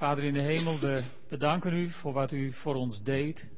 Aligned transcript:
Vader 0.00 0.24
in 0.24 0.34
de 0.34 0.40
hemel, 0.40 0.78
we 0.78 1.02
bedanken 1.28 1.72
u 1.72 1.88
voor 1.88 2.12
wat 2.12 2.32
u 2.32 2.52
voor 2.52 2.74
ons 2.74 3.02
deed. 3.02 3.48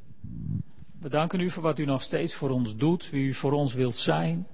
We 1.00 1.08
danken 1.08 1.40
u 1.40 1.50
voor 1.50 1.62
wat 1.62 1.78
u 1.78 1.84
nog 1.84 2.02
steeds 2.02 2.34
voor 2.34 2.50
ons 2.50 2.76
doet, 2.76 3.10
wie 3.10 3.26
u 3.26 3.32
voor 3.32 3.52
ons 3.52 3.74
wilt 3.74 3.96
zijn. 3.96 4.46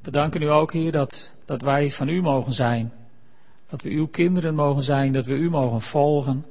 We 0.00 0.10
danken 0.10 0.42
u 0.42 0.50
ook, 0.50 0.72
Heer, 0.72 0.92
dat, 0.92 1.34
dat 1.44 1.62
wij 1.62 1.90
van 1.90 2.08
u 2.08 2.22
mogen 2.22 2.52
zijn. 2.52 2.92
Dat 3.68 3.82
we 3.82 3.90
uw 3.90 4.06
kinderen 4.06 4.54
mogen 4.54 4.82
zijn, 4.82 5.12
dat 5.12 5.26
we 5.26 5.34
u 5.34 5.50
mogen 5.50 5.80
volgen. 5.80 6.46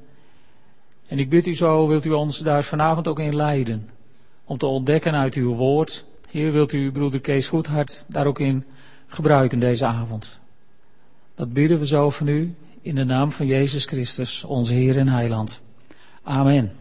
En 1.08 1.20
ik 1.20 1.30
bid 1.30 1.48
u 1.48 1.56
zo, 1.56 1.88
wilt 1.88 2.06
u 2.06 2.12
ons 2.12 2.38
daar 2.38 2.64
vanavond 2.64 3.08
ook 3.08 3.20
in 3.20 3.36
leiden. 3.36 3.90
Om 4.44 4.58
te 4.58 4.66
ontdekken 4.66 5.16
uit 5.16 5.34
uw 5.34 5.56
woord. 5.56 6.06
Heer, 6.28 6.52
wilt 6.52 6.74
u 6.74 6.92
broeder 6.92 7.22
Kees 7.22 7.48
Goedhart 7.48 8.06
daar 8.10 8.26
ook 8.26 8.40
in 8.40 8.66
gebruiken 9.08 9.60
deze 9.60 9.86
avond. 9.86 10.40
Dat 11.36 11.54
bidden 11.54 11.80
we 11.80 11.88
zo 11.88 12.10
van 12.10 12.28
u 12.28 12.56
in 12.82 12.96
de 12.96 13.04
naam 13.04 13.32
van 13.32 13.46
Jezus 13.46 13.86
Christus, 13.86 14.44
onze 14.44 14.74
Heer 14.74 14.98
en 14.98 15.08
Heiland. 15.08 15.62
Amen. 16.24 16.72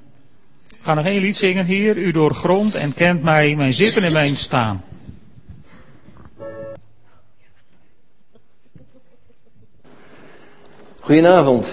Ik 0.68 0.78
ga 0.80 0.94
nog 0.94 1.04
één 1.04 1.20
lied 1.20 1.36
zingen 1.36 1.64
hier. 1.64 1.96
U 1.96 2.10
doorgrondt 2.12 2.74
en 2.74 2.94
kent 2.94 3.22
mij, 3.22 3.54
mijn 3.56 3.72
zitten 3.72 4.02
en 4.02 4.12
mijn 4.12 4.36
staan. 4.36 4.78
Goedenavond. 11.00 11.70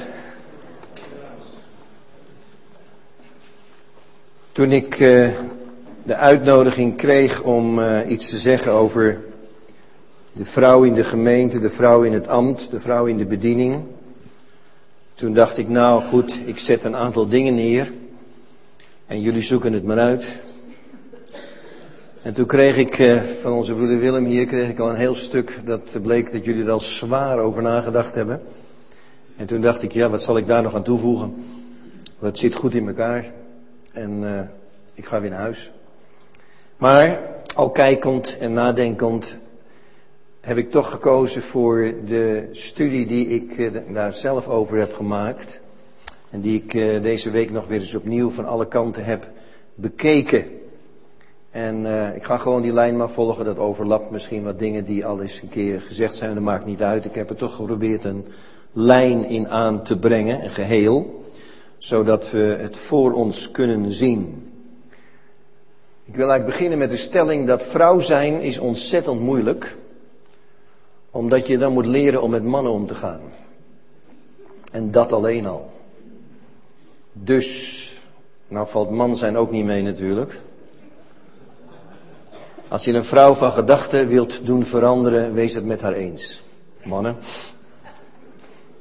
Toen 4.52 4.72
ik 4.72 5.00
uh, 5.00 5.30
de 6.04 6.16
uitnodiging 6.16 6.98
kreeg 6.98 7.42
om 7.42 7.80
uh, 7.80 8.10
iets 8.10 8.30
te 8.30 8.38
zeggen 8.38 8.72
over 8.72 9.20
de 10.32 10.46
vrouw 10.46 10.84
in 10.84 10.94
de 10.94 11.04
gemeente, 11.04 11.60
de 11.60 11.70
vrouw 11.70 12.04
in 12.04 12.14
het 12.14 12.28
ambt, 12.28 12.72
de 12.72 12.80
vrouw 12.80 13.06
in 13.06 13.18
de 13.18 13.26
bediening. 13.26 13.84
Toen 15.16 15.34
dacht 15.34 15.58
ik, 15.58 15.70
nou 15.70 16.04
goed, 16.04 16.40
ik 16.46 16.60
zet 16.60 16.84
een 16.84 16.96
aantal 16.96 17.28
dingen 17.28 17.56
neer 17.56 17.94
en 19.08 19.22
jullie 19.22 19.42
zoeken 19.42 19.74
het 19.74 19.84
maar 19.84 19.98
uit. 19.98 20.28
En 22.22 22.34
toen 22.34 22.46
kreeg 22.46 22.78
ik 22.78 23.00
uh, 23.00 23.22
van 23.22 23.52
onze 23.52 23.74
broeder 23.74 24.00
Willem 24.00 24.26
hier 24.26 24.46
kreeg 24.46 24.70
ik 24.70 24.80
al 24.80 24.90
een 24.90 24.96
heel 24.96 25.16
stuk 25.16 25.60
dat 25.66 25.98
bleek 26.02 26.32
dat 26.32 26.46
jullie 26.46 26.64
er 26.64 26.72
al 26.72 26.80
zwaar 26.80 27.40
over 27.40 27.62
nagedacht 27.62 28.16
hebben. 28.16 28.42
En 29.38 29.46
toen 29.46 29.62
dacht 29.62 29.84
ik, 29.84 29.92
ja, 29.92 30.10
wat 30.10 30.22
zal 30.22 30.38
ik 30.38 30.48
daar 30.48 30.62
nog 30.62 30.76
aan 30.76 30.84
toevoegen? 30.84 31.46
Dat 32.20 32.38
zit 32.38 32.56
goed 32.56 32.76
in 32.76 32.88
elkaar. 32.88 33.32
En 33.94 34.22
uh, 34.22 34.40
ik 34.94 35.06
ga 35.06 35.22
weer 35.22 35.30
naar 35.30 35.40
huis. 35.40 35.72
Maar 36.78 37.20
al 37.56 37.70
kijkend 37.70 38.38
en 38.38 38.54
nadenkend 38.54 39.38
heb 40.46 40.58
ik 40.58 40.72
toch 40.72 40.92
gekozen 40.92 41.42
voor 41.42 41.94
de 42.06 42.48
studie 42.52 43.06
die 43.06 43.28
ik 43.28 43.58
uh, 43.58 43.72
daar 43.94 44.14
zelf 44.14 44.48
over 44.48 44.78
heb 44.78 44.94
gemaakt. 44.94 45.60
En 46.30 46.42
die 46.42 46.64
ik 46.64 46.74
uh, 46.74 47.02
deze 47.02 47.30
week 47.30 47.52
nog 47.52 47.68
weer 47.68 47.80
eens 47.80 47.96
opnieuw 47.96 48.30
van 48.30 48.46
alle 48.46 48.68
kanten 48.68 49.06
heb 49.06 49.30
bekeken. 49.76 50.46
En 51.52 51.86
ik 52.16 52.24
ga 52.24 52.38
gewoon 52.38 52.62
die 52.62 52.74
lijn 52.74 52.98
maar 52.98 53.10
volgen. 53.10 53.46
Dat 53.46 53.58
overlapt 53.58 54.12
misschien 54.12 54.44
wat 54.44 54.60
dingen 54.60 54.86
die 54.86 55.06
al 55.06 55.22
eens 55.22 55.42
een 55.42 55.50
keer 55.50 55.82
gezegd 55.82 56.16
zijn. 56.16 56.34
Dat 56.34 56.44
maakt 56.44 56.66
niet 56.66 56.82
uit. 56.84 57.06
Ik 57.06 57.16
heb 57.16 57.30
er 57.30 57.36
toch 57.36 57.56
geprobeerd 57.56 58.04
een 58.04 58.26
lijn 58.72 59.26
in 59.26 59.50
aan 59.50 59.84
te 59.84 60.00
brengen, 60.00 60.44
een 60.44 60.50
geheel, 60.50 61.24
zodat 61.78 62.32
we 62.32 62.58
het 62.60 62.78
voor 62.78 63.14
ons 63.14 63.52
kunnen 63.52 63.94
zien. 63.94 64.52
Ik 66.04 66.16
wil 66.16 66.30
eigenlijk 66.30 66.58
beginnen 66.58 66.78
met 66.78 66.90
de 66.90 66.98
stelling 66.98 67.48
dat 67.48 67.64
vrouw 67.64 68.00
zijn 68.00 68.42
is 68.42 68.60
ontzettend 68.60 69.20
moeilijk, 69.20 69.76
omdat 71.16 71.48
je 71.48 71.58
dan 71.58 71.74
moet 71.74 71.86
leren 71.86 72.22
om 72.22 72.32
met 72.32 72.44
mannen 72.44 72.72
om 72.72 72.88
te 72.88 72.96
gaan. 72.96 73.22
En 74.72 74.92
dat 74.92 75.14
alleen 75.14 75.46
al. 75.46 75.70
Dus, 77.14 78.02
nou 78.48 78.68
valt 78.68 78.90
man 78.90 79.16
zijn 79.16 79.38
ook 79.38 79.52
niet 79.52 79.66
mee 79.66 79.82
natuurlijk. 79.82 80.42
Als 82.68 82.86
je 82.86 82.94
een 82.94 83.04
vrouw 83.04 83.34
van 83.34 83.52
gedachten 83.52 84.08
wilt 84.08 84.46
doen 84.46 84.64
veranderen, 84.64 85.34
wees 85.34 85.54
het 85.54 85.66
met 85.66 85.82
haar 85.82 85.94
eens. 85.94 86.44
Mannen, 86.84 87.16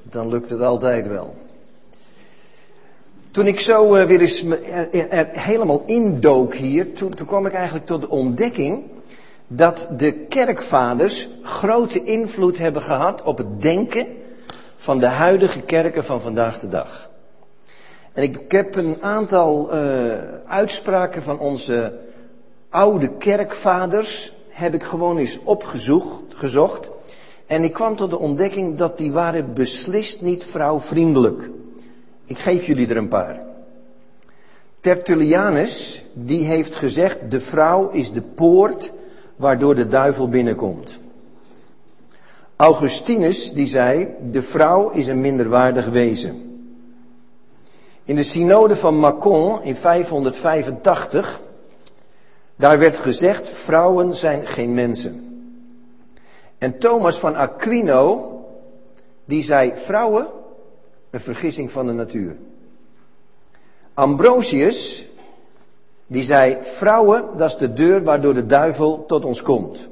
dan 0.03 0.29
lukt 0.29 0.51
het 0.51 0.61
altijd 0.61 1.07
wel. 1.07 1.37
Toen 3.31 3.47
ik 3.47 3.61
zo 3.61 3.97
uh, 3.97 4.05
weer 4.05 4.21
eens 4.21 4.45
helemaal 5.33 5.83
indook 5.87 6.55
hier, 6.55 6.93
toen, 6.93 7.11
toen 7.11 7.27
kwam 7.27 7.47
ik 7.47 7.53
eigenlijk 7.53 7.87
tot 7.87 8.01
de 8.01 8.09
ontdekking 8.09 8.83
dat 9.57 9.89
de 9.97 10.13
kerkvaders 10.13 11.29
grote 11.43 12.05
invloed 12.05 12.59
hebben 12.59 12.83
gehad 12.83 13.23
op 13.23 13.39
het 13.39 13.63
denken 13.63 14.07
van 14.77 14.99
de 14.99 15.07
huidige 15.07 15.61
kerken 15.61 16.05
van 16.05 16.21
vandaag 16.21 16.61
de 16.61 16.69
dag. 16.69 17.11
En 18.13 18.23
ik, 18.23 18.53
heb 18.53 18.77
een 18.77 18.97
aantal 19.01 19.75
uh, 19.75 20.15
uitspraken 20.47 21.23
van 21.23 21.39
onze 21.39 21.99
oude 22.69 23.17
kerkvaders, 23.17 24.33
heb 24.49 24.75
ik 24.75 24.83
gewoon 24.83 25.19
eens 25.19 25.41
opgezocht. 25.45 26.35
Gezocht, 26.35 26.91
en 27.47 27.63
ik 27.63 27.73
kwam 27.73 27.97
tot 27.97 28.11
de 28.11 28.19
ontdekking 28.19 28.77
dat 28.77 28.99
die 28.99 29.13
waren 29.13 29.55
beslist 29.55 30.23
niet 30.23 30.45
vrouwvriendelijk. 30.45 31.51
Ik 32.25 32.39
geef 32.39 32.67
jullie 32.67 32.89
er 32.89 32.97
een 32.97 33.09
paar. 33.09 33.43
Tertullianus, 34.81 36.05
die 36.13 36.45
heeft 36.45 36.77
gezegd, 36.77 37.19
de 37.31 37.41
vrouw 37.41 37.89
is 37.89 38.13
de 38.13 38.23
poort 38.23 38.93
waardoor 39.37 39.75
de 39.75 39.89
duivel 39.89 40.29
binnenkomt. 40.29 41.01
Augustinus, 42.57 43.53
die 43.53 43.67
zei, 43.67 44.09
de 44.31 44.43
vrouw 44.43 44.91
is 44.91 45.07
een 45.07 45.21
minderwaardig 45.21 45.87
wezen. 45.87 46.55
In 48.05 48.17
de 48.17 48.23
synode 48.23 48.77
van 48.77 48.99
Macon 48.99 49.63
in 49.63 49.77
585, 49.77 51.41
daar 52.57 52.79
werd 52.79 52.99
gezegd, 52.99 53.49
vrouwen 53.49 54.15
zijn 54.15 54.47
geen 54.47 54.75
mensen. 54.75 55.25
En 56.59 56.79
Thomas 56.79 57.19
van 57.19 57.37
Aquino, 57.37 58.31
die 59.25 59.43
zei, 59.43 59.73
vrouwen, 59.75 60.27
een 61.11 61.21
vergissing 61.21 61.71
van 61.71 61.87
de 61.87 61.93
natuur. 61.93 62.37
Ambrosius, 63.95 65.07
die 66.07 66.23
zei, 66.23 66.57
vrouwen, 66.61 67.25
dat 67.37 67.51
is 67.51 67.57
de 67.57 67.73
deur 67.73 68.05
waardoor 68.05 68.35
de 68.35 68.47
duivel 68.47 69.05
tot 69.07 69.25
ons 69.25 69.43
komt. 69.43 69.89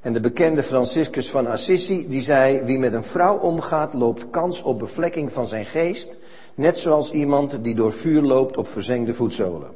En 0.00 0.12
de 0.12 0.20
bekende 0.20 0.62
Franciscus 0.62 1.30
van 1.30 1.46
Assisi, 1.46 2.08
die 2.08 2.22
zei, 2.22 2.60
wie 2.62 2.78
met 2.78 2.92
een 2.92 3.04
vrouw 3.04 3.38
omgaat, 3.38 3.94
loopt 3.94 4.30
kans 4.30 4.62
op 4.62 4.78
bevlekking 4.78 5.32
van 5.32 5.46
zijn 5.46 5.64
geest, 5.64 6.16
net 6.54 6.78
zoals 6.78 7.10
iemand 7.10 7.64
die 7.64 7.74
door 7.74 7.92
vuur 7.92 8.22
loopt 8.22 8.56
op 8.56 8.68
verzengde 8.68 9.14
voetzolen. 9.14 9.70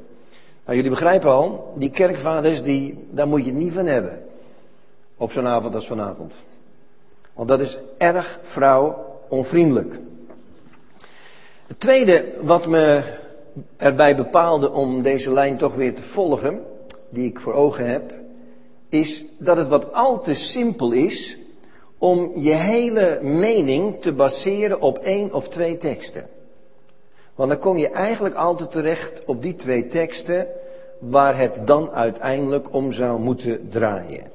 Nou, 0.65 0.75
jullie 0.75 0.89
begrijpen 0.89 1.29
al, 1.29 1.73
die 1.75 1.89
kerkvaders, 1.89 2.63
die, 2.63 3.07
daar 3.09 3.27
moet 3.27 3.45
je 3.45 3.51
het 3.51 3.59
niet 3.59 3.73
van 3.73 3.85
hebben 3.85 4.23
op 5.17 5.31
zo'n 5.31 5.47
avond 5.47 5.75
als 5.75 5.87
vanavond. 5.87 6.33
Want 7.33 7.47
dat 7.47 7.59
is 7.59 7.77
erg 7.97 8.39
vrouw 8.41 9.15
onvriendelijk. 9.27 9.99
Het 11.67 11.79
tweede 11.79 12.25
wat 12.41 12.65
me 12.65 13.01
erbij 13.77 14.15
bepaalde 14.15 14.71
om 14.71 15.01
deze 15.01 15.33
lijn 15.33 15.57
toch 15.57 15.75
weer 15.75 15.95
te 15.95 16.03
volgen, 16.03 16.61
die 17.09 17.29
ik 17.29 17.39
voor 17.39 17.53
ogen 17.53 17.89
heb, 17.89 18.13
is 18.89 19.25
dat 19.37 19.57
het 19.57 19.67
wat 19.67 19.93
al 19.93 20.21
te 20.21 20.33
simpel 20.33 20.91
is 20.91 21.37
om 21.97 22.31
je 22.35 22.53
hele 22.53 23.19
mening 23.21 24.01
te 24.01 24.13
baseren 24.13 24.81
op 24.81 24.97
één 24.97 25.33
of 25.33 25.47
twee 25.47 25.77
teksten. 25.77 26.27
Want 27.35 27.49
dan 27.49 27.59
kom 27.59 27.77
je 27.77 27.89
eigenlijk 27.89 28.35
altijd 28.35 28.71
terecht 28.71 29.25
op 29.25 29.41
die 29.41 29.55
twee 29.55 29.85
teksten 29.85 30.47
waar 30.99 31.37
het 31.37 31.67
dan 31.67 31.91
uiteindelijk 31.91 32.73
om 32.73 32.91
zou 32.91 33.19
moeten 33.19 33.69
draaien. 33.69 34.31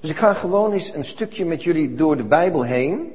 Dus 0.00 0.10
ik 0.10 0.16
ga 0.16 0.34
gewoon 0.34 0.72
eens 0.72 0.94
een 0.94 1.04
stukje 1.04 1.44
met 1.44 1.62
jullie 1.62 1.94
door 1.94 2.16
de 2.16 2.24
Bijbel 2.24 2.62
heen. 2.62 3.12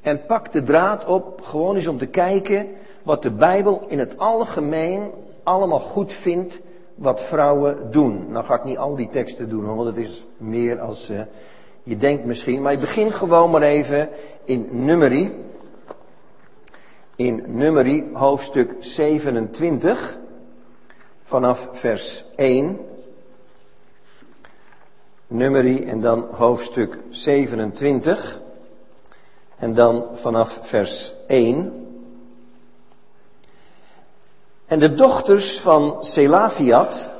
En 0.00 0.26
pak 0.26 0.52
de 0.52 0.62
draad 0.62 1.04
op, 1.04 1.40
gewoon 1.40 1.74
eens 1.74 1.86
om 1.86 1.98
te 1.98 2.06
kijken 2.06 2.66
wat 3.08 3.22
de 3.22 3.30
Bijbel 3.30 3.84
in 3.86 3.98
het 3.98 4.18
algemeen 4.18 5.10
allemaal 5.42 5.80
goed 5.80 6.12
vindt 6.12 6.60
wat 6.94 7.22
vrouwen 7.22 7.90
doen. 7.90 8.26
Nou 8.30 8.44
ga 8.44 8.54
ik 8.54 8.64
niet 8.64 8.78
al 8.78 8.96
die 8.96 9.08
teksten 9.08 9.48
doen, 9.48 9.76
want 9.76 9.86
het 9.86 9.96
is 9.96 10.26
meer 10.36 10.80
als 10.80 11.10
uh, 11.10 11.20
je 11.82 11.96
denkt 11.96 12.24
misschien. 12.24 12.62
Maar 12.62 12.72
ik 12.72 12.80
begin 12.80 13.12
gewoon 13.12 13.50
maar 13.50 13.62
even 13.62 14.08
in 14.44 14.68
Numeri. 14.70 15.44
In 17.16 17.44
Numeri 17.46 18.08
hoofdstuk 18.12 18.76
27 18.78 20.18
vanaf 21.22 21.68
vers 21.72 22.24
1. 22.36 22.78
Nummerie 25.26 25.84
en 25.84 26.00
dan 26.00 26.26
hoofdstuk 26.30 26.98
27. 27.10 28.40
En 29.56 29.74
dan 29.74 30.04
vanaf 30.12 30.58
vers 30.62 31.12
1. 31.26 31.87
En 34.68 34.78
de 34.78 34.94
dochters 34.94 35.60
van 35.60 35.96
Selafiat, 36.00 37.10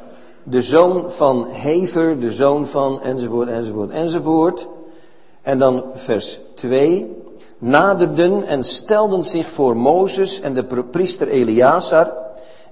de 0.42 0.62
zoon 0.62 1.12
van 1.12 1.46
Hever, 1.48 2.20
de 2.20 2.32
zoon 2.32 2.66
van 2.66 3.02
enzovoort, 3.02 3.48
enzovoort, 3.48 3.90
enzovoort. 3.90 4.66
En 5.42 5.58
dan 5.58 5.84
vers 5.94 6.40
2. 6.54 7.16
naderden 7.58 8.46
en 8.46 8.64
stelden 8.64 9.24
zich 9.24 9.48
voor 9.48 9.76
Mozes 9.76 10.40
en 10.40 10.54
de 10.54 10.64
priester 10.90 11.28
Eleazar 11.28 12.12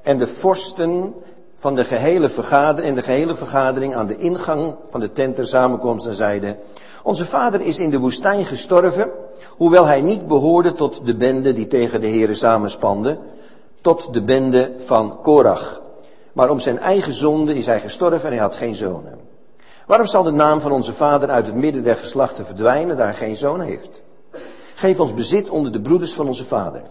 en 0.03 0.19
de 0.19 0.27
vorsten 0.27 1.15
van 1.57 1.75
de 1.75 1.85
gehele 1.85 2.29
vergadering, 2.29 2.89
en 2.89 2.95
de 2.95 3.03
gehele 3.03 3.37
vergadering 3.37 3.95
aan 3.95 4.07
de 4.07 4.19
ingang 4.19 4.75
van 4.89 5.01
de 5.01 5.13
tent 5.13 5.37
der 5.37 5.47
samenkomst 5.47 6.07
en 6.07 6.15
zeiden, 6.15 6.59
onze 7.03 7.25
vader 7.25 7.61
is 7.61 7.81
in 7.81 7.91
de 7.91 7.99
woestijn 7.99 8.45
gestorven, 8.45 9.11
hoewel 9.49 9.85
hij 9.85 10.01
niet 10.01 10.27
behoorde 10.27 10.73
tot 10.73 11.07
de 11.07 11.15
bende 11.15 11.53
die 11.53 11.67
tegen 11.67 12.01
de 12.01 12.07
heren 12.07 12.37
samenspande, 12.37 13.19
tot 13.87 14.13
de 14.13 14.23
bende 14.23 14.73
van 14.79 15.19
Korach. 15.23 15.81
Maar 16.33 16.51
om 16.51 16.61
zijn 16.61 16.79
eigen 16.79 17.13
zonde 17.13 17.55
is 17.55 17.67
hij 17.67 17.81
gestorven 17.81 18.27
en 18.29 18.33
hij 18.33 18.43
had 18.43 18.55
geen 18.57 18.75
zonen. 18.75 19.19
Waarom 19.87 20.07
zal 20.07 20.23
de 20.23 20.31
naam 20.31 20.61
van 20.61 20.73
onze 20.73 20.93
vader 20.93 21.31
uit 21.31 21.47
het 21.47 21.55
midden 21.55 21.83
der 21.83 21.97
geslachten 21.97 22.45
verdwijnen, 22.45 22.97
daar 22.97 23.07
hij 23.07 23.15
geen 23.15 23.37
zoon 23.37 23.61
heeft? 23.61 24.03
Geef 24.75 25.01
ons 25.01 25.15
bezit 25.15 25.49
onder 25.49 25.73
de 25.73 25.81
broeders 25.81 26.13
van 26.13 26.27
onze 26.27 26.45
vader. 26.45 26.83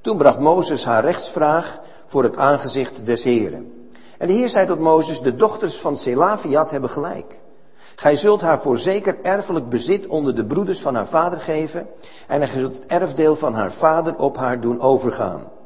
Toen 0.00 0.16
bracht 0.16 0.38
Mozes 0.38 0.84
haar 0.84 1.04
rechtsvraag 1.04 1.80
voor 2.06 2.22
het 2.22 2.36
aangezicht 2.36 3.06
des 3.06 3.24
Heren. 3.24 3.90
En 4.18 4.26
de 4.26 4.32
Heer 4.32 4.48
zei 4.48 4.66
tot 4.66 4.78
Mozes, 4.78 5.20
de 5.20 5.36
dochters 5.36 5.76
van 5.76 5.96
Selafiat 5.96 6.70
hebben 6.70 6.90
gelijk. 6.90 7.40
Gij 7.96 8.16
zult 8.16 8.40
haar 8.40 8.60
voorzeker 8.60 9.18
erfelijk 9.22 9.68
bezit 9.68 10.06
onder 10.06 10.34
de 10.34 10.44
broeders 10.44 10.80
van 10.80 10.94
haar 10.94 11.06
vader 11.06 11.40
geven, 11.40 11.88
en 12.26 12.48
gij 12.48 12.60
zult 12.60 12.74
het 12.74 12.90
erfdeel 12.90 13.36
van 13.36 13.54
haar 13.54 13.72
vader 13.72 14.18
op 14.18 14.36
haar 14.36 14.60
doen 14.60 14.80
overgaan. 14.80 15.56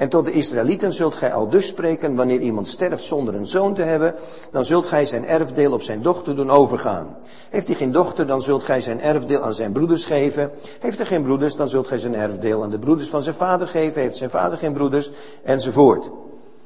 En 0.00 0.08
tot 0.08 0.24
de 0.24 0.32
Israëlieten 0.32 0.92
zult 0.92 1.14
gij 1.14 1.32
al 1.32 1.48
dus 1.48 1.66
spreken, 1.66 2.14
wanneer 2.14 2.40
iemand 2.40 2.68
sterft 2.68 3.04
zonder 3.04 3.34
een 3.34 3.46
zoon 3.46 3.74
te 3.74 3.82
hebben, 3.82 4.14
dan 4.50 4.64
zult 4.64 4.86
gij 4.86 5.04
zijn 5.04 5.26
erfdeel 5.26 5.72
op 5.72 5.82
zijn 5.82 6.02
dochter 6.02 6.36
doen 6.36 6.50
overgaan. 6.50 7.16
Heeft 7.50 7.66
hij 7.66 7.76
geen 7.76 7.92
dochter, 7.92 8.26
dan 8.26 8.42
zult 8.42 8.64
gij 8.64 8.80
zijn 8.80 9.00
erfdeel 9.00 9.42
aan 9.42 9.54
zijn 9.54 9.72
broeders 9.72 10.04
geven. 10.04 10.50
Heeft 10.78 10.96
hij 10.98 11.06
geen 11.06 11.22
broeders, 11.22 11.56
dan 11.56 11.68
zult 11.68 11.86
gij 11.86 11.98
zijn 11.98 12.14
erfdeel 12.14 12.62
aan 12.62 12.70
de 12.70 12.78
broeders 12.78 13.08
van 13.08 13.22
zijn 13.22 13.34
vader 13.34 13.68
geven. 13.68 14.02
Heeft 14.02 14.16
zijn 14.16 14.30
vader 14.30 14.58
geen 14.58 14.72
broeders, 14.72 15.10
enzovoort. 15.42 16.10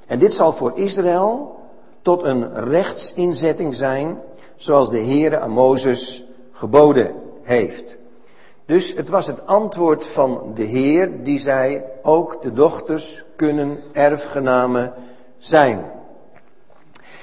En 0.07 0.19
dit 0.19 0.35
zal 0.35 0.53
voor 0.53 0.73
Israël 0.75 1.57
tot 2.03 2.23
een 2.23 2.55
rechtsinzetting 2.55 3.75
zijn, 3.75 4.19
zoals 4.57 4.91
de 4.91 5.01
Heere 5.01 5.39
aan 5.39 5.51
Mozes 5.51 6.25
geboden 6.53 7.13
heeft. 7.43 7.97
Dus 8.67 8.95
het 8.95 9.09
was 9.09 9.27
het 9.27 9.47
antwoord 9.47 10.07
van 10.07 10.53
de 10.55 10.63
Heer 10.63 11.23
die 11.23 11.39
zei, 11.39 11.83
ook 12.03 12.43
de 12.43 12.53
dochters 12.53 13.25
kunnen 13.37 13.83
erfgenamen 13.93 14.93
zijn. 15.37 15.91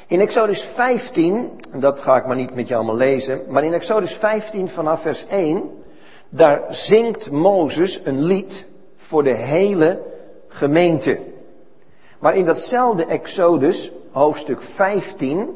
In 0.07 0.19
Exodus 0.19 0.63
15, 0.63 1.51
en 1.71 1.79
dat 1.79 1.99
ga 1.99 2.17
ik 2.17 2.25
maar 2.25 2.35
niet 2.35 2.55
met 2.55 2.67
je 2.67 2.75
allemaal 2.75 2.95
lezen, 2.95 3.41
maar 3.47 3.63
in 3.63 3.73
Exodus 3.73 4.13
15 4.13 4.69
vanaf 4.69 5.01
vers 5.01 5.27
1, 5.27 5.69
daar 6.29 6.61
zingt 6.69 7.31
Mozes 7.31 8.01
een 8.05 8.23
lied 8.23 8.65
voor 8.95 9.23
de 9.23 9.29
hele 9.29 10.01
gemeente. 10.47 11.19
Maar 12.19 12.35
in 12.35 12.45
datzelfde 12.45 13.05
Exodus, 13.05 13.91
hoofdstuk 14.11 14.61
15, 14.61 15.49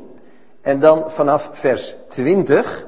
en 0.62 0.80
dan 0.80 1.12
vanaf 1.12 1.50
vers 1.54 1.96
20, 2.10 2.88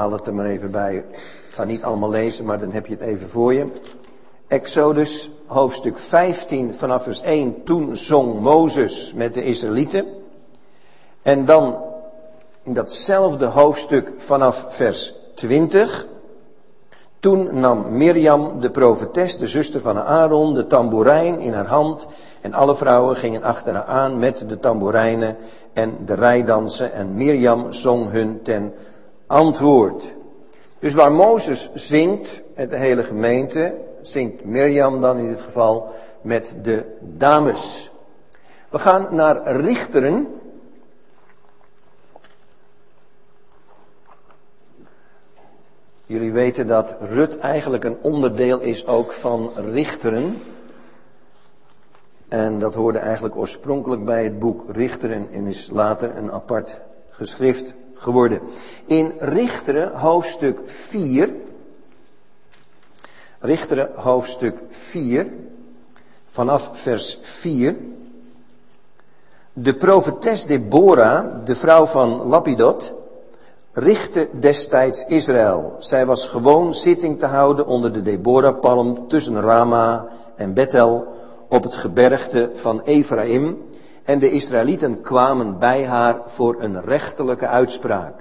haal 0.00 0.12
het 0.12 0.26
er 0.26 0.34
maar 0.34 0.46
even 0.46 0.70
bij. 0.70 0.96
Ik 0.96 1.54
ga 1.54 1.64
niet 1.64 1.82
allemaal 1.82 2.10
lezen, 2.10 2.44
maar 2.44 2.58
dan 2.58 2.72
heb 2.72 2.86
je 2.86 2.92
het 2.92 3.02
even 3.02 3.28
voor 3.28 3.54
je. 3.54 3.66
Exodus 4.46 5.30
hoofdstuk 5.46 5.98
15 5.98 6.74
vanaf 6.74 7.02
vers 7.02 7.22
1. 7.22 7.64
Toen 7.64 7.96
zong 7.96 8.40
Mozes 8.40 9.12
met 9.14 9.34
de 9.34 9.44
Israëlieten. 9.44 10.06
En 11.22 11.44
dan 11.44 11.76
in 12.62 12.74
datzelfde 12.74 13.44
hoofdstuk 13.46 14.12
vanaf 14.16 14.66
vers 14.68 15.14
20. 15.34 16.06
Toen 17.18 17.60
nam 17.60 17.96
Mirjam, 17.96 18.60
de 18.60 18.70
profetes, 18.70 19.38
de 19.38 19.46
zuster 19.46 19.80
van 19.80 19.98
Aaron, 19.98 20.54
de 20.54 20.66
tamboerijn 20.66 21.40
in 21.40 21.52
haar 21.52 21.66
hand. 21.66 22.06
En 22.40 22.54
alle 22.54 22.74
vrouwen 22.74 23.16
gingen 23.16 23.42
achter 23.42 23.74
haar 23.74 23.84
aan 23.84 24.18
met 24.18 24.48
de 24.48 24.58
tamboerijnen 24.58 25.36
en 25.72 25.96
de 26.04 26.14
rijdansen. 26.14 26.92
En 26.92 27.14
Mirjam 27.14 27.72
zong 27.72 28.10
hun 28.10 28.40
ten 28.42 28.72
antwoord. 29.30 30.14
Dus 30.78 30.94
waar 30.94 31.12
Mozes 31.12 31.70
zingt, 31.74 32.42
met 32.56 32.70
de 32.70 32.76
hele 32.76 33.02
gemeente, 33.02 33.74
zingt 34.02 34.44
Mirjam 34.44 35.00
dan 35.00 35.18
in 35.18 35.28
dit 35.28 35.40
geval 35.40 35.94
met 36.22 36.54
de 36.62 36.84
dames. 37.00 37.90
We 38.68 38.78
gaan 38.78 39.06
naar 39.10 39.56
Richteren. 39.56 40.40
Jullie 46.06 46.32
weten 46.32 46.66
dat 46.66 46.96
Rut 47.00 47.38
eigenlijk 47.38 47.84
een 47.84 47.98
onderdeel 48.00 48.60
is 48.60 48.86
ook 48.86 49.12
van 49.12 49.50
Richteren. 49.56 50.42
En 52.28 52.58
dat 52.58 52.74
hoorde 52.74 52.98
eigenlijk 52.98 53.36
oorspronkelijk 53.36 54.04
bij 54.04 54.24
het 54.24 54.38
boek 54.38 54.62
Richteren 54.68 55.28
en 55.32 55.46
is 55.46 55.70
later 55.70 56.16
een 56.16 56.32
apart 56.32 56.80
geschrift 57.10 57.74
geworden. 58.00 58.40
In 58.86 59.12
Richteren 59.18 59.92
hoofdstuk 59.92 60.58
4, 60.64 61.28
Richteren 63.38 63.90
hoofdstuk 63.94 64.58
4, 64.68 65.32
vanaf 66.30 66.70
vers 66.72 67.18
4. 67.22 67.76
De 69.52 69.74
profetes 69.74 70.46
Deborah, 70.46 71.44
de 71.44 71.54
vrouw 71.54 71.86
van 71.86 72.08
Lapidot, 72.08 72.92
richtte 73.72 74.28
destijds 74.32 75.06
Israël. 75.06 75.76
Zij 75.78 76.06
was 76.06 76.26
gewoon 76.26 76.74
zitting 76.74 77.18
te 77.18 77.26
houden 77.26 77.66
onder 77.66 77.92
de 77.92 78.02
Deborah-palm 78.02 79.08
tussen 79.08 79.40
Rama 79.40 80.08
en 80.36 80.54
Bethel 80.54 81.06
op 81.48 81.62
het 81.62 81.74
gebergte 81.74 82.50
van 82.54 82.82
Ephraim 82.84 83.69
en 84.10 84.18
de 84.18 84.30
Israëlieten 84.30 85.00
kwamen 85.00 85.58
bij 85.58 85.86
haar 85.86 86.20
voor 86.26 86.56
een 86.58 86.82
rechterlijke 86.82 87.46
uitspraak. 87.46 88.14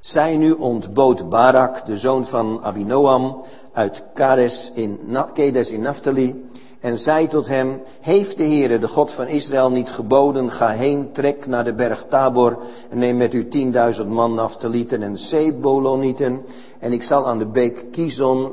Zij 0.00 0.36
nu 0.36 0.52
ontbood 0.52 1.28
Barak, 1.28 1.86
de 1.86 1.98
zoon 1.98 2.26
van 2.26 2.60
Abinoam, 2.62 3.42
uit 3.72 4.02
Kades 4.14 4.72
in, 4.74 5.00
Kedes 5.34 5.70
in 5.70 5.80
Naphtali, 5.80 6.50
en 6.80 6.98
zei 6.98 7.28
tot 7.28 7.48
hem, 7.48 7.80
heeft 8.00 8.36
de 8.36 8.42
Heere, 8.42 8.78
de 8.78 8.88
God 8.88 9.12
van 9.12 9.26
Israël, 9.26 9.70
niet 9.70 9.90
geboden, 9.90 10.50
ga 10.50 10.68
heen, 10.68 11.12
trek 11.12 11.46
naar 11.46 11.64
de 11.64 11.72
berg 11.72 12.06
Tabor, 12.08 12.58
en 12.90 12.98
neem 12.98 13.16
met 13.16 13.34
u 13.34 13.48
tienduizend 13.48 14.08
man 14.08 14.34
Naphtalieten 14.34 15.02
en 15.02 15.18
Sebolonieten, 15.18 16.44
en 16.78 16.92
ik 16.92 17.02
zal 17.02 17.26
aan 17.26 17.38
de 17.38 17.46
beek 17.46 17.84
Kizon, 17.92 18.52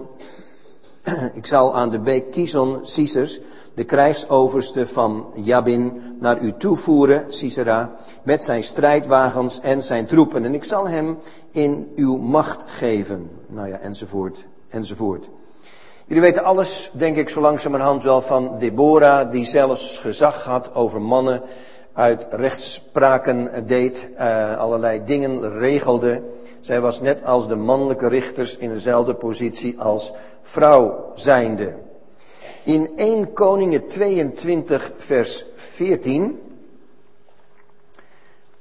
ik 1.33 1.45
zal 1.45 1.75
aan 1.75 1.89
de 1.89 1.99
beek 1.99 2.31
Kizon, 2.31 2.79
Caesars, 2.95 3.39
de 3.79 3.85
krijgsoverste 3.85 4.87
van 4.87 5.25
Jabin 5.35 6.01
naar 6.19 6.39
u 6.39 6.53
toevoeren, 6.57 7.25
Sisera, 7.29 7.95
met 8.23 8.43
zijn 8.43 8.63
strijdwagens 8.63 9.59
en 9.61 9.83
zijn 9.83 10.05
troepen. 10.05 10.45
En 10.45 10.53
ik 10.53 10.63
zal 10.63 10.87
hem 10.87 11.17
in 11.51 11.91
uw 11.95 12.17
macht 12.17 12.61
geven. 12.65 13.29
Nou 13.47 13.67
ja, 13.67 13.79
enzovoort, 13.79 14.45
enzovoort. 14.69 15.29
Jullie 16.05 16.21
weten 16.21 16.43
alles, 16.43 16.91
denk 16.93 17.17
ik, 17.17 17.29
zo 17.29 17.41
langzamerhand 17.41 18.03
wel 18.03 18.21
van 18.21 18.55
Deborah, 18.59 19.31
die 19.31 19.45
zelfs 19.45 19.97
gezag 19.97 20.43
had 20.43 20.75
over 20.75 21.01
mannen, 21.01 21.41
uit 21.93 22.27
rechtspraken 22.29 23.67
deed, 23.67 24.07
uh, 24.19 24.57
allerlei 24.57 25.01
dingen 25.05 25.59
regelde. 25.59 26.21
Zij 26.59 26.81
was 26.81 27.01
net 27.01 27.25
als 27.25 27.47
de 27.47 27.55
mannelijke 27.55 28.07
richters 28.07 28.57
in 28.57 28.69
dezelfde 28.69 29.13
positie 29.13 29.79
als 29.79 30.13
vrouw 30.41 31.11
zijnde. 31.13 31.87
In 32.69 32.97
1 32.97 33.33
Koningen 33.33 33.87
22 33.87 34.91
vers 34.95 35.45
14. 35.55 36.41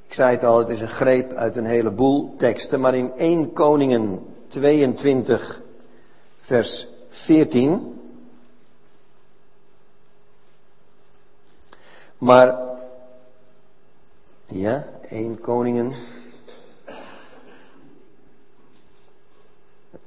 Ik 0.06 0.14
zei 0.14 0.30
het 0.30 0.44
al, 0.44 0.58
het 0.58 0.68
is 0.68 0.80
een 0.80 0.88
greep 0.88 1.32
uit 1.32 1.56
een 1.56 1.64
heleboel 1.64 2.34
teksten, 2.36 2.80
maar 2.80 2.94
in 2.94 3.12
1 3.12 3.52
Koningen 3.52 4.26
22 4.46 5.62
vers 6.36 6.88
14. 7.08 8.00
Maar, 12.18 12.58
ja, 14.46 14.86
1 15.08 15.40
Koningen. 15.40 15.92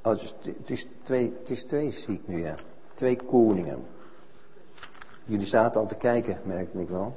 Oh, 0.02 0.12
het, 0.12 0.22
is, 0.22 0.34
het, 0.42 0.70
is 0.70 0.86
twee, 1.02 1.32
het 1.40 1.50
is 1.50 1.64
twee, 1.64 1.90
zie 1.90 2.14
ik 2.14 2.28
nu, 2.28 2.42
ja. 2.42 2.54
Twee 2.94 3.16
koningen. 3.16 3.86
Jullie 5.24 5.46
zaten 5.46 5.80
al 5.80 5.86
te 5.86 5.94
kijken, 5.94 6.40
merkte 6.44 6.80
ik 6.80 6.88
wel. 6.88 7.16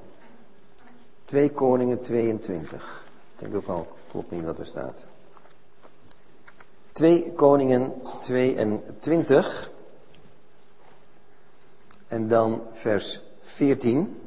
Twee 1.26 1.52
koningen 1.52 2.02
22. 2.02 3.04
Ik 3.34 3.40
denk 3.40 3.56
ook 3.56 3.68
al, 3.68 3.88
klopt 4.12 4.32
niet 4.32 4.44
wat 4.44 4.60
er 4.60 4.66
staat. 4.66 5.00
Twee 6.92 7.34
koningen 7.34 7.94
22. 9.00 9.72
En 12.08 12.28
dan 12.28 12.62
vers 12.72 13.22
14. 13.40 14.20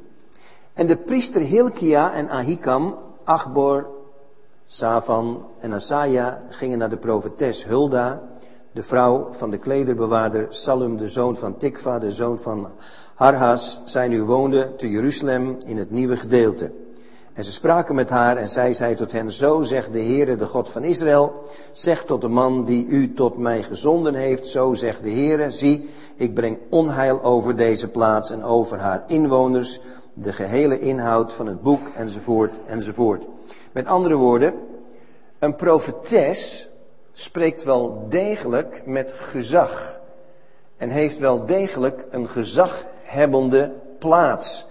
En 0.72 0.86
de 0.86 0.96
priester 0.96 1.40
Hilkia 1.40 2.14
en 2.14 2.28
Ahikam, 2.28 2.98
Achbor, 3.24 3.86
Savan 4.66 5.46
en 5.60 5.72
Asaja 5.72 6.42
gingen 6.48 6.78
naar 6.78 6.90
de 6.90 6.96
profetes 6.96 7.64
Hulda 7.64 8.22
de 8.78 8.84
vrouw 8.84 9.28
van 9.30 9.50
de 9.50 9.58
klederbewaarder 9.58 10.46
Salum, 10.50 10.96
de 10.96 11.08
zoon 11.08 11.36
van 11.36 11.56
Tikva, 11.56 11.98
de 11.98 12.12
zoon 12.12 12.38
van 12.38 12.70
Harhas. 13.14 13.80
Zij 13.84 14.08
nu 14.08 14.22
woonde 14.22 14.76
te 14.76 14.90
Jeruzalem 14.90 15.58
in 15.64 15.76
het 15.76 15.90
nieuwe 15.90 16.16
gedeelte. 16.16 16.72
En 17.32 17.44
ze 17.44 17.52
spraken 17.52 17.94
met 17.94 18.08
haar 18.08 18.36
en 18.36 18.48
zij 18.48 18.72
zei 18.72 18.94
tot 18.94 19.12
hen, 19.12 19.32
zo 19.32 19.62
zegt 19.62 19.92
de 19.92 19.98
Heere, 19.98 20.36
de 20.36 20.46
God 20.46 20.68
van 20.68 20.84
Israël, 20.84 21.44
zeg 21.72 22.04
tot 22.04 22.20
de 22.20 22.28
man 22.28 22.64
die 22.64 22.86
u 22.86 23.12
tot 23.12 23.36
mij 23.36 23.62
gezonden 23.62 24.14
heeft, 24.14 24.46
zo 24.46 24.74
zegt 24.74 25.02
de 25.02 25.10
Heere, 25.10 25.50
zie, 25.50 25.88
ik 26.16 26.34
breng 26.34 26.58
onheil 26.70 27.22
over 27.22 27.56
deze 27.56 27.88
plaats 27.88 28.30
en 28.30 28.44
over 28.44 28.78
haar 28.78 29.04
inwoners, 29.06 29.80
de 30.14 30.32
gehele 30.32 30.80
inhoud 30.80 31.32
van 31.32 31.46
het 31.46 31.62
boek, 31.62 31.80
enzovoort, 31.96 32.54
enzovoort. 32.66 33.26
Met 33.72 33.86
andere 33.86 34.14
woorden, 34.14 34.54
een 35.38 35.56
profetes 35.56 36.67
spreekt 37.18 37.62
wel 37.62 38.08
degelijk 38.08 38.82
met 38.86 39.12
gezag 39.12 40.00
en 40.76 40.90
heeft 40.90 41.18
wel 41.18 41.46
degelijk 41.46 42.06
een 42.10 42.28
gezaghebbende 42.28 43.72
plaats 43.98 44.66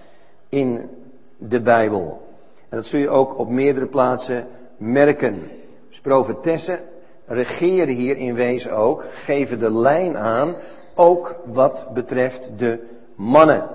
in 0.50 0.90
de 1.38 1.62
Bijbel. 1.62 2.28
En 2.70 2.78
dat 2.78 2.86
zul 2.86 3.00
je 3.00 3.10
ook 3.10 3.38
op 3.38 3.50
meerdere 3.50 3.86
plaatsen 3.86 4.48
merken. 4.78 5.50
Dus 5.90 6.00
profetessen 6.00 6.80
regeren 7.26 7.96
hier 7.96 8.18
in 8.18 8.36
wezen 8.36 8.72
ook, 8.72 9.06
geven 9.12 9.60
de 9.60 9.72
lijn 9.72 10.18
aan, 10.18 10.56
ook 10.96 11.40
wat 11.46 11.94
betreft 11.94 12.52
de 12.58 12.80
mannen. 13.16 13.70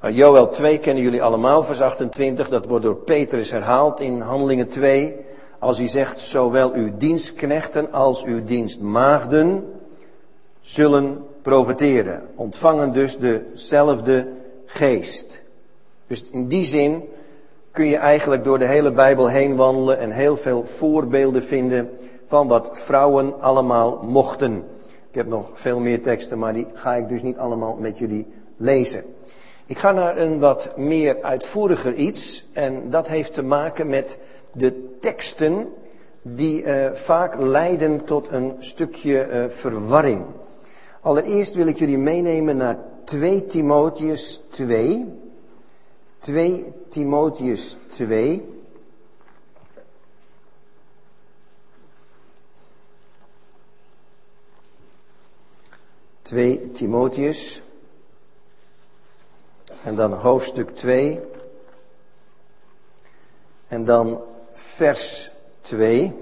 Nou, 0.00 0.14
Joel 0.14 0.48
2 0.48 0.78
kennen 0.78 1.02
jullie 1.02 1.22
allemaal, 1.22 1.62
vers 1.62 1.80
28, 1.80 2.48
dat 2.48 2.66
wordt 2.66 2.84
door 2.84 2.96
Petrus 2.96 3.50
herhaald 3.50 4.00
in 4.00 4.20
Handelingen 4.20 4.68
2. 4.68 5.30
Als 5.62 5.78
hij 5.78 5.88
zegt, 5.88 6.20
zowel 6.20 6.72
uw 6.72 6.90
dienstknechten 6.98 7.92
als 7.92 8.24
uw 8.24 8.44
dienstmaagden 8.44 9.64
zullen 10.60 11.24
profeteren. 11.42 12.22
Ontvangen 12.34 12.92
dus 12.92 13.18
dezelfde 13.18 14.28
geest. 14.66 15.42
Dus 16.06 16.30
in 16.30 16.48
die 16.48 16.64
zin 16.64 17.08
kun 17.70 17.86
je 17.86 17.96
eigenlijk 17.96 18.44
door 18.44 18.58
de 18.58 18.66
hele 18.66 18.92
Bijbel 18.92 19.28
heen 19.28 19.56
wandelen 19.56 19.98
en 19.98 20.10
heel 20.10 20.36
veel 20.36 20.64
voorbeelden 20.64 21.42
vinden 21.42 21.88
van 22.26 22.48
wat 22.48 22.70
vrouwen 22.72 23.40
allemaal 23.40 24.02
mochten. 24.02 24.64
Ik 25.08 25.14
heb 25.14 25.26
nog 25.26 25.50
veel 25.52 25.80
meer 25.80 26.02
teksten, 26.02 26.38
maar 26.38 26.52
die 26.52 26.66
ga 26.74 26.94
ik 26.94 27.08
dus 27.08 27.22
niet 27.22 27.38
allemaal 27.38 27.76
met 27.76 27.98
jullie 27.98 28.26
lezen. 28.56 29.04
Ik 29.66 29.78
ga 29.78 29.92
naar 29.92 30.16
een 30.18 30.38
wat 30.38 30.76
meer 30.76 31.22
uitvoeriger 31.22 31.94
iets 31.94 32.44
en 32.52 32.90
dat 32.90 33.08
heeft 33.08 33.34
te 33.34 33.42
maken 33.42 33.86
met 33.86 34.18
de 34.52 34.98
teksten 35.00 35.72
die 36.22 36.62
uh, 36.62 36.92
vaak 36.92 37.36
leiden 37.40 38.04
tot 38.04 38.28
een 38.28 38.54
stukje 38.58 39.28
uh, 39.28 39.48
verwarring. 39.48 40.24
Allereerst 41.00 41.54
wil 41.54 41.66
ik 41.66 41.78
jullie 41.78 41.98
meenemen 41.98 42.56
naar 42.56 42.78
2 43.04 43.46
Timotheus 43.46 44.40
2. 44.50 45.20
2 46.18 46.72
Timotheus 46.88 47.76
2. 47.88 48.60
Twee 56.22 56.70
Timotheus. 56.70 57.62
En 59.84 59.94
dan 59.94 60.12
hoofdstuk 60.12 60.76
2. 60.76 61.20
En 63.68 63.84
dan 63.84 64.20
vers 64.52 65.30
2. 65.60 66.12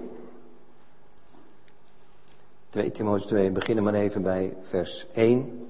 2 2.71 2.91
Timotheus 2.91 3.27
2, 3.27 3.51
beginnen 3.51 3.85
maar 3.85 3.95
even 3.95 4.23
bij 4.23 4.57
vers 4.63 5.07
1. 5.13 5.67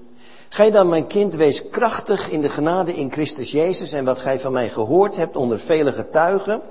Gij 0.49 0.71
dan, 0.71 0.89
mijn 0.89 1.07
kind, 1.07 1.35
wees 1.35 1.69
krachtig 1.69 2.29
in 2.29 2.41
de 2.41 2.49
genade 2.49 2.93
in 2.93 3.11
Christus 3.11 3.51
Jezus 3.51 3.91
en 3.91 4.05
wat 4.05 4.19
gij 4.19 4.39
van 4.39 4.51
mij 4.51 4.69
gehoord 4.69 5.15
hebt 5.15 5.35
onder 5.35 5.59
vele 5.59 5.91
getuigen, 5.91 6.61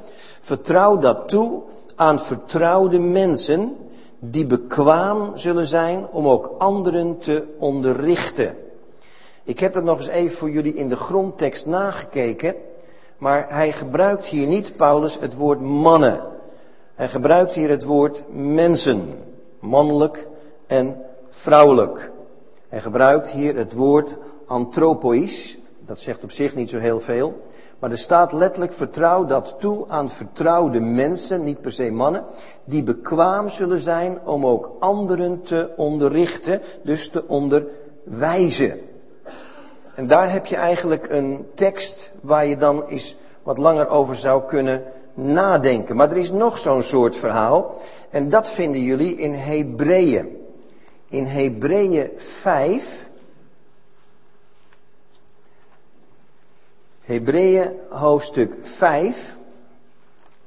vertrouw 0.41 0.99
dat 0.99 1.29
toe 1.29 1.63
aan 1.95 2.21
vertrouwde 2.21 2.99
mensen 2.99 3.77
die 4.19 4.47
bekwaam 4.47 5.37
zullen 5.37 5.67
zijn 5.67 6.07
om 6.09 6.29
ook 6.29 6.55
anderen 6.59 7.19
te 7.19 7.45
onderrichten. 7.59 8.57
Ik 9.45 9.59
heb 9.59 9.73
dat 9.73 9.85
nog 9.85 9.99
eens 9.99 10.09
even 10.09 10.37
voor 10.37 10.51
jullie 10.51 10.75
in 10.75 10.89
de 10.89 10.97
grondtekst 10.97 11.67
nagekeken, 11.67 12.55
maar 13.21 13.47
hij 13.49 13.73
gebruikt 13.73 14.27
hier 14.27 14.47
niet, 14.47 14.77
Paulus, 14.77 15.19
het 15.21 15.35
woord 15.35 15.61
mannen. 15.61 16.23
Hij 16.95 17.09
gebruikt 17.09 17.55
hier 17.55 17.71
het 17.71 17.85
woord 17.85 18.23
mensen, 18.33 19.09
mannelijk 19.59 20.29
en 20.67 21.03
vrouwelijk. 21.29 22.11
Hij 22.69 22.81
gebruikt 22.81 23.31
hier 23.31 23.57
het 23.57 23.73
woord 23.73 24.17
anthropois. 24.47 25.59
Dat 25.87 25.99
zegt 25.99 26.25
op 26.25 26.31
zich 26.31 26.55
niet 26.55 26.71
zo 26.71 26.79
heel 26.79 27.01
veel. 27.01 27.41
Maar 27.79 27.91
er 27.91 27.99
staat 27.99 28.33
letterlijk 28.33 28.73
vertrouw 28.73 29.25
dat 29.25 29.57
toe 29.59 29.85
aan 29.89 30.11
vertrouwde 30.11 30.81
mensen, 30.81 31.45
niet 31.45 31.61
per 31.61 31.73
se 31.73 31.91
mannen, 31.91 32.25
die 32.65 32.83
bekwaam 32.83 33.49
zullen 33.49 33.81
zijn 33.81 34.19
om 34.25 34.47
ook 34.47 34.77
anderen 34.79 35.43
te 35.43 35.71
onderrichten, 35.77 36.61
dus 36.83 37.09
te 37.09 37.29
onderwijzen. 37.29 38.81
En 40.01 40.07
daar 40.07 40.33
heb 40.33 40.47
je 40.47 40.57
eigenlijk 40.57 41.11
een 41.11 41.47
tekst 41.55 42.11
waar 42.21 42.47
je 42.47 42.57
dan 42.57 42.87
eens 42.87 43.17
wat 43.43 43.59
langer 43.59 43.89
over 43.89 44.15
zou 44.15 44.43
kunnen 44.47 44.85
nadenken. 45.15 45.97
Maar 45.97 46.11
er 46.11 46.17
is 46.17 46.31
nog 46.31 46.59
zo'n 46.59 46.83
soort 46.83 47.17
verhaal 47.17 47.77
en 48.11 48.29
dat 48.29 48.51
vinden 48.51 48.83
jullie 48.83 49.17
in 49.17 49.33
Hebreeën 49.33 50.47
in 51.09 51.25
Hebreeën 51.25 52.11
5. 52.17 53.09
Hebreeën 57.01 57.79
hoofdstuk 57.89 58.55
5 58.63 59.37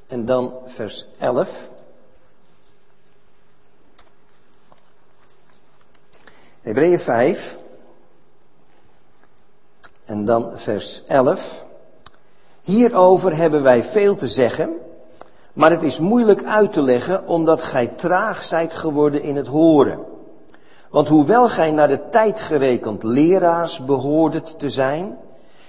en 0.08 0.26
dan 0.26 0.54
vers 0.66 1.08
11. 1.20 1.70
Hebreeën 6.62 7.00
5 7.00 7.62
en 10.14 10.26
dan 10.26 10.52
vers 10.56 11.04
11. 11.08 11.66
Hierover 12.62 13.36
hebben 13.36 13.64
wij 13.64 13.84
veel 13.84 14.16
te 14.16 14.28
zeggen, 14.28 14.70
maar 15.54 15.72
het 15.72 15.84
is 15.84 16.00
moeilijk 16.00 16.44
uit 16.44 16.74
te 16.74 16.82
leggen 16.82 17.28
omdat 17.28 17.64
gij 17.64 17.88
traag 17.88 18.44
zijt 18.44 18.74
geworden 18.74 19.22
in 19.22 19.36
het 19.36 19.48
horen. 19.48 20.00
Want 20.90 21.08
hoewel 21.08 21.48
gij 21.48 21.72
naar 21.72 21.88
de 21.88 22.10
tijd 22.10 22.42
gerekend 22.42 23.04
leraars 23.04 23.86
behoordet 23.86 24.60
te 24.60 24.70
zijn, 24.70 25.18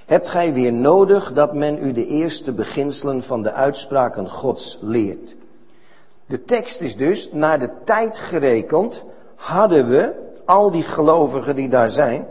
hebt 0.07 0.29
gij 0.29 0.53
weer 0.53 0.73
nodig 0.73 1.33
dat 1.33 1.55
men 1.55 1.87
u 1.87 1.93
de 1.93 2.07
eerste 2.07 2.53
beginselen 2.53 3.23
van 3.23 3.43
de 3.43 3.53
uitspraken 3.53 4.29
Gods 4.29 4.79
leert. 4.81 5.37
De 6.27 6.45
tekst 6.45 6.81
is 6.81 6.97
dus, 6.97 7.33
naar 7.33 7.59
de 7.59 7.71
tijd 7.85 8.19
gerekend, 8.19 9.03
hadden 9.35 9.89
we, 9.89 10.13
al 10.45 10.71
die 10.71 10.83
gelovigen 10.83 11.57
die 11.57 11.69
daar 11.69 11.91
zijn, 11.91 12.27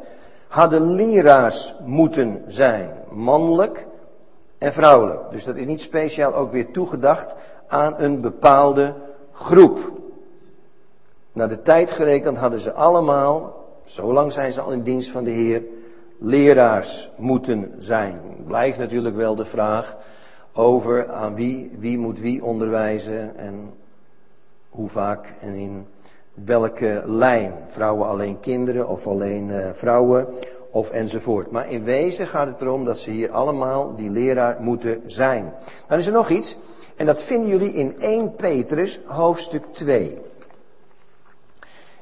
hadden 0.54 0.92
leraars 0.92 1.76
moeten 1.86 2.44
zijn. 2.48 2.90
Mannelijk 3.10 3.88
en 4.58 4.74
vrouwelijk. 4.74 5.32
Dus 5.32 5.44
dat 5.44 5.56
is 5.56 5.66
niet 5.66 5.82
speciaal 5.82 6.34
ook 6.34 6.52
weer 6.52 6.72
toegedacht 6.72 7.34
aan 7.68 7.94
een 7.98 8.22
bepaalde 8.22 8.94
groep. 9.32 9.80
Naar 11.32 11.48
de 11.48 11.62
tijd 11.62 11.92
gerekend 11.92 12.38
hadden 12.38 12.60
ze 12.60 12.74
allemaal, 12.74 13.66
zo 13.86 14.14
lang 14.14 14.32
zijn 14.32 14.52
ze 14.52 14.62
al 14.62 14.72
in 14.72 14.84
dienst 14.84 15.12
van 15.12 15.24
de 15.24 15.32
Heer, 15.32 15.64
leraars 16.18 17.10
moeten 17.18 17.74
zijn. 17.78 18.20
Blijft 18.48 18.78
natuurlijk 18.78 19.16
wel 19.16 19.36
de 19.36 19.46
vraag 19.46 19.98
over 20.54 21.12
aan 21.12 21.36
wie, 21.36 21.72
wie 21.78 21.98
moet 21.98 22.20
wie 22.20 22.44
onderwijzen 22.44 23.38
en 23.38 23.74
hoe 24.70 24.90
vaak 24.90 25.28
en 25.40 25.54
in 25.54 25.88
welke 26.34 27.04
lijn. 27.06 27.54
Vrouwen 27.68 28.08
alleen 28.08 28.40
kinderen 28.40 28.88
of 28.88 29.08
alleen 29.08 29.50
uh, 29.50 29.70
vrouwen 29.74 30.28
of 30.72 30.92
enzovoort. 30.92 31.52
Maar 31.52 31.72
in 31.72 31.84
wezen 31.84 32.28
gaat 32.28 32.48
het 32.48 32.62
erom 32.62 32.86
dat 32.86 33.00
ze 33.00 33.12
hier 33.12 33.32
allemaal 33.32 33.96
die 33.96 34.10
leraar 34.10 34.62
moeten 34.62 35.04
zijn. 35.06 35.54
Dan 35.88 35.98
is 35.98 36.08
er 36.08 36.14
nog 36.14 36.30
iets 36.30 36.58
en 36.96 37.06
dat 37.06 37.22
vinden 37.22 37.50
jullie 37.50 37.74
in 37.74 38.02
1 38.02 38.36
Petrus 38.36 39.00
hoofdstuk 39.06 39.66
2. 39.72 40.18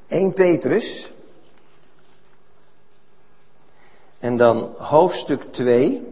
1 0.07 0.33
Petrus. 0.33 1.11
En 4.19 4.37
dan 4.37 4.73
hoofdstuk 4.77 5.43
2. 5.53 6.07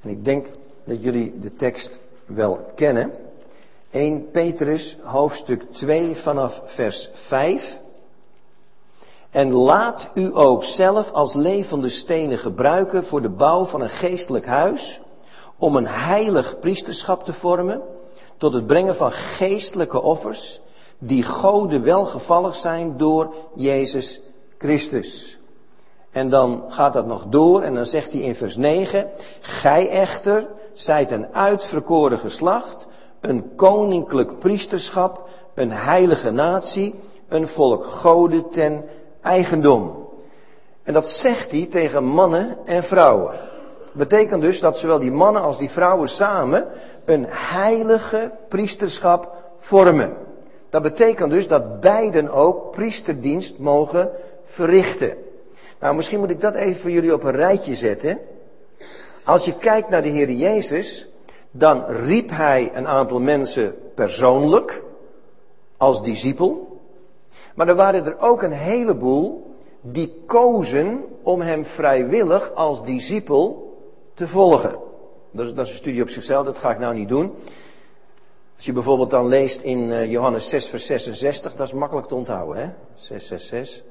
En 0.00 0.10
ik 0.10 0.24
denk 0.24 0.46
dat 0.84 1.02
jullie 1.02 1.38
de 1.38 1.56
tekst 1.56 1.98
wel 2.26 2.72
kennen. 2.74 3.12
1 3.98 4.30
Petrus, 4.30 4.96
hoofdstuk 5.02 5.72
2 5.72 6.16
vanaf 6.16 6.62
vers 6.64 7.08
5. 7.12 7.80
En 9.30 9.52
laat 9.52 10.10
u 10.14 10.30
ook 10.36 10.64
zelf 10.64 11.12
als 11.12 11.34
levende 11.34 11.88
stenen 11.88 12.38
gebruiken 12.38 13.04
voor 13.04 13.22
de 13.22 13.28
bouw 13.28 13.64
van 13.64 13.80
een 13.80 13.88
geestelijk 13.88 14.46
huis, 14.46 15.00
om 15.56 15.76
een 15.76 15.86
heilig 15.86 16.58
priesterschap 16.58 17.24
te 17.24 17.32
vormen 17.32 17.82
tot 18.36 18.52
het 18.52 18.66
brengen 18.66 18.96
van 18.96 19.12
geestelijke 19.12 20.02
offers 20.02 20.60
die 20.98 21.22
Gode 21.22 21.80
welgevallig 21.80 22.54
zijn 22.54 22.96
door 22.96 23.34
Jezus 23.54 24.20
Christus. 24.58 25.38
En 26.10 26.28
dan 26.28 26.64
gaat 26.68 26.92
dat 26.92 27.06
nog 27.06 27.24
door 27.28 27.62
en 27.62 27.74
dan 27.74 27.86
zegt 27.86 28.12
hij 28.12 28.20
in 28.20 28.34
vers 28.34 28.56
9, 28.56 29.10
gij 29.40 29.90
echter 29.90 30.48
zijt 30.72 31.10
een 31.10 31.34
uitverkoren 31.34 32.18
geslacht, 32.18 32.87
een 33.20 33.54
koninklijk 33.54 34.38
priesterschap, 34.38 35.28
een 35.54 35.72
heilige 35.72 36.30
natie, 36.30 36.94
een 37.28 37.48
volk 37.48 37.84
Gode 37.84 38.48
ten 38.48 38.84
eigendom. 39.22 40.08
En 40.82 40.92
dat 40.92 41.08
zegt 41.08 41.50
hij 41.50 41.66
tegen 41.70 42.04
mannen 42.04 42.56
en 42.64 42.84
vrouwen. 42.84 43.34
Betekent 43.92 44.42
dus 44.42 44.60
dat 44.60 44.78
zowel 44.78 44.98
die 44.98 45.10
mannen 45.10 45.42
als 45.42 45.58
die 45.58 45.70
vrouwen 45.70 46.08
samen 46.08 46.66
een 47.04 47.26
heilige 47.28 48.32
priesterschap 48.48 49.36
vormen. 49.58 50.16
Dat 50.70 50.82
betekent 50.82 51.30
dus 51.30 51.48
dat 51.48 51.80
beiden 51.80 52.30
ook 52.30 52.70
priesterdienst 52.70 53.58
mogen 53.58 54.10
verrichten. 54.44 55.16
Nou, 55.80 55.94
misschien 55.94 56.18
moet 56.18 56.30
ik 56.30 56.40
dat 56.40 56.54
even 56.54 56.80
voor 56.80 56.90
jullie 56.90 57.14
op 57.14 57.22
een 57.22 57.32
rijtje 57.32 57.74
zetten. 57.74 58.18
Als 59.24 59.44
je 59.44 59.58
kijkt 59.58 59.88
naar 59.88 60.02
de 60.02 60.08
Heer 60.08 60.30
Jezus, 60.30 61.08
dan 61.50 61.84
riep 61.84 62.30
hij 62.30 62.70
een 62.74 62.86
aantal 62.86 63.20
mensen 63.20 63.74
persoonlijk 63.94 64.84
als 65.76 66.02
discipel. 66.02 66.80
Maar 67.54 67.68
er 67.68 67.74
waren 67.74 68.04
er 68.06 68.18
ook 68.18 68.42
een 68.42 68.52
heleboel 68.52 69.56
die 69.80 70.22
kozen 70.26 71.04
om 71.22 71.40
hem 71.40 71.64
vrijwillig 71.66 72.54
als 72.54 72.84
discipel 72.84 73.76
te 74.14 74.28
volgen. 74.28 74.76
Dat 75.30 75.46
is, 75.46 75.54
dat 75.54 75.68
een 75.68 75.74
studie 75.74 76.02
op 76.02 76.08
zichzelf, 76.08 76.46
dat 76.46 76.58
ga 76.58 76.70
ik 76.70 76.78
nou 76.78 76.94
niet 76.94 77.08
doen. 77.08 77.34
Als 78.56 78.66
je 78.66 78.72
bijvoorbeeld 78.72 79.10
dan 79.10 79.28
leest 79.28 79.60
in 79.60 79.92
eh, 79.92 80.10
Johannes 80.10 80.48
6, 80.48 80.68
vers 80.68 80.86
66, 80.86 81.56
dat 81.56 81.66
is 81.66 81.72
makkelijk 81.72 82.06
te 82.06 82.14
onthouden, 82.14 82.56
hè? 82.56 82.68
666. 82.94 83.84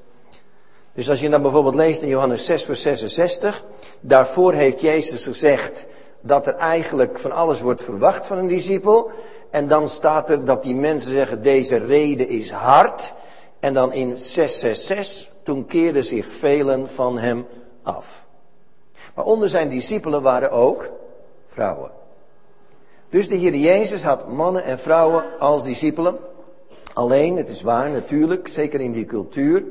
Dus 0.94 1.10
als 1.10 1.20
je 1.20 1.28
dan 1.28 1.42
bijvoorbeeld 1.42 1.74
leest 1.74 2.02
in 2.02 2.08
Johannes 2.08 2.44
6, 2.44 2.64
vers 2.64 2.82
66, 2.82 3.64
daarvoor 4.00 4.52
heeft 4.52 4.80
Jezus 4.80 5.24
gezegd 5.24 5.86
dat 6.20 6.46
er 6.46 6.54
eigenlijk 6.54 7.18
van 7.18 7.32
alles 7.32 7.60
wordt 7.60 7.82
verwacht 7.82 8.26
van 8.26 8.38
een 8.38 8.48
discipel. 8.48 9.10
En 9.50 9.68
dan 9.68 9.88
staat 9.88 10.30
er 10.30 10.44
dat 10.44 10.62
die 10.62 10.74
mensen 10.74 11.12
zeggen, 11.12 11.42
deze 11.42 11.76
reden 11.76 12.28
is 12.28 12.50
hard. 12.50 13.14
En 13.60 13.74
dan 13.74 13.92
in 13.92 14.18
666, 14.18 15.32
toen 15.42 15.66
keerden 15.66 16.04
zich 16.04 16.30
velen 16.30 16.88
van 16.90 17.18
hem 17.18 17.46
af. 17.82 18.26
Maar 19.14 19.24
onder 19.24 19.48
zijn 19.48 19.68
discipelen 19.68 20.22
waren 20.22 20.50
ook 20.50 20.90
vrouwen. 21.46 21.90
Dus 23.08 23.28
de 23.28 23.34
Heer 23.34 23.54
Jezus 23.54 24.02
had 24.02 24.28
mannen 24.28 24.64
en 24.64 24.78
vrouwen 24.78 25.24
als 25.38 25.62
discipelen. 25.62 26.18
Alleen, 26.92 27.36
het 27.36 27.48
is 27.48 27.62
waar 27.62 27.90
natuurlijk, 27.90 28.48
zeker 28.48 28.80
in 28.80 28.92
die 28.92 29.04
cultuur, 29.04 29.64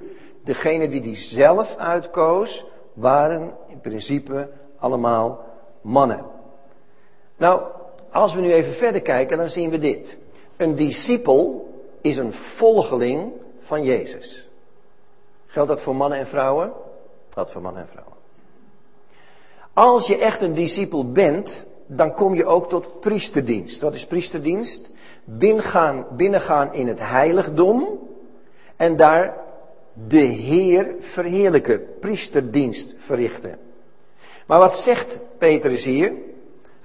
degene 0.44 0.90
die 0.90 1.02
die 1.02 1.16
zelf 1.16 1.76
uitkoos, 1.76 2.66
waren 2.94 3.54
in 3.68 3.82
principe 3.82 4.50
allemaal 4.80 5.40
mannen. 5.82 6.37
Nou, 7.38 7.62
als 8.12 8.34
we 8.34 8.42
nu 8.42 8.54
even 8.54 8.74
verder 8.74 9.02
kijken, 9.02 9.38
dan 9.38 9.50
zien 9.50 9.70
we 9.70 9.80
dit. 9.80 10.18
Een 10.58 10.76
discipel 10.76 11.74
is 12.02 12.18
een 12.18 12.34
volgeling 12.34 13.32
van 13.60 13.84
Jezus. 13.84 14.50
Geldt 15.48 15.70
dat 15.70 15.82
voor 15.82 15.96
mannen 15.96 16.20
en 16.20 16.28
vrouwen? 16.28 16.74
Dat 17.30 17.52
voor 17.52 17.62
mannen 17.62 17.82
en 17.82 17.88
vrouwen. 17.88 18.16
Als 19.74 20.08
je 20.08 20.18
echt 20.18 20.42
een 20.42 20.54
discipel 20.54 21.12
bent, 21.12 21.66
dan 21.86 22.14
kom 22.14 22.36
je 22.36 22.46
ook 22.46 22.70
tot 22.70 23.00
priesterdienst. 23.00 23.82
Wat 23.82 23.94
is 23.94 24.06
priesterdienst? 24.06 24.90
Binnengaan, 25.24 26.06
binnengaan 26.12 26.74
in 26.74 26.88
het 26.88 27.00
heiligdom 27.00 28.00
en 28.76 28.98
daar 28.98 29.38
de 29.94 30.18
Heer 30.18 30.96
verheerlijken, 31.00 32.00
priesterdienst 32.00 32.94
verrichten. 32.98 33.60
Maar 34.46 34.60
wat 34.60 34.74
zegt 34.74 35.18
Petrus 35.38 35.84
hier? 35.84 36.14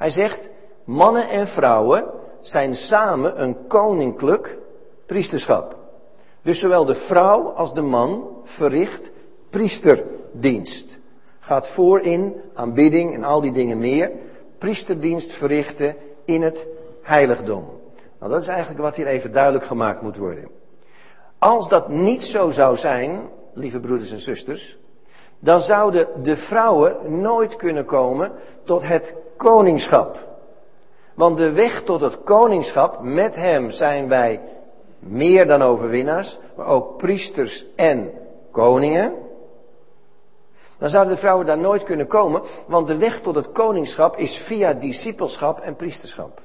Hij 0.03 0.11
zegt, 0.11 0.51
mannen 0.85 1.29
en 1.29 1.49
vrouwen 1.49 2.05
zijn 2.41 2.77
samen 2.77 3.43
een 3.43 3.67
koninklijk 3.67 4.59
priesterschap. 5.07 5.77
Dus 6.43 6.61
zowel 6.61 6.85
de 6.85 6.95
vrouw 6.95 7.49
als 7.49 7.75
de 7.75 7.83
man 7.83 8.37
verricht 8.43 9.11
priesterdienst. 9.51 10.99
Gaat 11.41 11.67
voor 11.67 12.01
in 12.01 12.35
aanbidding 12.55 13.15
en 13.15 13.25
al 13.25 13.41
die 13.41 13.53
dingen 13.53 13.79
meer. 13.79 14.11
Priesterdienst 14.59 15.33
verrichten 15.33 15.97
in 16.25 16.43
het 16.43 16.67
heiligdom. 17.03 17.65
Nou, 18.19 18.33
dat 18.33 18.43
is 18.43 18.49
eigenlijk 18.49 18.81
wat 18.81 18.97
hier 18.97 19.07
even 19.07 19.33
duidelijk 19.33 19.65
gemaakt 19.65 20.03
moet 20.03 20.17
worden. 20.17 20.49
Als 21.39 21.69
dat 21.69 21.89
niet 21.89 22.23
zo 22.23 22.51
zou 22.51 22.77
zijn, 22.77 23.21
lieve 23.53 23.81
broeders 23.81 24.11
en 24.11 24.21
zusters, 24.21 24.79
dan 25.45 25.61
zouden 25.61 26.09
de 26.23 26.37
vrouwen 26.37 27.21
nooit 27.21 27.57
kunnen 27.57 27.85
komen 27.85 28.33
tot 28.65 28.83
het 28.87 29.15
koningschap. 29.37 30.29
Want 31.15 31.37
de 31.37 31.53
weg 31.53 31.83
tot 31.83 32.01
het 32.01 32.23
koningschap, 32.23 33.01
met 33.01 33.37
hem 33.37 33.71
zijn 33.71 34.09
wij 34.09 34.41
meer 34.99 35.47
dan 35.47 35.63
overwinnaars, 35.63 36.39
maar 36.57 36.67
ook 36.67 36.97
priesters 36.97 37.67
en 37.77 38.13
koningen. 38.51 39.15
Dan 40.79 40.91
zouden 40.91 41.15
de 41.15 41.21
vrouwen 41.21 41.47
daar 41.47 41.59
nooit 41.59 41.83
kunnen 41.83 42.07
komen, 42.07 42.43
want 42.67 42.87
de 42.87 42.97
weg 42.97 43.21
tot 43.21 43.35
het 43.35 43.53
koningschap 43.53 44.17
is 44.17 44.37
via 44.37 44.73
discipelschap 44.73 45.61
en 45.61 45.77
priesterschap. 45.77 46.41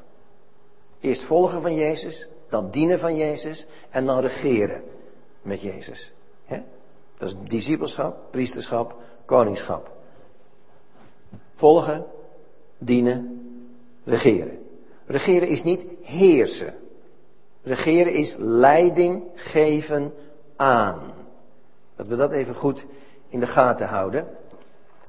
Eerst 0.99 1.21
volgen 1.21 1.61
van 1.61 1.75
Jezus, 1.75 2.29
dan 2.49 2.69
dienen 2.71 2.99
van 2.99 3.15
Jezus 3.15 3.67
en 3.89 4.05
dan 4.05 4.19
regeren 4.19 4.83
met 5.41 5.61
Jezus. 5.61 6.11
Dat 7.17 7.29
is 7.29 7.35
discipelschap, 7.47 8.31
priesterschap, 8.31 8.95
koningschap. 9.25 9.91
Volgen, 11.53 12.05
dienen, 12.77 13.41
regeren. 14.03 14.59
Regeren 15.05 15.47
is 15.47 15.63
niet 15.63 15.85
heersen. 16.01 16.73
Regeren 17.63 18.13
is 18.13 18.35
leiding 18.37 19.23
geven 19.35 20.13
aan. 20.55 20.99
Dat 21.95 22.07
we 22.07 22.15
dat 22.15 22.31
even 22.31 22.55
goed 22.55 22.85
in 23.29 23.39
de 23.39 23.47
gaten 23.47 23.87
houden. 23.87 24.27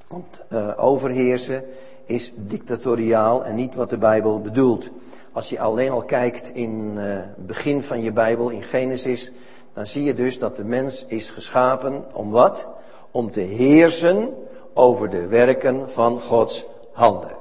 Want 0.07 0.41
uh, 0.51 0.83
overheersen 0.83 1.63
is 2.05 2.31
dictatoriaal 2.35 3.45
en 3.45 3.55
niet 3.55 3.75
wat 3.75 3.89
de 3.89 3.97
Bijbel 3.97 4.41
bedoelt. 4.41 4.89
Als 5.31 5.49
je 5.49 5.59
alleen 5.59 5.91
al 5.91 6.03
kijkt 6.03 6.49
in 6.49 6.97
het 6.97 7.47
begin 7.47 7.83
van 7.83 8.01
je 8.01 8.11
Bijbel, 8.11 8.49
in 8.49 8.63
Genesis, 8.63 9.31
dan 9.79 9.87
zie 9.87 10.03
je 10.03 10.13
dus 10.13 10.39
dat 10.39 10.55
de 10.55 10.63
mens 10.63 11.05
is 11.05 11.29
geschapen 11.29 12.05
om 12.13 12.31
wat? 12.31 12.67
Om 13.11 13.31
te 13.31 13.39
heersen 13.39 14.37
over 14.73 15.09
de 15.09 15.27
werken 15.27 15.89
van 15.89 16.21
Gods 16.21 16.65
handen. 16.91 17.37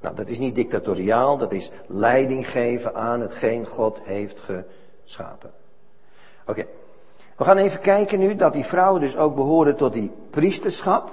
Nou, 0.00 0.14
dat 0.14 0.28
is 0.28 0.38
niet 0.38 0.54
dictatoriaal, 0.54 1.36
dat 1.36 1.52
is 1.52 1.70
leiding 1.86 2.50
geven 2.50 2.94
aan 2.94 3.20
hetgeen 3.20 3.66
God 3.66 4.00
heeft 4.02 4.40
geschapen. 4.40 5.50
Oké, 6.46 6.66
we 7.36 7.44
gaan 7.44 7.56
even 7.56 7.80
kijken 7.80 8.18
nu 8.18 8.36
dat 8.36 8.52
die 8.52 8.64
vrouwen 8.64 9.00
dus 9.00 9.16
ook 9.16 9.34
behoren 9.34 9.76
tot 9.76 9.92
die 9.92 10.10
priesterschap. 10.30 11.10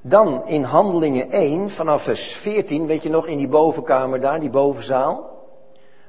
Dan 0.00 0.46
in 0.46 0.62
Handelingen 0.62 1.30
1, 1.30 1.70
vanaf 1.70 2.02
vers 2.02 2.32
14, 2.32 2.86
weet 2.86 3.02
je 3.02 3.10
nog, 3.10 3.26
in 3.26 3.38
die 3.38 3.48
bovenkamer 3.48 4.20
daar, 4.20 4.40
die 4.40 4.50
bovenzaal. 4.50 5.30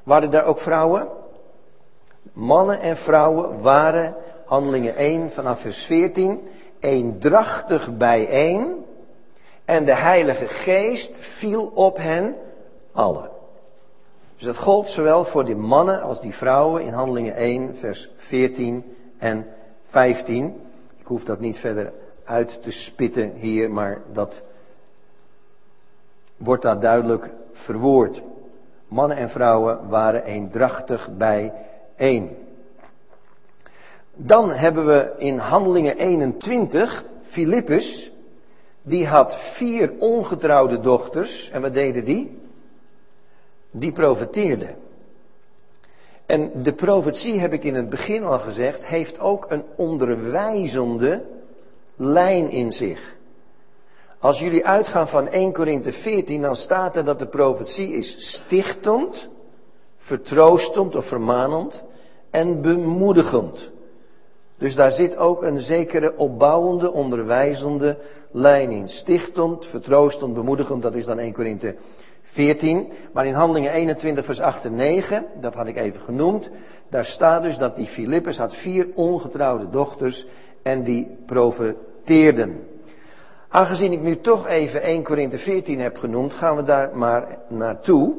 Waren 0.03 0.31
daar 0.31 0.45
ook 0.45 0.59
vrouwen? 0.59 1.07
Mannen 2.33 2.79
en 2.79 2.97
vrouwen 2.97 3.61
waren, 3.61 4.15
Handelingen 4.45 4.95
1, 4.95 5.31
vanaf 5.31 5.59
vers 5.59 5.85
14, 5.85 6.47
eendrachtig 6.79 7.97
bijeen. 7.97 8.85
En 9.65 9.85
de 9.85 9.95
Heilige 9.95 10.47
Geest 10.47 11.17
viel 11.17 11.71
op 11.73 11.97
hen 11.97 12.35
allen. 12.91 13.29
Dus 14.35 14.45
dat 14.45 14.57
gold 14.57 14.89
zowel 14.89 15.23
voor 15.23 15.45
die 15.45 15.55
mannen 15.55 16.01
als 16.01 16.21
die 16.21 16.33
vrouwen 16.33 16.81
in 16.81 16.93
Handelingen 16.93 17.35
1, 17.35 17.77
vers 17.77 18.09
14 18.15 18.95
en 19.17 19.47
15. 19.85 20.61
Ik 20.97 21.07
hoef 21.07 21.23
dat 21.23 21.39
niet 21.39 21.57
verder 21.57 21.93
uit 22.23 22.63
te 22.63 22.71
spitten 22.71 23.31
hier, 23.31 23.71
maar 23.71 24.01
dat 24.13 24.41
wordt 26.37 26.63
daar 26.63 26.79
duidelijk 26.79 27.29
verwoord. 27.51 28.21
Mannen 28.87 29.17
en 29.17 29.29
vrouwen 29.29 29.89
waren 29.89 30.23
eendrachtig 30.23 31.09
bij 31.17 31.53
één. 32.01 32.37
Dan 34.13 34.49
hebben 34.49 34.85
we 34.85 35.13
in 35.17 35.37
Handelingen 35.37 35.97
21 35.97 37.05
Filippus, 37.19 38.11
die 38.81 39.07
had 39.07 39.35
vier 39.35 39.93
ongetrouwde 39.99 40.79
dochters. 40.79 41.49
En 41.49 41.61
wat 41.61 41.73
deden 41.73 42.05
die? 42.05 42.41
Die 43.71 43.91
profeteerden. 43.91 44.75
En 46.25 46.63
de 46.63 46.73
profetie, 46.73 47.39
heb 47.39 47.53
ik 47.53 47.63
in 47.63 47.75
het 47.75 47.89
begin 47.89 48.23
al 48.23 48.39
gezegd, 48.39 48.85
heeft 48.85 49.19
ook 49.19 49.45
een 49.49 49.63
onderwijzende 49.75 51.25
lijn 51.95 52.49
in 52.49 52.73
zich. 52.73 53.15
Als 54.19 54.39
jullie 54.39 54.65
uitgaan 54.65 55.07
van 55.07 55.27
1 55.27 55.53
Korinthe 55.53 55.91
14, 55.91 56.41
dan 56.41 56.55
staat 56.55 56.95
er 56.95 57.05
dat 57.05 57.19
de 57.19 57.27
profetie 57.27 57.93
is 57.93 58.33
stichtend, 58.33 59.29
vertroostend 59.97 60.95
of 60.95 61.05
vermanend 61.05 61.83
en 62.31 62.61
bemoedigend. 62.61 63.71
Dus 64.57 64.75
daar 64.75 64.91
zit 64.91 65.17
ook 65.17 65.43
een 65.43 65.59
zekere 65.59 66.17
opbouwende, 66.17 66.91
onderwijzende 66.91 67.97
lijn 68.31 68.71
in. 68.71 68.89
Stichtend, 68.89 69.65
vertroostend, 69.65 70.33
bemoedigend, 70.33 70.81
dat 70.81 70.95
is 70.95 71.05
dan 71.05 71.19
1 71.19 71.33
Korinthe 71.33 71.75
14. 72.23 72.91
Maar 73.13 73.25
in 73.25 73.33
Handelingen 73.33 73.71
21, 73.71 74.25
vers 74.25 74.41
8 74.41 74.65
en 74.65 74.75
9, 74.75 75.25
dat 75.39 75.53
had 75.53 75.67
ik 75.67 75.77
even 75.77 76.01
genoemd, 76.01 76.49
daar 76.89 77.05
staat 77.05 77.43
dus 77.43 77.57
dat 77.57 77.75
die 77.75 77.87
Filippus 77.87 78.37
had 78.37 78.55
vier 78.55 78.87
ongetrouwde 78.93 79.69
dochters 79.69 80.27
en 80.61 80.83
die 80.83 81.17
profeteerden. 81.25 82.67
Aangezien 83.47 83.91
ik 83.91 84.01
nu 84.01 84.21
toch 84.21 84.47
even 84.47 84.81
1 84.81 85.03
Korinthe 85.03 85.37
14 85.37 85.79
heb 85.79 85.97
genoemd, 85.97 86.33
gaan 86.33 86.55
we 86.55 86.63
daar 86.63 86.97
maar 86.97 87.37
naartoe. 87.47 88.13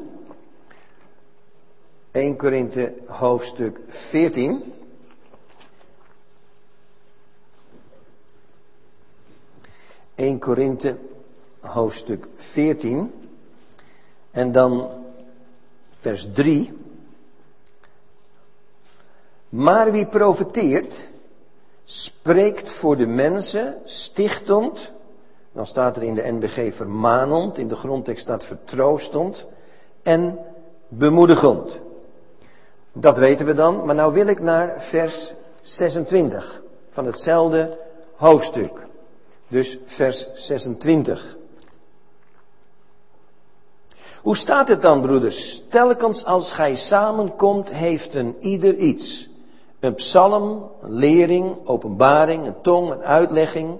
1 2.13 2.35
Korinthe 2.35 2.93
hoofdstuk 3.07 3.79
14. 3.89 4.73
...1 10.15 10.39
Korinthe 10.39 10.97
hoofdstuk 11.59 12.27
14... 12.35 13.13
...en 14.31 14.51
dan 14.51 14.89
vers 15.99 16.29
3... 16.33 16.81
Maar 19.49 19.91
wie 19.91 20.05
profeteert, 20.05 21.07
spreekt 21.83 22.69
voor 22.69 22.97
de 22.97 23.05
mensen 23.05 23.81
stichtend, 23.85 24.91
dan 25.51 25.67
staat 25.67 25.95
er 25.95 26.03
in 26.03 26.15
de 26.15 26.31
NBG 26.31 26.73
vermanend, 26.73 27.57
in 27.57 27.67
de 27.67 27.75
grondtekst 27.75 28.23
staat 28.23 28.43
vertroostend 28.43 29.45
en 30.03 30.39
bemoedigend. 30.87 31.81
Dat 32.93 33.17
weten 33.17 33.45
we 33.45 33.53
dan, 33.53 33.85
maar 33.85 33.95
nou 33.95 34.13
wil 34.13 34.27
ik 34.27 34.39
naar 34.39 34.81
vers 34.81 35.33
26 35.61 36.61
van 36.89 37.05
hetzelfde 37.05 37.77
hoofdstuk. 38.15 38.87
Dus 39.47 39.77
vers 39.85 40.27
26. 40.33 41.37
Hoe 44.21 44.35
staat 44.37 44.67
het 44.67 44.81
dan, 44.81 45.01
broeders? 45.01 45.63
Telkens 45.69 46.25
als 46.25 46.51
gij 46.51 46.75
samenkomt, 46.75 47.69
heeft 47.69 48.15
een 48.15 48.35
ieder 48.39 48.75
iets. 48.75 49.29
Een 49.79 49.95
psalm, 49.95 50.69
een 50.81 50.93
lering, 50.93 51.55
openbaring, 51.67 52.45
een 52.45 52.61
tong, 52.61 52.91
een 52.91 53.03
uitlegging. 53.03 53.77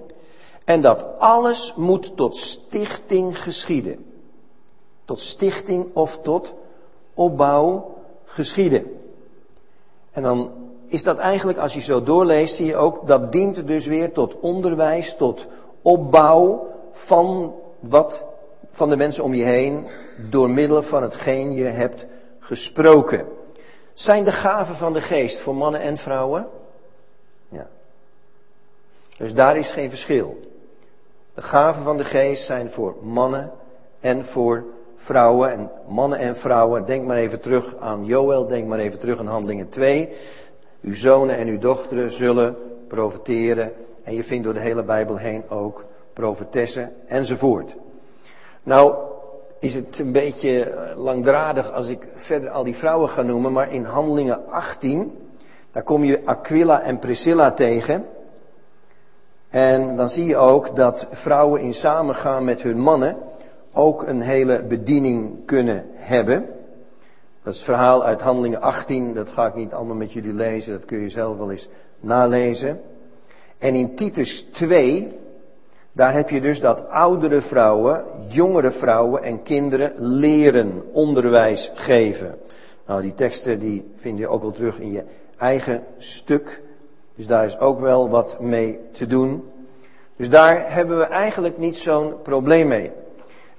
En 0.64 0.80
dat 0.80 1.18
alles 1.18 1.74
moet 1.76 2.16
tot 2.16 2.36
stichting 2.36 3.42
geschieden. 3.42 4.04
Tot 5.04 5.20
stichting 5.20 5.94
of 5.94 6.18
tot 6.22 6.54
opbouw 7.14 7.98
geschieden. 8.24 9.03
En 10.14 10.22
dan 10.22 10.50
is 10.86 11.02
dat 11.02 11.18
eigenlijk, 11.18 11.58
als 11.58 11.74
je 11.74 11.80
zo 11.80 12.02
doorleest, 12.02 12.54
zie 12.54 12.66
je 12.66 12.76
ook, 12.76 13.06
dat 13.06 13.32
dient 13.32 13.68
dus 13.68 13.86
weer 13.86 14.12
tot 14.12 14.40
onderwijs, 14.40 15.16
tot 15.16 15.46
opbouw 15.82 16.66
van 16.92 17.54
wat 17.80 18.24
van 18.68 18.88
de 18.88 18.96
mensen 18.96 19.24
om 19.24 19.34
je 19.34 19.44
heen, 19.44 19.86
door 20.30 20.50
middel 20.50 20.82
van 20.82 21.02
hetgeen 21.02 21.52
je 21.52 21.64
hebt 21.64 22.06
gesproken. 22.38 23.26
Zijn 23.92 24.24
de 24.24 24.32
gaven 24.32 24.74
van 24.74 24.92
de 24.92 25.00
geest 25.00 25.40
voor 25.40 25.54
mannen 25.54 25.80
en 25.80 25.96
vrouwen? 25.96 26.46
Ja. 27.48 27.68
Dus 29.16 29.34
daar 29.34 29.56
is 29.56 29.70
geen 29.70 29.88
verschil. 29.88 30.40
De 31.34 31.42
gaven 31.42 31.82
van 31.82 31.96
de 31.96 32.04
geest 32.04 32.44
zijn 32.44 32.70
voor 32.70 32.94
mannen 33.00 33.52
en 34.00 34.24
voor 34.24 34.64
vrouwen. 35.04 35.52
En 35.52 35.70
mannen 35.88 36.18
en 36.18 36.36
vrouwen, 36.36 36.86
denk 36.86 37.06
maar 37.06 37.16
even 37.16 37.40
terug 37.40 37.76
aan 37.80 38.04
Joël, 38.04 38.46
denk 38.46 38.66
maar 38.66 38.78
even 38.78 38.98
terug 38.98 39.18
aan 39.18 39.26
Handelingen 39.26 39.68
2. 39.68 40.08
Uw 40.82 40.94
zonen 40.94 41.36
en 41.36 41.48
uw 41.48 41.58
dochteren 41.58 42.10
zullen 42.10 42.56
profeteren. 42.88 43.72
En 44.02 44.14
je 44.14 44.24
vindt 44.24 44.44
door 44.44 44.54
de 44.54 44.60
hele 44.60 44.82
Bijbel 44.82 45.16
heen 45.16 45.48
ook 45.48 45.84
profetessen 46.12 46.92
enzovoort. 47.06 47.76
Nou, 48.62 48.94
is 49.58 49.74
het 49.74 49.98
een 49.98 50.12
beetje 50.12 50.64
eh, 50.64 50.96
langdradig 50.96 51.72
als 51.72 51.88
ik 51.88 52.06
verder 52.16 52.50
al 52.50 52.64
die 52.64 52.76
vrouwen 52.76 53.08
ga 53.08 53.22
noemen, 53.22 53.52
maar 53.52 53.72
in 53.72 53.84
Handelingen 53.84 54.50
18, 54.50 55.18
daar 55.72 55.82
kom 55.82 56.04
je 56.04 56.20
Aquila 56.24 56.82
en 56.82 56.98
Priscilla 56.98 57.52
tegen. 57.52 58.06
En 59.48 59.96
dan 59.96 60.10
zie 60.10 60.26
je 60.26 60.36
ook 60.36 60.76
dat 60.76 61.06
vrouwen 61.10 61.60
in 61.60 61.74
samengaan 61.74 62.44
met 62.44 62.62
hun 62.62 62.78
mannen 62.78 63.16
ook 63.74 64.06
een 64.06 64.20
hele 64.20 64.62
bediening 64.62 65.44
kunnen 65.44 65.84
hebben. 65.92 66.46
Dat 67.42 67.52
is 67.52 67.58
het 67.58 67.68
verhaal 67.68 68.04
uit 68.04 68.20
Handelingen 68.20 68.60
18, 68.60 69.14
dat 69.14 69.30
ga 69.30 69.46
ik 69.46 69.54
niet 69.54 69.72
allemaal 69.72 69.96
met 69.96 70.12
jullie 70.12 70.32
lezen, 70.32 70.72
dat 70.72 70.84
kun 70.84 71.00
je 71.00 71.08
zelf 71.08 71.38
wel 71.38 71.50
eens 71.50 71.68
nalezen. 72.00 72.80
En 73.58 73.74
in 73.74 73.94
Titus 73.94 74.42
2, 74.42 75.12
daar 75.92 76.12
heb 76.12 76.30
je 76.30 76.40
dus 76.40 76.60
dat 76.60 76.88
oudere 76.88 77.40
vrouwen, 77.40 78.04
jongere 78.28 78.70
vrouwen 78.70 79.22
en 79.22 79.42
kinderen 79.42 79.92
leren, 79.96 80.82
onderwijs 80.92 81.72
geven. 81.74 82.38
Nou, 82.86 83.02
die 83.02 83.14
teksten 83.14 83.58
die 83.58 83.90
vind 83.94 84.18
je 84.18 84.28
ook 84.28 84.42
wel 84.42 84.52
terug 84.52 84.80
in 84.80 84.92
je 84.92 85.04
eigen 85.38 85.84
stuk. 85.98 86.62
Dus 87.14 87.26
daar 87.26 87.44
is 87.44 87.58
ook 87.58 87.80
wel 87.80 88.08
wat 88.08 88.40
mee 88.40 88.78
te 88.92 89.06
doen. 89.06 89.44
Dus 90.16 90.30
daar 90.30 90.72
hebben 90.72 90.98
we 90.98 91.04
eigenlijk 91.04 91.58
niet 91.58 91.76
zo'n 91.76 92.22
probleem 92.22 92.68
mee. 92.68 92.90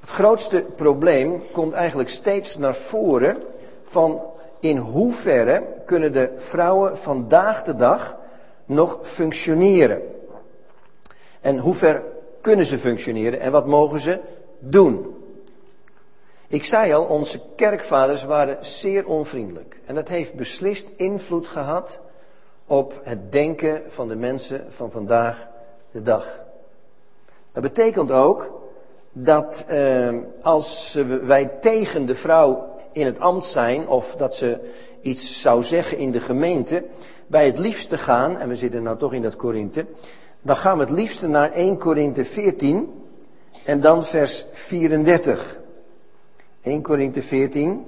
Het 0.05 0.13
grootste 0.13 0.65
probleem 0.75 1.43
komt 1.51 1.73
eigenlijk 1.73 2.09
steeds 2.09 2.57
naar 2.57 2.75
voren 2.75 3.43
van 3.83 4.21
in 4.59 4.77
hoeverre 4.77 5.63
kunnen 5.85 6.13
de 6.13 6.31
vrouwen 6.35 6.97
vandaag 6.97 7.63
de 7.63 7.75
dag 7.75 8.17
nog 8.65 9.07
functioneren. 9.07 10.01
En 11.41 11.57
hoe 11.57 11.73
ver 11.73 12.03
kunnen 12.41 12.65
ze 12.65 12.77
functioneren 12.77 13.39
en 13.39 13.51
wat 13.51 13.65
mogen 13.65 13.99
ze 13.99 14.19
doen? 14.59 15.15
Ik 16.47 16.63
zei 16.63 16.93
al, 16.93 17.03
onze 17.03 17.41
kerkvaders 17.55 18.23
waren 18.23 18.65
zeer 18.65 19.05
onvriendelijk. 19.05 19.77
En 19.85 19.95
dat 19.95 20.07
heeft 20.07 20.35
beslist 20.35 20.89
invloed 20.95 21.47
gehad 21.47 21.99
op 22.65 22.93
het 23.03 23.31
denken 23.31 23.81
van 23.87 24.07
de 24.07 24.15
mensen 24.15 24.65
van 24.69 24.91
vandaag 24.91 25.47
de 25.91 26.01
dag. 26.01 26.41
Dat 27.51 27.63
betekent 27.63 28.11
ook 28.11 28.63
dat 29.17 29.63
eh, 29.67 30.15
als 30.41 30.99
wij 31.23 31.51
tegen 31.61 32.05
de 32.05 32.15
vrouw 32.15 32.75
in 32.91 33.05
het 33.05 33.19
ambt 33.19 33.45
zijn, 33.45 33.87
of 33.87 34.15
dat 34.15 34.35
ze 34.35 34.59
iets 35.01 35.41
zou 35.41 35.63
zeggen 35.63 35.97
in 35.97 36.11
de 36.11 36.19
gemeente, 36.19 36.83
wij 37.27 37.45
het 37.45 37.59
liefste 37.59 37.97
gaan, 37.97 38.37
en 38.37 38.49
we 38.49 38.55
zitten 38.55 38.83
nou 38.83 38.97
toch 38.97 39.13
in 39.13 39.21
dat 39.21 39.35
Korinthe, 39.35 39.85
dan 40.41 40.55
gaan 40.55 40.77
we 40.77 40.83
het 40.83 40.93
liefste 40.93 41.27
naar 41.27 41.51
1 41.51 41.77
Korinthe 41.77 42.25
14 42.25 42.93
en 43.63 43.79
dan 43.81 44.03
vers 44.03 44.45
34. 44.51 45.59
1 46.61 46.81
Korinthe 46.81 47.21
14 47.21 47.85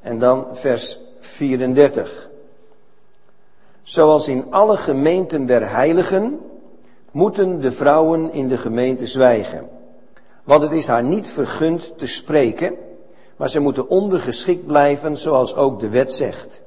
en 0.00 0.18
dan 0.18 0.46
vers 0.52 0.98
34. 1.18 2.30
Zoals 3.82 4.28
in 4.28 4.44
alle 4.50 4.76
gemeenten 4.76 5.46
der 5.46 5.70
heiligen 5.70 6.40
moeten 7.10 7.60
de 7.60 7.72
vrouwen 7.72 8.32
in 8.32 8.48
de 8.48 8.56
gemeente 8.56 9.06
zwijgen. 9.06 9.68
Want 10.46 10.62
het 10.62 10.72
is 10.72 10.86
haar 10.86 11.02
niet 11.02 11.28
vergund 11.28 11.98
te 11.98 12.06
spreken, 12.06 12.74
maar 13.36 13.48
ze 13.48 13.60
moeten 13.60 13.88
ondergeschikt 13.88 14.66
blijven 14.66 15.16
zoals 15.16 15.56
ook 15.56 15.80
de 15.80 15.88
wet 15.88 16.12
zegt. 16.12 16.60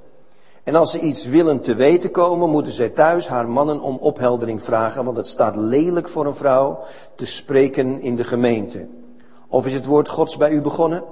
En 0.63 0.75
als 0.75 0.91
ze 0.91 0.99
iets 0.99 1.25
willen 1.25 1.59
te 1.59 1.75
weten 1.75 2.11
komen, 2.11 2.49
moeten 2.49 2.71
zij 2.71 2.89
thuis 2.89 3.27
haar 3.27 3.49
mannen 3.49 3.79
om 3.79 3.97
opheldering 3.97 4.63
vragen, 4.63 5.05
want 5.05 5.17
het 5.17 5.27
staat 5.27 5.55
lelijk 5.55 6.09
voor 6.09 6.25
een 6.25 6.35
vrouw 6.35 6.79
te 7.15 7.25
spreken 7.25 8.01
in 8.01 8.15
de 8.15 8.23
gemeente. 8.23 8.87
Of 9.47 9.65
is 9.65 9.73
het 9.73 9.85
woord 9.85 10.09
Gods 10.09 10.37
bij 10.37 10.51
u 10.51 10.61
begonnen? 10.61 11.03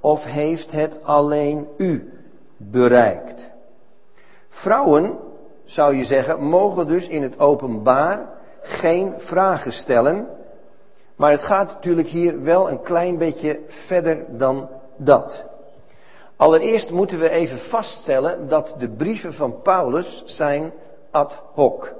Of 0.00 0.24
heeft 0.24 0.72
het 0.72 0.96
alleen 1.02 1.68
u 1.76 2.12
bereikt? 2.56 3.50
Vrouwen, 4.48 5.18
zou 5.64 5.96
je 5.96 6.04
zeggen, 6.04 6.42
mogen 6.42 6.86
dus 6.86 7.08
in 7.08 7.22
het 7.22 7.38
openbaar 7.38 8.28
geen 8.62 9.12
vragen 9.16 9.72
stellen. 9.72 10.26
Maar 11.20 11.30
het 11.30 11.42
gaat 11.42 11.72
natuurlijk 11.72 12.08
hier 12.08 12.42
wel 12.42 12.70
een 12.70 12.82
klein 12.82 13.18
beetje 13.18 13.60
verder 13.66 14.24
dan 14.28 14.68
dat. 14.96 15.44
Allereerst 16.36 16.90
moeten 16.90 17.18
we 17.18 17.30
even 17.30 17.58
vaststellen 17.58 18.48
dat 18.48 18.74
de 18.78 18.88
brieven 18.88 19.34
van 19.34 19.62
Paulus 19.62 20.22
zijn 20.26 20.72
ad 21.10 21.42
hoc. 21.52 21.94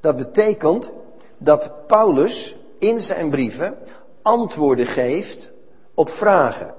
Dat 0.00 0.16
betekent 0.16 0.90
dat 1.38 1.86
Paulus 1.86 2.56
in 2.78 3.00
zijn 3.00 3.30
brieven 3.30 3.78
antwoorden 4.22 4.86
geeft 4.86 5.50
op 5.94 6.10
vragen. 6.10 6.74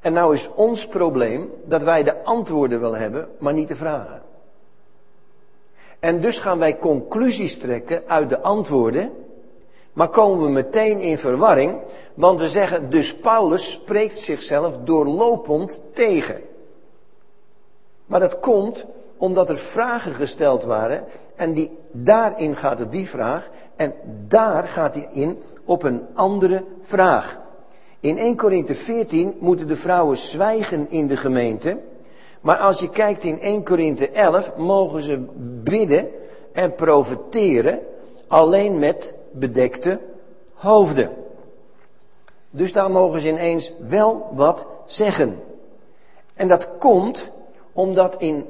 En 0.00 0.12
nou 0.12 0.34
is 0.34 0.50
ons 0.54 0.88
probleem 0.88 1.50
dat 1.64 1.82
wij 1.82 2.02
de 2.02 2.24
antwoorden 2.24 2.80
wel 2.80 2.96
hebben, 2.96 3.28
maar 3.38 3.52
niet 3.52 3.68
de 3.68 3.76
vragen. 3.76 4.22
En 6.00 6.20
dus 6.20 6.38
gaan 6.38 6.58
wij 6.58 6.78
conclusies 6.78 7.58
trekken 7.58 8.02
uit 8.06 8.28
de 8.28 8.40
antwoorden, 8.40 9.12
maar 9.92 10.08
komen 10.08 10.44
we 10.44 10.50
meteen 10.50 11.00
in 11.00 11.18
verwarring, 11.18 11.78
want 12.14 12.40
we 12.40 12.48
zeggen 12.48 12.90
dus 12.90 13.16
Paulus 13.16 13.70
spreekt 13.70 14.18
zichzelf 14.18 14.78
doorlopend 14.84 15.80
tegen. 15.92 16.40
Maar 18.06 18.20
dat 18.20 18.40
komt 18.40 18.86
omdat 19.16 19.48
er 19.48 19.58
vragen 19.58 20.14
gesteld 20.14 20.64
waren 20.64 21.04
en 21.36 21.52
die, 21.52 21.70
daarin 21.92 22.56
gaat 22.56 22.80
op 22.80 22.92
die 22.92 23.08
vraag 23.08 23.50
en 23.76 23.94
daar 24.28 24.68
gaat 24.68 24.94
hij 24.94 25.08
in 25.12 25.42
op 25.64 25.82
een 25.82 26.06
andere 26.14 26.64
vraag. 26.80 27.40
In 28.00 28.18
1 28.18 28.36
Korinthe 28.36 28.74
14 28.74 29.36
moeten 29.38 29.68
de 29.68 29.76
vrouwen 29.76 30.16
zwijgen 30.16 30.86
in 30.90 31.06
de 31.06 31.16
gemeente. 31.16 31.78
Maar 32.40 32.56
als 32.56 32.80
je 32.80 32.90
kijkt 32.90 33.24
in 33.24 33.40
1 33.40 33.64
Korinthe 33.64 34.08
11 34.08 34.56
mogen 34.56 35.00
ze 35.00 35.24
bidden 35.62 36.08
en 36.52 36.74
profeteren 36.74 37.80
alleen 38.26 38.78
met 38.78 39.14
bedekte 39.32 40.00
hoofden. 40.54 41.10
Dus 42.50 42.72
daar 42.72 42.90
mogen 42.90 43.20
ze 43.20 43.28
ineens 43.28 43.72
wel 43.80 44.28
wat 44.32 44.66
zeggen. 44.86 45.40
En 46.34 46.48
dat 46.48 46.68
komt 46.78 47.30
omdat 47.72 48.16
in 48.18 48.46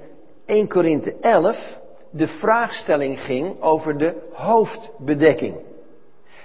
1 0.46 0.68
Korinthe 0.68 1.16
11 1.20 1.80
de 2.10 2.26
vraagstelling 2.26 3.24
ging 3.24 3.60
over 3.60 3.98
de 3.98 4.14
hoofdbedekking. 4.32 5.54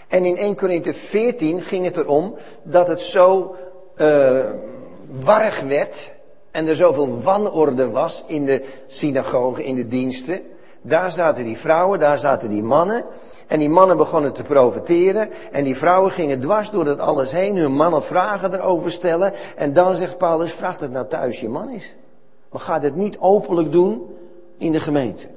En 0.08 0.26
in 0.26 0.38
1 0.38 0.56
Korinthe 0.56 0.94
14 0.94 1.62
ging 1.62 1.86
het 1.86 1.98
erom 1.98 2.36
dat 2.64 2.88
het 2.88 3.02
zo 3.02 3.56
uh, 3.96 4.46
warrig 5.10 5.62
werd 5.62 6.14
en 6.52 6.68
er 6.68 6.76
zoveel 6.76 7.22
wanorde 7.22 7.90
was 7.90 8.24
in 8.28 8.46
de 8.46 8.64
synagogen, 8.88 9.64
in 9.64 9.76
de 9.76 9.88
diensten. 9.88 10.42
Daar 10.88 11.12
zaten 11.12 11.44
die 11.44 11.58
vrouwen, 11.58 12.00
daar 12.00 12.18
zaten 12.18 12.50
die 12.50 12.64
mannen. 12.64 13.06
En 13.48 13.60
die 13.60 13.70
mannen 13.70 13.98
begonnen 13.98 14.34
te 14.34 14.44
profiteren. 14.44 15.30
En 15.52 15.64
die 15.64 15.78
vrouwen 15.78 16.12
gingen 16.12 16.40
dwars 16.40 16.72
door 16.72 16.84
dat 16.84 17.00
alles 17.00 17.32
heen. 17.32 17.58
Hun 17.58 17.76
mannen 17.76 18.04
vragen 18.04 18.54
erover 18.54 18.92
stellen. 18.92 19.34
En 19.56 19.74
dan 19.74 19.96
zegt 19.96 20.18
Paulus, 20.18 20.52
vraag 20.52 20.80
het 20.80 20.92
nou 20.92 21.08
thuis 21.08 21.40
je 21.40 21.50
man 21.50 21.70
is. 21.70 21.96
Maar 22.52 22.62
ga 22.62 22.80
het 22.80 22.96
niet 22.96 23.18
openlijk 23.20 23.72
doen 23.72 24.16
in 24.58 24.72
de 24.72 24.80
gemeente. 24.80 25.28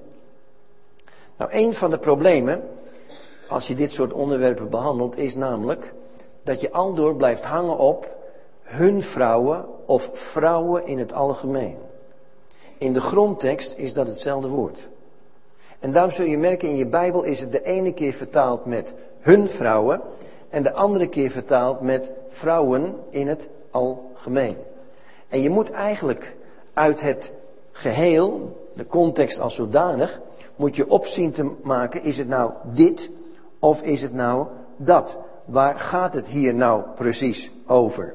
Nou, 1.36 1.50
een 1.52 1.74
van 1.74 1.90
de 1.90 1.98
problemen, 1.98 2.62
als 3.48 3.68
je 3.68 3.74
dit 3.74 3.90
soort 3.90 4.12
onderwerpen 4.12 4.70
behandelt, 4.70 5.16
is 5.16 5.34
namelijk 5.34 5.94
dat 6.44 6.60
je 6.60 6.72
aldoor 6.72 7.16
blijft 7.16 7.44
hangen 7.44 7.78
op 7.78 8.16
hun 8.62 9.02
vrouwen 9.02 9.64
of 9.86 10.10
vrouwen 10.12 10.86
in 10.86 10.98
het 10.98 11.12
algemeen. 11.12 11.76
In 12.78 12.92
de 12.92 13.00
grondtekst 13.00 13.78
is 13.78 13.94
dat 13.94 14.06
hetzelfde 14.06 14.48
woord. 14.48 14.88
En 15.80 15.92
daarom 15.92 16.12
zul 16.12 16.24
je 16.24 16.38
merken 16.38 16.68
in 16.68 16.76
je 16.76 16.86
Bijbel 16.86 17.22
is 17.22 17.40
het 17.40 17.52
de 17.52 17.64
ene 17.64 17.92
keer 17.92 18.12
vertaald 18.12 18.64
met 18.64 18.94
hun 19.20 19.48
vrouwen 19.48 20.00
en 20.48 20.62
de 20.62 20.72
andere 20.72 21.08
keer 21.08 21.30
vertaald 21.30 21.80
met 21.80 22.10
vrouwen 22.28 22.94
in 23.10 23.28
het 23.28 23.48
algemeen. 23.70 24.56
En 25.28 25.42
je 25.42 25.50
moet 25.50 25.70
eigenlijk 25.70 26.36
uit 26.72 27.00
het 27.00 27.32
geheel, 27.72 28.56
de 28.74 28.86
context 28.86 29.40
als 29.40 29.54
zodanig, 29.54 30.20
moet 30.56 30.76
je 30.76 30.90
opzien 30.90 31.32
te 31.32 31.50
maken, 31.62 32.02
is 32.02 32.18
het 32.18 32.28
nou 32.28 32.52
dit 32.64 33.10
of 33.58 33.82
is 33.82 34.02
het 34.02 34.14
nou 34.14 34.46
dat? 34.76 35.16
Waar 35.44 35.78
gaat 35.78 36.14
het 36.14 36.26
hier 36.26 36.54
nou 36.54 36.82
precies 36.94 37.50
over? 37.66 38.14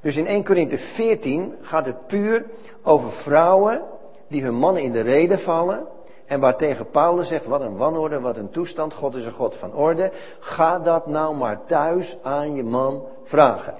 Dus 0.00 0.16
in 0.16 0.26
1 0.26 0.44
Korinthe 0.44 0.78
14 0.78 1.54
gaat 1.60 1.86
het 1.86 2.06
puur 2.06 2.44
over 2.82 3.12
vrouwen 3.12 3.82
die 4.28 4.42
hun 4.42 4.54
mannen 4.54 4.82
in 4.82 4.92
de 4.92 5.00
reden 5.00 5.40
vallen. 5.40 5.86
En 6.26 6.40
waar 6.40 6.56
tegen 6.56 6.90
Paulus 6.90 7.28
zegt, 7.28 7.46
wat 7.46 7.60
een 7.60 7.76
wanorde, 7.76 8.20
wat 8.20 8.36
een 8.36 8.50
toestand, 8.50 8.94
God 8.94 9.14
is 9.14 9.24
een 9.24 9.32
God 9.32 9.56
van 9.56 9.74
orde. 9.74 10.10
Ga 10.38 10.78
dat 10.78 11.06
nou 11.06 11.36
maar 11.36 11.60
thuis 11.66 12.16
aan 12.22 12.54
je 12.54 12.64
man 12.64 13.02
vragen. 13.24 13.74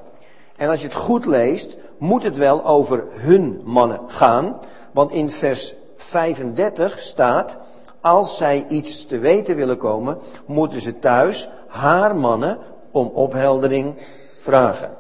En 0.57 0.69
als 0.69 0.81
je 0.81 0.87
het 0.87 0.97
goed 0.97 1.27
leest, 1.27 1.77
moet 1.99 2.23
het 2.23 2.37
wel 2.37 2.65
over 2.65 3.05
hun 3.09 3.61
mannen 3.65 4.01
gaan. 4.07 4.61
Want 4.93 5.13
in 5.13 5.31
vers 5.31 5.75
35 5.97 6.99
staat, 6.99 7.57
als 8.01 8.37
zij 8.37 8.67
iets 8.69 9.07
te 9.07 9.19
weten 9.19 9.57
willen 9.57 9.79
komen, 9.79 10.19
moeten 10.47 10.81
ze 10.81 10.99
thuis 10.99 11.49
haar 11.69 12.17
mannen 12.17 12.59
om 12.91 13.07
opheldering 13.07 13.95
vragen. 14.39 14.91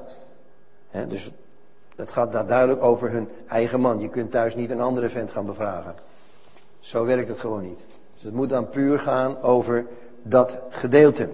dus 1.09 1.31
het 1.97 2.13
gaat 2.13 2.33
daar 2.33 2.47
duidelijk 2.47 2.83
over 2.83 3.11
hun 3.11 3.29
eigen 3.49 3.81
man. 3.81 4.01
Je 4.01 4.09
kunt 4.09 4.31
thuis 4.31 4.55
niet 4.55 4.71
een 4.71 4.81
andere 4.81 5.09
vent 5.09 5.31
gaan 5.31 5.47
bevragen. 5.47 5.95
Zo 6.85 7.05
werkt 7.05 7.29
het 7.29 7.41
gewoon 7.41 7.63
niet. 7.63 7.79
Dus 8.15 8.23
het 8.25 8.35
moet 8.35 8.49
dan 8.49 8.69
puur 8.69 8.99
gaan 8.99 9.43
over 9.43 9.87
dat 10.23 10.59
gedeelte. 10.71 11.29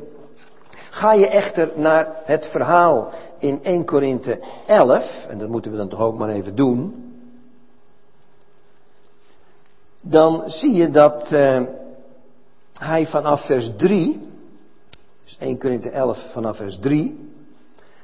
Ga 0.91 1.13
je 1.13 1.29
echter 1.29 1.71
naar 1.75 2.09
het 2.25 2.47
verhaal 2.47 3.11
in 3.39 3.65
1 3.65 3.85
Korinthe 3.85 4.41
11, 4.67 5.27
en 5.31 5.39
dat 5.39 5.49
moeten 5.49 5.71
we 5.71 5.77
dan 5.77 5.89
toch 5.89 6.01
ook 6.01 6.19
maar 6.19 6.29
even 6.29 6.55
doen 6.55 7.09
dan 10.03 10.43
zie 10.47 10.73
je 10.73 10.91
dat 10.91 11.33
uh, 11.33 11.63
hij 12.79 13.07
vanaf 13.07 13.41
vers 13.41 13.71
3, 13.77 14.29
dus 15.25 15.37
1 15.39 15.59
Korinthe 15.59 15.91
11 15.91 16.19
vanaf 16.33 16.57
vers 16.57 16.79
3, 16.79 17.29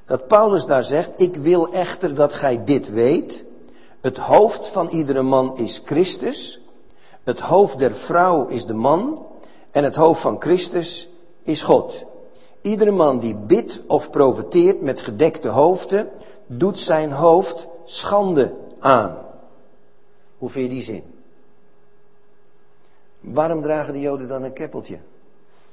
dat 0.06 0.26
Paulus 0.26 0.66
daar 0.66 0.85
zegt, 0.85 1.11
ik 1.16 1.37
wil 1.37 1.72
echter 1.72 2.14
dat 2.14 2.35
gij 2.35 2.64
dit 2.64 2.90
weet, 2.90 3.44
het 4.00 4.16
hoofd 4.16 4.66
van 4.66 4.88
iedere 4.88 5.22
man 5.22 5.59
is 5.59 5.82
Christus, 5.85 6.61
het 7.26 7.40
hoofd 7.40 7.78
der 7.78 7.94
vrouw 7.94 8.46
is 8.46 8.66
de 8.66 8.74
man 8.74 9.26
en 9.70 9.84
het 9.84 9.94
hoofd 9.94 10.20
van 10.20 10.40
Christus 10.40 11.08
is 11.42 11.62
God. 11.62 12.04
Iedere 12.60 12.90
man 12.90 13.18
die 13.18 13.34
bidt 13.34 13.82
of 13.86 14.10
profeteert 14.10 14.80
met 14.80 15.00
gedekte 15.00 15.48
hoofden, 15.48 16.10
doet 16.46 16.78
zijn 16.78 17.10
hoofd 17.10 17.66
schande 17.84 18.54
aan. 18.78 19.18
Hoe 20.38 20.50
vind 20.50 20.64
je 20.64 20.70
die 20.70 20.82
zin? 20.82 21.02
Waarom 23.20 23.62
dragen 23.62 23.92
de 23.92 24.00
Joden 24.00 24.28
dan 24.28 24.42
een 24.42 24.52
keppeltje? 24.52 24.98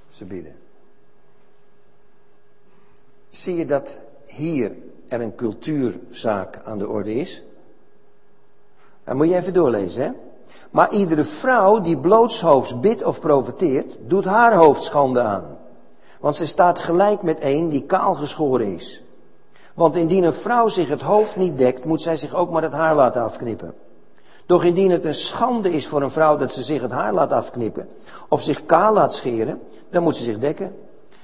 Ze 0.10 0.26
bidden. 0.26 0.56
Zie 3.30 3.56
je 3.56 3.66
dat 3.66 3.98
hier 4.26 4.72
er 5.08 5.22
een 5.22 5.36
cultuurzaak 5.36 6.62
aan 6.64 6.78
de 6.78 6.88
orde 6.88 7.14
is? 7.14 7.44
Dan 9.04 9.18
moet 9.18 9.30
je 9.30 9.36
even 9.36 9.54
doorlezen, 9.54 10.04
hè? 10.04 10.12
Maar 10.74 10.92
iedere 10.92 11.24
vrouw 11.24 11.82
die 11.82 11.98
blootshoofds 11.98 12.80
bidt 12.80 13.04
of 13.04 13.20
profeteert, 13.20 13.98
doet 14.08 14.26
haar 14.26 14.54
hoofd 14.54 14.84
schande 14.84 15.22
aan. 15.22 15.58
Want 16.20 16.36
ze 16.36 16.48
staat 16.48 16.80
gelijk 16.80 17.22
met 17.22 17.38
een 17.42 17.70
die 17.70 17.84
kaal 17.84 18.16
geschoren 18.16 18.76
is. 18.76 19.04
Want 19.74 19.96
indien 19.96 20.24
een 20.24 20.34
vrouw 20.34 20.68
zich 20.68 20.90
het 20.90 21.02
hoofd 21.02 21.36
niet 21.36 21.58
dekt, 21.58 21.86
moet 21.86 22.02
zij 22.02 22.18
zich 22.18 22.34
ook 22.34 22.50
maar 22.50 22.62
het 22.62 22.72
haar 22.72 22.96
laten 22.96 23.22
afknippen. 23.22 23.74
Doch 24.46 24.64
indien 24.64 24.92
het 24.92 25.06
een 25.06 25.14
schande 25.14 25.74
is 25.74 25.88
voor 25.88 26.02
een 26.02 26.12
vrouw 26.12 26.38
dat 26.38 26.54
ze 26.54 26.64
zich 26.64 26.82
het 26.82 26.92
haar 26.92 27.14
laat 27.14 27.32
afknippen 27.32 27.88
of 28.30 28.42
zich 28.42 28.66
kaal 28.66 28.94
laat 28.94 29.14
scheren, 29.14 29.62
dan 29.90 30.04
moet 30.04 30.16
ze 30.16 30.24
zich 30.24 30.40
dekken. 30.40 30.76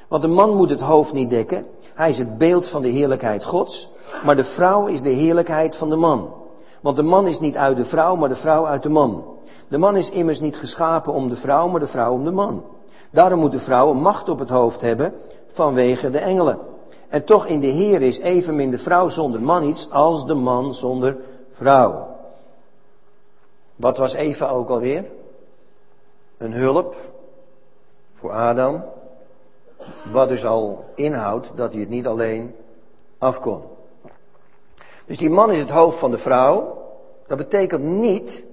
Want 0.07 0.21
de 0.21 0.27
man 0.27 0.55
moet 0.55 0.69
het 0.69 0.81
hoofd 0.81 1.13
niet 1.13 1.29
dekken. 1.29 1.65
Hij 1.93 2.09
is 2.09 2.17
het 2.17 2.37
beeld 2.37 2.67
van 2.67 2.81
de 2.81 2.89
heerlijkheid 2.89 3.43
Gods. 3.43 3.89
Maar 4.23 4.35
de 4.35 4.43
vrouw 4.43 4.85
is 4.85 5.01
de 5.01 5.09
heerlijkheid 5.09 5.75
van 5.75 5.89
de 5.89 5.95
man. 5.95 6.33
Want 6.81 6.95
de 6.95 7.03
man 7.03 7.27
is 7.27 7.39
niet 7.39 7.57
uit 7.57 7.77
de 7.77 7.85
vrouw, 7.85 8.15
maar 8.15 8.29
de 8.29 8.35
vrouw 8.35 8.67
uit 8.67 8.83
de 8.83 8.89
man. 8.89 9.37
De 9.69 9.77
man 9.77 9.95
is 9.95 10.11
immers 10.11 10.39
niet 10.39 10.57
geschapen 10.57 11.13
om 11.13 11.29
de 11.29 11.35
vrouw, 11.35 11.67
maar 11.67 11.79
de 11.79 11.87
vrouw 11.87 12.13
om 12.13 12.23
de 12.23 12.31
man. 12.31 12.63
Daarom 13.11 13.39
moet 13.39 13.51
de 13.51 13.59
vrouw 13.59 13.89
een 13.89 14.01
macht 14.01 14.29
op 14.29 14.39
het 14.39 14.49
hoofd 14.49 14.81
hebben 14.81 15.13
vanwege 15.47 16.09
de 16.09 16.19
engelen. 16.19 16.59
En 17.09 17.23
toch 17.23 17.45
in 17.45 17.59
de 17.59 17.67
Heer 17.67 18.01
is 18.01 18.19
evenmin 18.19 18.71
de 18.71 18.77
vrouw 18.77 19.07
zonder 19.07 19.41
man 19.41 19.63
iets 19.63 19.91
als 19.91 20.25
de 20.25 20.33
man 20.33 20.73
zonder 20.73 21.17
vrouw. 21.51 22.07
Wat 23.75 23.97
was 23.97 24.13
Eva 24.13 24.47
ook 24.47 24.69
alweer? 24.69 25.05
Een 26.37 26.53
hulp 26.53 26.95
voor 28.15 28.31
Adam. 28.31 28.83
Wat 30.11 30.29
dus 30.29 30.45
al 30.45 30.85
inhoudt 30.95 31.51
dat 31.55 31.71
hij 31.71 31.81
het 31.81 31.89
niet 31.89 32.07
alleen 32.07 32.55
afkon. 33.17 33.61
Dus 35.05 35.17
die 35.17 35.29
man 35.29 35.51
is 35.51 35.59
het 35.59 35.69
hoofd 35.69 35.99
van 35.99 36.11
de 36.11 36.17
vrouw. 36.17 36.81
Dat 37.27 37.37
betekent 37.37 37.83
niet 37.83 38.43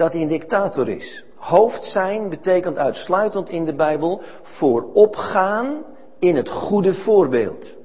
dat 0.00 0.12
hij 0.12 0.22
een 0.22 0.28
dictator 0.28 0.88
is. 0.88 1.24
Hoofd 1.36 1.84
zijn 1.84 2.28
betekent 2.28 2.78
uitsluitend 2.78 3.48
in 3.48 3.64
de 3.64 3.74
Bijbel 3.74 4.20
voorop 4.42 5.16
gaan 5.16 5.84
in 6.18 6.36
het 6.36 6.48
goede 6.48 6.94
voorbeeld. 6.94 7.76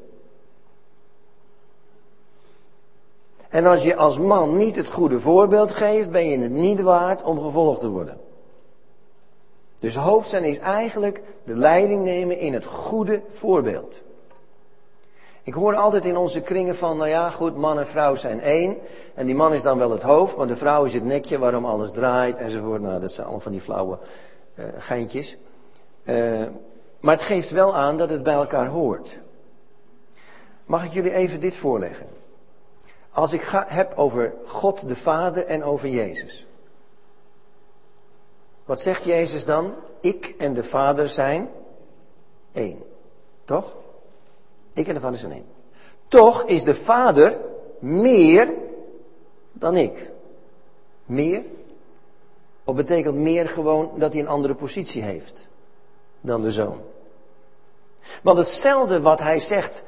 En 3.49 3.65
als 3.65 3.83
je 3.83 3.95
als 3.95 4.19
man 4.19 4.57
niet 4.57 4.75
het 4.75 4.89
goede 4.89 5.19
voorbeeld 5.19 5.71
geeft, 5.71 6.11
ben 6.11 6.29
je 6.29 6.39
het 6.39 6.51
niet 6.51 6.81
waard 6.81 7.23
om 7.23 7.39
gevolgd 7.39 7.79
te 7.79 7.89
worden. 7.89 8.17
Dus 9.79 9.95
hoofd 9.95 10.29
zijn 10.29 10.43
is 10.43 10.59
eigenlijk 10.59 11.21
de 11.43 11.55
leiding 11.55 12.03
nemen 12.03 12.39
in 12.39 12.53
het 12.53 12.65
goede 12.65 13.21
voorbeeld. 13.27 14.03
Ik 15.45 15.53
hoor 15.53 15.75
altijd 15.75 16.05
in 16.05 16.17
onze 16.17 16.41
kringen 16.41 16.75
van, 16.75 16.97
nou 16.97 17.09
ja, 17.09 17.29
goed, 17.29 17.55
man 17.55 17.79
en 17.79 17.87
vrouw 17.87 18.15
zijn 18.15 18.41
één. 18.41 18.77
En 19.13 19.25
die 19.25 19.35
man 19.35 19.53
is 19.53 19.61
dan 19.61 19.77
wel 19.77 19.91
het 19.91 20.03
hoofd, 20.03 20.37
maar 20.37 20.47
de 20.47 20.55
vrouw 20.55 20.83
is 20.83 20.93
het 20.93 21.03
nekje 21.03 21.37
waarom 21.37 21.65
alles 21.65 21.91
draait 21.91 22.37
enzovoort. 22.37 22.81
Nou, 22.81 22.99
dat 22.99 23.11
zijn 23.11 23.25
allemaal 23.25 23.43
van 23.43 23.51
die 23.51 23.61
flauwe 23.61 23.97
uh, 24.55 24.65
geintjes. 24.77 25.37
Uh, 26.03 26.43
maar 26.99 27.15
het 27.15 27.23
geeft 27.23 27.51
wel 27.51 27.75
aan 27.75 27.97
dat 27.97 28.09
het 28.09 28.23
bij 28.23 28.33
elkaar 28.33 28.67
hoort. 28.67 29.19
Mag 30.65 30.85
ik 30.85 30.91
jullie 30.91 31.13
even 31.13 31.39
dit 31.39 31.55
voorleggen? 31.55 32.07
Als 33.11 33.33
ik 33.33 33.41
ga, 33.41 33.65
heb 33.67 33.93
over 33.95 34.33
God 34.45 34.87
de 34.87 34.95
Vader 34.95 35.45
en 35.45 35.63
over 35.63 35.89
Jezus. 35.89 36.47
Wat 38.63 38.79
zegt 38.79 39.03
Jezus 39.03 39.45
dan? 39.45 39.73
Ik 40.01 40.35
en 40.37 40.53
de 40.53 40.63
Vader 40.63 41.09
zijn 41.09 41.49
één. 42.51 42.83
Toch? 43.43 43.75
Ik 44.75 44.87
en 44.87 44.93
de 44.93 44.99
Vader 44.99 45.19
zijn 45.19 45.31
één. 45.31 45.45
Toch 46.07 46.43
is 46.43 46.63
de 46.63 46.75
Vader 46.75 47.37
meer 47.79 48.49
dan 49.53 49.75
ik. 49.75 50.11
Meer? 51.05 51.43
Of 52.63 52.75
betekent 52.75 53.15
meer 53.15 53.49
gewoon 53.49 53.91
dat 53.95 54.13
hij 54.13 54.21
een 54.21 54.27
andere 54.27 54.55
positie 54.55 55.01
heeft 55.01 55.47
dan 56.21 56.41
de 56.41 56.51
zoon? 56.51 56.81
Want 58.23 58.37
hetzelfde 58.37 59.01
wat 59.01 59.19
hij 59.19 59.39
zegt, 59.39 59.83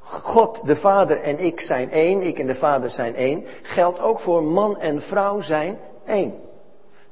God 0.00 0.66
de 0.66 0.76
Vader 0.76 1.20
en 1.20 1.38
ik 1.38 1.60
zijn 1.60 1.90
één, 1.90 2.22
ik 2.22 2.38
en 2.38 2.46
de 2.46 2.54
Vader 2.54 2.90
zijn 2.90 3.14
één, 3.14 3.44
geldt 3.62 3.98
ook 3.98 4.18
voor 4.18 4.42
man 4.42 4.78
en 4.78 5.02
vrouw 5.02 5.40
zijn 5.40 5.78
één. 6.04 6.40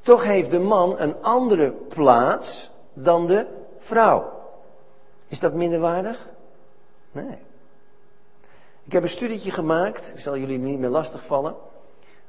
Toch 0.00 0.24
heeft 0.24 0.50
de 0.50 0.58
man 0.58 1.00
een 1.00 1.22
andere 1.22 1.70
plaats 1.70 2.70
dan 2.92 3.26
de 3.26 3.46
vrouw. 3.78 4.30
Is 5.28 5.40
dat 5.40 5.54
minderwaardig? 5.54 6.32
Nee. 7.12 7.38
Ik 8.85 8.92
heb 8.92 9.03
een 9.03 9.09
studietje 9.09 9.51
gemaakt, 9.51 10.12
ik 10.14 10.20
zal 10.20 10.37
jullie 10.37 10.59
niet 10.59 10.79
meer 10.79 10.88
lastigvallen. 10.88 11.55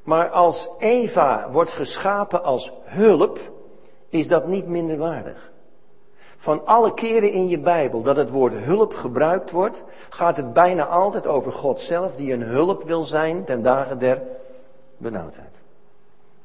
Maar 0.03 0.29
als 0.29 0.69
Eva 0.79 1.51
wordt 1.51 1.71
geschapen 1.71 2.43
als 2.43 2.71
hulp, 2.83 3.39
is 4.09 4.27
dat 4.27 4.47
niet 4.47 4.67
minderwaardig. 4.67 5.51
Van 6.35 6.65
alle 6.65 6.93
keren 6.93 7.31
in 7.31 7.47
je 7.47 7.59
Bijbel 7.59 8.01
dat 8.01 8.15
het 8.15 8.29
woord 8.29 8.53
hulp 8.53 8.93
gebruikt 8.93 9.51
wordt, 9.51 9.83
gaat 10.09 10.37
het 10.37 10.53
bijna 10.53 10.85
altijd 10.85 11.27
over 11.27 11.51
God 11.51 11.81
zelf, 11.81 12.15
die 12.15 12.33
een 12.33 12.41
hulp 12.41 12.83
wil 12.83 13.03
zijn 13.03 13.43
ten 13.43 13.61
dagen 13.61 13.99
der 13.99 14.21
benauwdheid. 14.97 15.61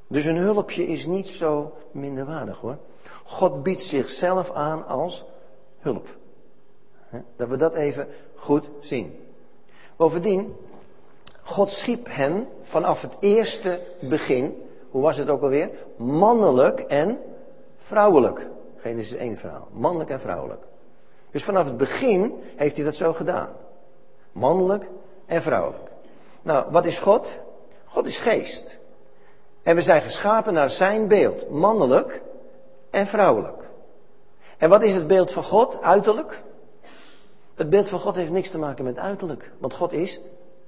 Dus 0.06 0.24
een 0.24 0.36
hulpje 0.36 0.86
is 0.86 1.06
niet 1.06 1.28
zo 1.28 1.72
minderwaardig 1.90 2.58
hoor. 2.58 2.76
God 3.24 3.62
biedt 3.62 3.80
zichzelf 3.80 4.52
aan 4.52 4.86
als 4.86 5.24
hulp. 5.78 6.16
Dat 7.36 7.48
we 7.48 7.56
dat 7.56 7.74
even 7.74 8.08
goed 8.38 8.68
zien. 8.80 9.18
Bovendien, 9.96 10.56
God 11.42 11.70
schiep 11.70 12.06
hen 12.10 12.48
vanaf 12.60 13.02
het 13.02 13.12
eerste 13.20 13.80
begin, 14.00 14.68
hoe 14.90 15.02
was 15.02 15.16
het 15.16 15.28
ook 15.28 15.42
alweer? 15.42 15.70
Mannelijk 15.96 16.80
en 16.80 17.20
vrouwelijk. 17.76 18.46
Genesis 18.76 19.18
1 19.18 19.36
verhaal. 19.36 19.68
Mannelijk 19.72 20.10
en 20.10 20.20
vrouwelijk. 20.20 20.62
Dus 21.30 21.44
vanaf 21.44 21.64
het 21.64 21.76
begin 21.76 22.34
heeft 22.56 22.76
hij 22.76 22.84
dat 22.84 22.94
zo 22.94 23.12
gedaan. 23.12 23.48
Mannelijk 24.32 24.88
en 25.26 25.42
vrouwelijk. 25.42 25.90
Nou, 26.42 26.70
wat 26.70 26.86
is 26.86 26.98
God? 26.98 27.38
God 27.84 28.06
is 28.06 28.18
geest. 28.18 28.78
En 29.62 29.74
we 29.74 29.82
zijn 29.82 30.02
geschapen 30.02 30.52
naar 30.52 30.70
zijn 30.70 31.08
beeld. 31.08 31.50
Mannelijk 31.50 32.22
en 32.90 33.06
vrouwelijk. 33.06 33.70
En 34.58 34.68
wat 34.68 34.82
is 34.82 34.94
het 34.94 35.06
beeld 35.06 35.32
van 35.32 35.42
God? 35.42 35.82
Uiterlijk? 35.82 36.42
Het 37.58 37.70
beeld 37.70 37.88
van 37.88 37.98
God 37.98 38.16
heeft 38.16 38.30
niks 38.30 38.50
te 38.50 38.58
maken 38.58 38.84
met 38.84 38.98
uiterlijk. 38.98 39.52
Want 39.58 39.74
God 39.74 39.92
is 39.92 40.20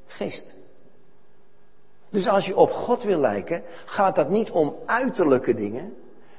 geest. 0.06 0.54
Dus 2.08 2.28
als 2.28 2.46
je 2.46 2.56
op 2.56 2.70
God 2.70 3.02
wil 3.02 3.18
lijken, 3.18 3.62
gaat 3.84 4.14
dat 4.14 4.28
niet 4.28 4.50
om 4.50 4.76
uiterlijke 4.86 5.54
dingen, 5.54 5.96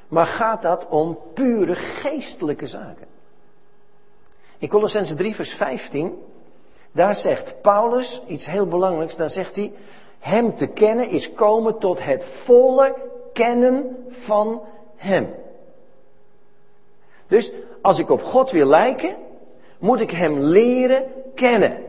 maar 0.07 0.25
gaat 0.25 0.61
dat 0.61 0.87
om 0.87 1.19
pure 1.33 1.75
geestelijke 1.75 2.67
zaken. 2.67 3.07
In 4.57 4.67
Colossense 4.67 5.15
3, 5.15 5.35
vers 5.35 5.53
15, 5.53 6.21
daar 6.91 7.15
zegt 7.15 7.61
Paulus 7.61 8.21
iets 8.27 8.45
heel 8.45 8.67
belangrijks. 8.67 9.15
Daar 9.15 9.29
zegt 9.29 9.55
hij, 9.55 9.73
hem 10.19 10.55
te 10.55 10.67
kennen 10.67 11.09
is 11.09 11.33
komen 11.33 11.77
tot 11.77 12.03
het 12.03 12.25
volle 12.25 12.95
kennen 13.33 14.05
van 14.09 14.61
hem. 14.95 15.33
Dus 17.27 17.51
als 17.81 17.99
ik 17.99 18.09
op 18.09 18.21
God 18.21 18.51
wil 18.51 18.67
lijken, 18.67 19.15
moet 19.81 20.01
ik 20.01 20.11
hem 20.11 20.39
leren 20.39 21.05
kennen. 21.35 21.83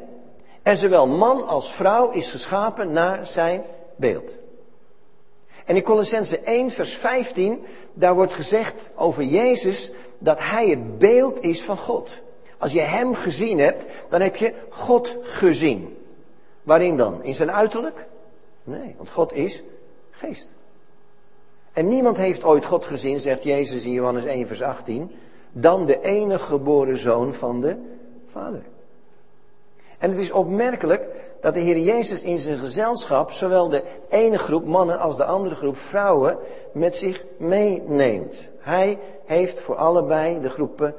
En 0.62 0.76
zowel 0.76 1.06
man 1.06 1.48
als 1.48 1.72
vrouw 1.72 2.10
is 2.10 2.30
geschapen 2.30 2.92
naar 2.92 3.26
zijn 3.26 3.62
beeld. 3.96 4.30
En 5.64 5.76
in 5.76 5.82
Colossense 5.82 6.38
1, 6.38 6.70
vers 6.70 6.94
15, 6.94 7.64
daar 7.92 8.14
wordt 8.14 8.32
gezegd 8.32 8.90
over 8.96 9.22
Jezus 9.22 9.92
dat 10.18 10.38
hij 10.40 10.68
het 10.68 10.98
beeld 10.98 11.42
is 11.42 11.62
van 11.62 11.76
God. 11.76 12.22
Als 12.58 12.72
je 12.72 12.80
hem 12.80 13.14
gezien 13.14 13.58
hebt, 13.58 13.86
dan 14.08 14.20
heb 14.20 14.36
je 14.36 14.54
God 14.68 15.16
gezien. 15.22 15.96
Waarin 16.62 16.96
dan? 16.96 17.22
In 17.22 17.34
zijn 17.34 17.52
uiterlijk? 17.52 18.06
Nee, 18.64 18.94
want 18.96 19.10
God 19.10 19.32
is 19.32 19.62
geest. 20.10 20.54
En 21.72 21.88
niemand 21.88 22.16
heeft 22.16 22.44
ooit 22.44 22.64
God 22.64 22.84
gezien, 22.84 23.20
zegt 23.20 23.42
Jezus 23.42 23.84
in 23.84 23.92
Johannes 23.92 24.24
1, 24.24 24.46
vers 24.46 24.62
18, 24.62 25.10
dan 25.52 25.86
de 25.86 26.00
enige 26.00 26.44
geboren 26.44 26.96
zoon 26.96 27.34
van 27.34 27.60
de 27.60 27.76
Vader. 28.26 28.62
En 29.98 30.10
het 30.10 30.18
is 30.18 30.30
opmerkelijk 30.30 31.08
dat 31.40 31.54
de 31.54 31.60
Heer 31.60 31.78
Jezus 31.78 32.22
in 32.22 32.38
zijn 32.38 32.58
gezelschap 32.58 33.30
zowel 33.30 33.68
de 33.68 33.82
ene 34.08 34.38
groep 34.38 34.66
mannen 34.66 34.98
als 34.98 35.16
de 35.16 35.24
andere 35.24 35.54
groep 35.54 35.76
vrouwen 35.76 36.38
met 36.72 36.94
zich 36.94 37.24
meeneemt. 37.36 38.48
Hij 38.58 38.98
heeft 39.24 39.60
voor 39.60 39.76
allebei 39.76 40.40
de 40.40 40.50
groepen 40.50 40.94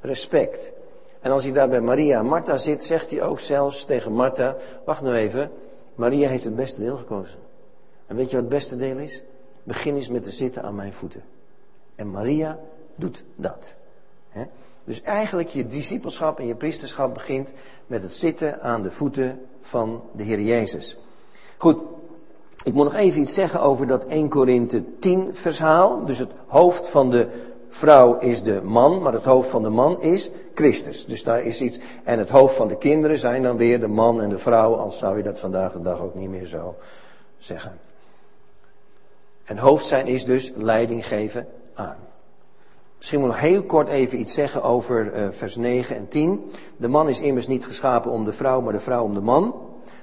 respect. 0.00 0.72
En 1.20 1.30
als 1.30 1.44
hij 1.44 1.52
daar 1.52 1.68
bij 1.68 1.80
Maria 1.80 2.18
en 2.18 2.26
Martha 2.26 2.56
zit, 2.56 2.82
zegt 2.82 3.10
hij 3.10 3.22
ook 3.22 3.40
zelfs 3.40 3.84
tegen 3.84 4.12
Martha, 4.12 4.56
wacht 4.84 5.02
nou 5.02 5.14
even, 5.14 5.50
Maria 5.94 6.28
heeft 6.28 6.44
het 6.44 6.56
beste 6.56 6.80
deel 6.80 6.96
gekozen. 6.96 7.38
En 8.06 8.16
weet 8.16 8.30
je 8.30 8.36
wat 8.36 8.44
het 8.44 8.54
beste 8.54 8.76
deel 8.76 8.98
is? 8.98 9.22
Begin 9.62 9.94
eens 9.94 10.08
met 10.08 10.22
te 10.22 10.30
zitten 10.30 10.62
aan 10.62 10.74
mijn 10.74 10.92
voeten. 10.92 11.22
En 11.94 12.10
Maria 12.10 12.58
doet 12.94 13.24
dat. 13.36 13.74
Dus 14.84 15.02
eigenlijk 15.02 15.48
je 15.48 15.66
discipelschap 15.66 16.38
en 16.38 16.46
je 16.46 16.54
priesterschap 16.54 17.14
begint 17.14 17.52
met 17.86 18.02
het 18.02 18.14
zitten 18.14 18.62
aan 18.62 18.82
de 18.82 18.90
voeten 18.90 19.40
van 19.60 20.02
de 20.12 20.22
Heer 20.22 20.40
Jezus. 20.40 20.98
Goed, 21.56 21.76
ik 22.64 22.72
moet 22.72 22.84
nog 22.84 22.94
even 22.94 23.20
iets 23.20 23.34
zeggen 23.34 23.60
over 23.60 23.86
dat 23.86 24.04
1 24.04 24.28
Korinthe 24.28 24.98
10 24.98 25.34
verhaal. 25.34 26.04
Dus 26.04 26.18
het 26.18 26.30
hoofd 26.46 26.88
van 26.88 27.10
de 27.10 27.28
vrouw 27.68 28.18
is 28.18 28.42
de 28.42 28.62
man, 28.62 29.02
maar 29.02 29.12
het 29.12 29.24
hoofd 29.24 29.48
van 29.48 29.62
de 29.62 29.68
man 29.68 30.02
is 30.02 30.30
Christus. 30.54 31.06
Dus 31.06 31.22
daar 31.22 31.42
is 31.42 31.60
iets. 31.60 31.78
En 32.04 32.18
het 32.18 32.28
hoofd 32.28 32.54
van 32.54 32.68
de 32.68 32.78
kinderen 32.78 33.18
zijn 33.18 33.42
dan 33.42 33.56
weer 33.56 33.80
de 33.80 33.86
man 33.86 34.20
en 34.20 34.28
de 34.28 34.38
vrouw, 34.38 34.74
als 34.74 34.98
zou 34.98 35.16
je 35.16 35.22
dat 35.22 35.38
vandaag 35.38 35.72
de 35.72 35.82
dag 35.82 36.00
ook 36.00 36.14
niet 36.14 36.30
meer 36.30 36.46
zo 36.46 36.76
zeggen. 37.38 37.78
En 39.44 39.58
hoofd 39.58 39.86
zijn 39.86 40.06
is 40.06 40.24
dus 40.24 40.52
leiding 40.56 41.06
geven 41.06 41.48
aan. 41.74 41.96
Misschien 43.04 43.24
moet 43.24 43.34
ik 43.34 43.40
nog 43.40 43.50
heel 43.50 43.62
kort 43.62 43.88
even 43.88 44.18
iets 44.18 44.32
zeggen 44.32 44.62
over 44.62 45.14
uh, 45.14 45.30
vers 45.30 45.56
9 45.56 45.96
en 45.96 46.08
10. 46.08 46.50
De 46.76 46.88
man 46.88 47.08
is 47.08 47.20
immers 47.20 47.46
niet 47.46 47.66
geschapen 47.66 48.10
om 48.10 48.24
de 48.24 48.32
vrouw, 48.32 48.60
maar 48.60 48.72
de 48.72 48.80
vrouw 48.80 49.04
om 49.04 49.14
de 49.14 49.20
man. 49.20 49.54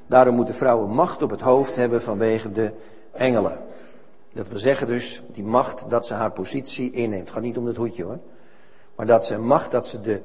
Daarom 0.08 0.36
moet 0.36 0.48
de 0.48 0.54
vrouw 0.54 0.84
een 0.84 0.94
macht 0.94 1.22
op 1.22 1.30
het 1.30 1.42
hoofd 1.42 1.76
hebben 1.76 2.02
vanwege 2.02 2.52
de 2.52 2.72
engelen. 3.12 3.60
Dat 4.34 4.48
wil 4.48 4.60
zeggen 4.60 4.88
dus, 4.88 5.22
die 5.34 5.44
macht 5.44 5.90
dat 5.90 6.06
ze 6.06 6.14
haar 6.14 6.32
positie 6.32 6.92
inneemt. 6.92 7.22
Het 7.22 7.32
gaat 7.32 7.44
niet 7.44 7.58
om 7.58 7.66
het 7.66 7.78
hoedje 7.78 8.04
hoor. 8.04 8.20
Maar 8.96 9.06
dat 9.06 9.26
ze 9.26 9.40
macht, 9.40 9.72
dat 9.72 9.88
ze 9.88 10.02
de, 10.02 10.22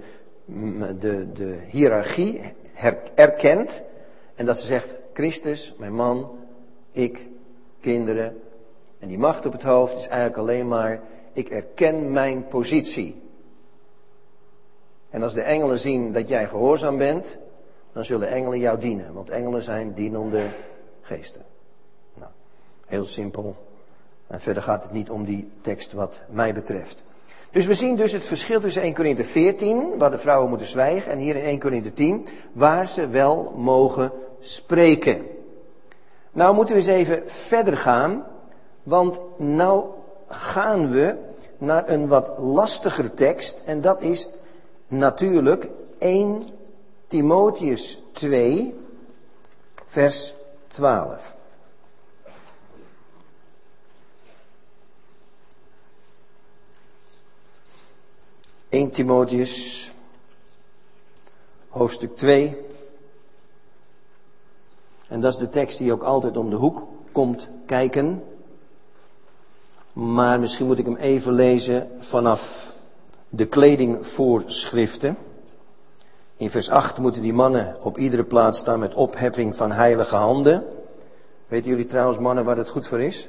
de, 1.00 1.32
de 1.32 1.58
hiërarchie 1.70 2.40
erkent. 3.14 3.82
En 4.34 4.46
dat 4.46 4.58
ze 4.58 4.66
zegt, 4.66 4.94
Christus, 5.12 5.74
mijn 5.78 5.94
man, 5.94 6.30
ik, 6.92 7.26
kinderen. 7.80 8.40
En 8.98 9.08
die 9.08 9.18
macht 9.18 9.46
op 9.46 9.52
het 9.52 9.62
hoofd 9.62 9.96
is 9.96 10.06
eigenlijk 10.06 10.36
alleen 10.38 10.68
maar 10.68 11.00
ik 11.36 11.48
erken 11.48 12.12
mijn 12.12 12.48
positie. 12.48 13.22
En 15.10 15.22
als 15.22 15.34
de 15.34 15.42
engelen 15.42 15.78
zien 15.78 16.12
dat 16.12 16.28
jij 16.28 16.46
gehoorzaam 16.46 16.98
bent, 16.98 17.36
dan 17.92 18.04
zullen 18.04 18.28
engelen 18.28 18.58
jou 18.58 18.78
dienen. 18.78 19.12
Want 19.12 19.30
engelen 19.30 19.62
zijn 19.62 19.92
dienende 19.94 20.42
geesten. 21.00 21.42
Nou, 22.14 22.30
heel 22.86 23.04
simpel. 23.04 23.56
En 24.26 24.40
verder 24.40 24.62
gaat 24.62 24.82
het 24.82 24.92
niet 24.92 25.10
om 25.10 25.24
die 25.24 25.50
tekst 25.60 25.92
wat 25.92 26.20
mij 26.28 26.54
betreft. 26.54 27.02
Dus 27.50 27.66
we 27.66 27.74
zien 27.74 27.96
dus 27.96 28.12
het 28.12 28.24
verschil 28.24 28.60
tussen 28.60 28.82
1 28.82 28.94
Korinthe 28.94 29.24
14, 29.24 29.98
waar 29.98 30.10
de 30.10 30.18
vrouwen 30.18 30.48
moeten 30.48 30.66
zwijgen, 30.66 31.12
en 31.12 31.18
hier 31.18 31.36
in 31.36 31.44
1 31.44 31.58
Korinthe 31.58 31.92
10, 31.92 32.26
waar 32.52 32.86
ze 32.86 33.08
wel 33.08 33.52
mogen 33.56 34.12
spreken. 34.40 35.26
Nou 36.32 36.54
moeten 36.54 36.74
we 36.74 36.80
eens 36.80 36.90
even 36.90 37.30
verder 37.30 37.76
gaan, 37.76 38.26
want 38.82 39.20
nou 39.36 39.84
gaan 40.28 40.90
we 40.90 41.16
naar 41.58 41.88
een 41.88 42.08
wat 42.08 42.38
lastiger 42.38 43.14
tekst. 43.14 43.62
En 43.64 43.80
dat 43.80 44.00
is 44.00 44.28
natuurlijk 44.88 45.70
1 45.98 46.48
Timotheus 47.06 47.98
2, 48.12 48.74
vers 49.86 50.34
12. 50.68 51.34
...1 58.68 58.90
Timotheus, 58.92 59.92
hoofdstuk 61.68 62.16
2. 62.16 62.56
En 65.08 65.20
dat 65.20 65.32
is 65.32 65.38
de 65.38 65.48
tekst 65.48 65.78
die 65.78 65.92
ook 65.92 66.02
altijd 66.02 66.36
om 66.36 66.50
de 66.50 66.56
hoek 66.56 66.86
komt 67.12 67.48
kijken. 67.66 68.22
Maar 69.96 70.40
misschien 70.40 70.66
moet 70.66 70.78
ik 70.78 70.84
hem 70.84 70.96
even 70.96 71.32
lezen 71.32 71.90
vanaf 71.98 72.72
de 73.28 73.46
kledingvoorschriften. 73.46 75.16
In 76.36 76.50
vers 76.50 76.70
8 76.70 76.98
moeten 76.98 77.22
die 77.22 77.32
mannen 77.32 77.76
op 77.82 77.98
iedere 77.98 78.24
plaats 78.24 78.58
staan 78.58 78.78
met 78.78 78.94
opheffing 78.94 79.56
van 79.56 79.72
heilige 79.72 80.16
handen. 80.16 80.64
Weten 81.46 81.70
jullie 81.70 81.86
trouwens, 81.86 82.18
mannen, 82.18 82.44
waar 82.44 82.56
het 82.56 82.68
goed 82.68 82.86
voor 82.86 83.00
is? 83.00 83.28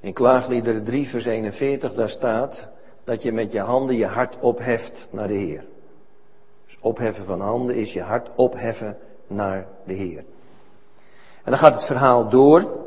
In 0.00 0.12
Klaagliederen 0.12 0.84
3, 0.84 1.08
vers 1.08 1.24
41, 1.24 1.94
daar 1.94 2.08
staat 2.08 2.68
dat 3.04 3.22
je 3.22 3.32
met 3.32 3.52
je 3.52 3.60
handen 3.60 3.96
je 3.96 4.06
hart 4.06 4.36
opheft 4.40 5.06
naar 5.10 5.28
de 5.28 5.34
Heer. 5.34 5.64
Dus 6.66 6.76
opheffen 6.80 7.24
van 7.24 7.40
handen 7.40 7.76
is 7.76 7.92
je 7.92 8.02
hart 8.02 8.28
opheffen 8.34 8.98
naar 9.26 9.66
de 9.84 9.94
Heer. 9.94 10.24
En 11.44 11.54
dan 11.54 11.58
gaat 11.58 11.74
het 11.74 11.84
verhaal 11.84 12.28
door. 12.28 12.86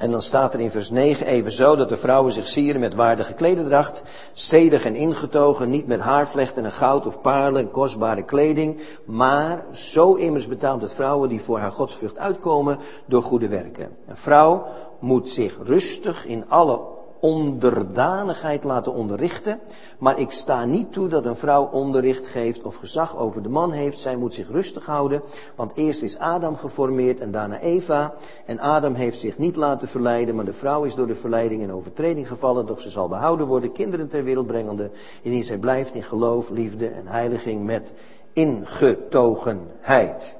En 0.00 0.10
dan 0.10 0.22
staat 0.22 0.54
er 0.54 0.60
in 0.60 0.70
vers 0.70 0.90
9 0.90 1.26
even 1.26 1.52
zo 1.52 1.76
dat 1.76 1.88
de 1.88 1.96
vrouwen 1.96 2.32
zich 2.32 2.46
sieren 2.46 2.80
met 2.80 2.94
waardige 2.94 3.34
klededracht, 3.34 4.02
zedig 4.32 4.84
en 4.84 4.94
ingetogen, 4.94 5.70
niet 5.70 5.86
met 5.86 6.00
haarvlechten 6.00 6.64
en 6.64 6.72
goud 6.72 7.06
of 7.06 7.20
paarlen 7.20 7.60
en 7.60 7.70
kostbare 7.70 8.22
kleding, 8.22 8.80
maar 9.04 9.64
zo 9.72 10.14
immers 10.14 10.48
betaamt 10.48 10.82
het 10.82 10.94
vrouwen 10.94 11.28
die 11.28 11.40
voor 11.40 11.58
haar 11.58 11.70
godsvrucht 11.70 12.18
uitkomen 12.18 12.78
door 13.06 13.22
goede 13.22 13.48
werken. 13.48 13.96
Een 14.06 14.16
vrouw 14.16 14.66
moet 14.98 15.28
zich 15.28 15.56
rustig 15.62 16.26
in 16.26 16.44
alle 16.48 16.93
onderdanigheid 17.24 18.64
laten 18.64 18.94
onderrichten. 18.94 19.60
Maar 19.98 20.18
ik 20.18 20.30
sta 20.30 20.64
niet 20.64 20.92
toe 20.92 21.08
dat 21.08 21.24
een 21.24 21.36
vrouw 21.36 21.68
onderricht 21.70 22.26
geeft 22.26 22.62
of 22.62 22.76
gezag 22.76 23.16
over 23.16 23.42
de 23.42 23.48
man 23.48 23.72
heeft. 23.72 23.98
Zij 23.98 24.16
moet 24.16 24.34
zich 24.34 24.50
rustig 24.50 24.86
houden. 24.86 25.22
Want 25.54 25.76
eerst 25.76 26.02
is 26.02 26.18
Adam 26.18 26.56
geformeerd 26.56 27.20
en 27.20 27.30
daarna 27.30 27.60
Eva. 27.60 28.14
En 28.46 28.60
Adam 28.60 28.94
heeft 28.94 29.18
zich 29.18 29.38
niet 29.38 29.56
laten 29.56 29.88
verleiden, 29.88 30.34
maar 30.34 30.44
de 30.44 30.52
vrouw 30.52 30.84
is 30.84 30.94
door 30.94 31.06
de 31.06 31.14
verleiding 31.14 31.62
in 31.62 31.72
overtreding 31.72 32.28
gevallen. 32.28 32.66
Doch 32.66 32.80
ze 32.80 32.90
zal 32.90 33.08
behouden 33.08 33.46
worden, 33.46 33.72
kinderen 33.72 34.08
ter 34.08 34.24
wereld 34.24 34.46
brengende. 34.46 34.90
Indien 35.22 35.44
zij 35.44 35.58
blijft 35.58 35.94
in 35.94 36.02
geloof, 36.02 36.50
liefde 36.50 36.88
en 36.88 37.06
heiliging 37.06 37.64
met 37.64 37.92
ingetogenheid. 38.32 40.34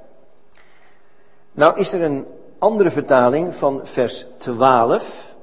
Nou 1.53 1.79
is 1.79 1.93
er 1.93 2.03
een 2.03 2.27
andere 2.59 2.91
vertaling 2.91 3.55
van 3.55 3.81
vers 3.83 4.27
12. 4.39 5.34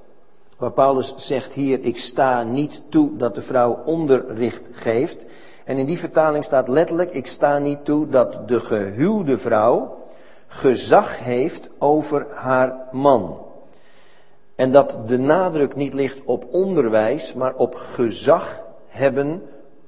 Waar 0.61 0.71
Paulus 0.71 1.13
zegt 1.17 1.53
hier, 1.53 1.79
ik 1.81 1.97
sta 1.97 2.43
niet 2.43 2.81
toe 2.89 3.15
dat 3.15 3.35
de 3.35 3.41
vrouw 3.41 3.83
onderricht 3.85 4.69
geeft. 4.71 5.25
En 5.65 5.77
in 5.77 5.85
die 5.85 5.99
vertaling 5.99 6.43
staat 6.43 6.67
letterlijk, 6.67 7.13
ik 7.13 7.27
sta 7.27 7.57
niet 7.57 7.85
toe 7.85 8.09
dat 8.09 8.47
de 8.47 8.59
gehuwde 8.59 9.37
vrouw 9.37 9.97
gezag 10.47 11.19
heeft 11.19 11.69
over 11.77 12.27
haar 12.29 12.75
man. 12.91 13.45
En 14.55 14.71
dat 14.71 14.97
de 15.07 15.17
nadruk 15.19 15.75
niet 15.75 15.93
ligt 15.93 16.23
op 16.25 16.45
onderwijs, 16.51 17.33
maar 17.33 17.55
op 17.55 17.75
gezag 17.75 18.63
hebben 18.87 19.41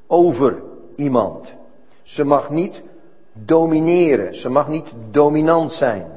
over 0.07 0.61
iemand. 0.95 1.53
Ze 2.01 2.23
mag 2.23 2.49
niet 2.49 2.83
domineren, 3.33 4.35
ze 4.35 4.49
mag 4.49 4.67
niet 4.67 4.93
dominant 5.11 5.71
zijn. 5.71 6.07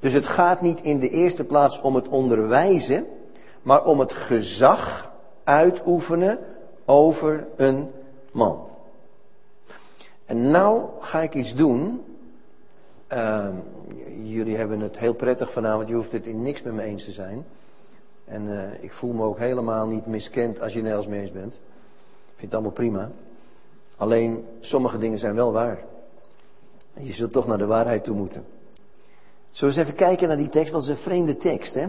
Dus 0.00 0.12
het 0.12 0.26
gaat 0.26 0.60
niet 0.60 0.80
in 0.80 1.00
de 1.00 1.10
eerste 1.10 1.44
plaats 1.44 1.80
om 1.80 1.94
het 1.94 2.08
onderwijzen, 2.08 3.06
maar 3.62 3.84
om 3.84 4.00
het 4.00 4.12
gezag 4.12 5.12
uitoefenen 5.44 6.38
over 6.84 7.46
een 7.56 7.90
man. 8.32 8.68
En 10.24 10.50
nou 10.50 10.88
ga 11.00 11.20
ik 11.20 11.34
iets 11.34 11.54
doen. 11.54 12.04
Uh, 13.12 13.48
jullie 14.22 14.56
hebben 14.56 14.80
het 14.80 14.98
heel 14.98 15.14
prettig 15.14 15.52
vanavond, 15.52 15.88
je 15.88 15.94
hoeft 15.94 16.12
het 16.12 16.26
in 16.26 16.42
niks 16.42 16.62
met 16.62 16.72
me 16.72 16.82
eens 16.82 17.04
te 17.04 17.12
zijn. 17.12 17.44
En 18.24 18.46
uh, 18.46 18.82
ik 18.82 18.92
voel 18.92 19.12
me 19.12 19.24
ook 19.24 19.38
helemaal 19.38 19.86
niet 19.86 20.06
miskend 20.06 20.60
als 20.60 20.72
je 20.72 20.82
nergens 20.82 21.06
mee 21.06 21.20
eens 21.20 21.32
bent. 21.32 21.52
Ik 21.52 22.36
vind 22.36 22.52
het 22.52 22.54
allemaal 22.54 22.70
prima. 22.70 23.10
Alleen 23.96 24.46
sommige 24.60 24.98
dingen 24.98 25.18
zijn 25.18 25.34
wel 25.34 25.52
waar. 25.52 25.78
Je 26.92 27.12
zult 27.12 27.32
toch 27.32 27.46
naar 27.46 27.58
de 27.58 27.66
waarheid 27.66 28.04
toe 28.04 28.16
moeten. 28.16 28.44
Zullen 29.50 29.74
we 29.74 29.80
eens 29.80 29.88
even 29.88 30.06
kijken 30.06 30.28
naar 30.28 30.36
die 30.36 30.48
tekst? 30.48 30.72
Want 30.72 30.86
het 30.86 30.92
is 30.92 30.98
een 30.98 31.10
vreemde 31.10 31.36
tekst, 31.36 31.74
hè? 31.74 31.86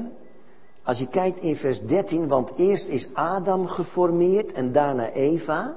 Als 0.84 1.00
je 1.00 1.08
kijkt 1.08 1.40
in 1.40 1.56
vers 1.56 1.82
13, 1.82 2.28
want 2.28 2.52
eerst 2.58 2.88
is 2.88 3.14
Adam 3.14 3.68
geformeerd 3.68 4.52
en 4.52 4.72
daarna 4.72 5.10
Eva. 5.10 5.76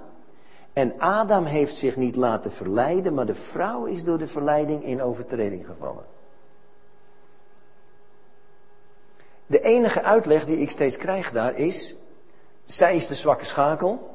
En 0.73 0.95
Adam 0.99 1.45
heeft 1.45 1.77
zich 1.77 1.97
niet 1.97 2.17
laten 2.17 2.53
verleiden, 2.53 3.15
maar 3.15 3.27
de 3.27 3.35
vrouw 3.35 3.85
is 3.85 4.05
door 4.05 4.19
de 4.19 4.27
verleiding 4.27 4.85
in 4.85 5.03
overtreding 5.03 5.67
gevallen. 5.67 6.05
De 9.47 9.61
enige 9.61 10.03
uitleg 10.03 10.45
die 10.45 10.59
ik 10.59 10.71
steeds 10.71 10.97
krijg 10.97 11.33
daar 11.33 11.57
is, 11.57 11.95
zij 12.65 12.97
is 12.97 13.07
de 13.07 13.15
zwakke 13.15 13.45
schakel. 13.45 14.11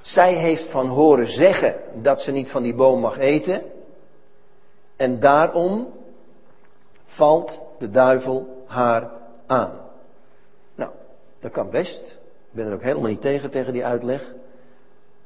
Zij 0.00 0.32
heeft 0.32 0.64
van 0.64 0.86
horen 0.86 1.28
zeggen 1.28 1.74
dat 1.94 2.20
ze 2.20 2.32
niet 2.32 2.50
van 2.50 2.62
die 2.62 2.74
boom 2.74 3.00
mag 3.00 3.18
eten. 3.18 3.62
En 4.96 5.20
daarom 5.20 5.92
valt 7.04 7.60
de 7.78 7.90
duivel 7.90 8.64
haar 8.66 9.10
aan. 9.46 9.80
Nou, 10.74 10.90
dat 11.38 11.52
kan 11.52 11.70
best. 11.70 12.10
Ik 12.10 12.50
ben 12.50 12.66
er 12.66 12.72
ook 12.72 12.82
helemaal 12.82 13.10
niet 13.10 13.20
tegen, 13.20 13.50
tegen 13.50 13.72
die 13.72 13.84
uitleg. 13.84 14.34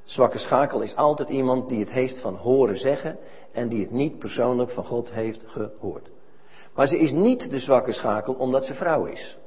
Zwakke 0.04 0.38
schakel 0.38 0.80
is 0.80 0.96
altijd 0.96 1.28
iemand 1.28 1.68
die 1.68 1.80
het 1.80 1.90
heeft 1.90 2.18
van 2.18 2.34
horen 2.34 2.78
zeggen 2.78 3.18
en 3.52 3.68
die 3.68 3.80
het 3.80 3.90
niet 3.90 4.18
persoonlijk 4.18 4.70
van 4.70 4.84
God 4.84 5.10
heeft 5.10 5.42
gehoord. 5.46 6.08
Maar 6.74 6.86
ze 6.86 6.98
is 6.98 7.12
niet 7.12 7.50
de 7.50 7.58
zwakke 7.58 7.92
schakel 7.92 8.34
omdat 8.34 8.64
ze 8.64 8.74
vrouw 8.74 9.04
is. 9.04 9.38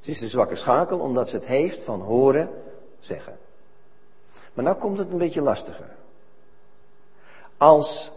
Ze 0.00 0.10
is 0.10 0.18
de 0.18 0.28
zwakke 0.28 0.56
schakel 0.56 0.98
omdat 0.98 1.28
ze 1.28 1.36
het 1.36 1.46
heeft 1.46 1.82
van 1.82 2.00
horen 2.00 2.48
zeggen. 3.00 3.38
Maar 4.54 4.64
nou 4.64 4.76
komt 4.76 4.98
het 4.98 5.10
een 5.10 5.18
beetje 5.18 5.40
lastiger. 5.40 5.96
Als 7.56 8.10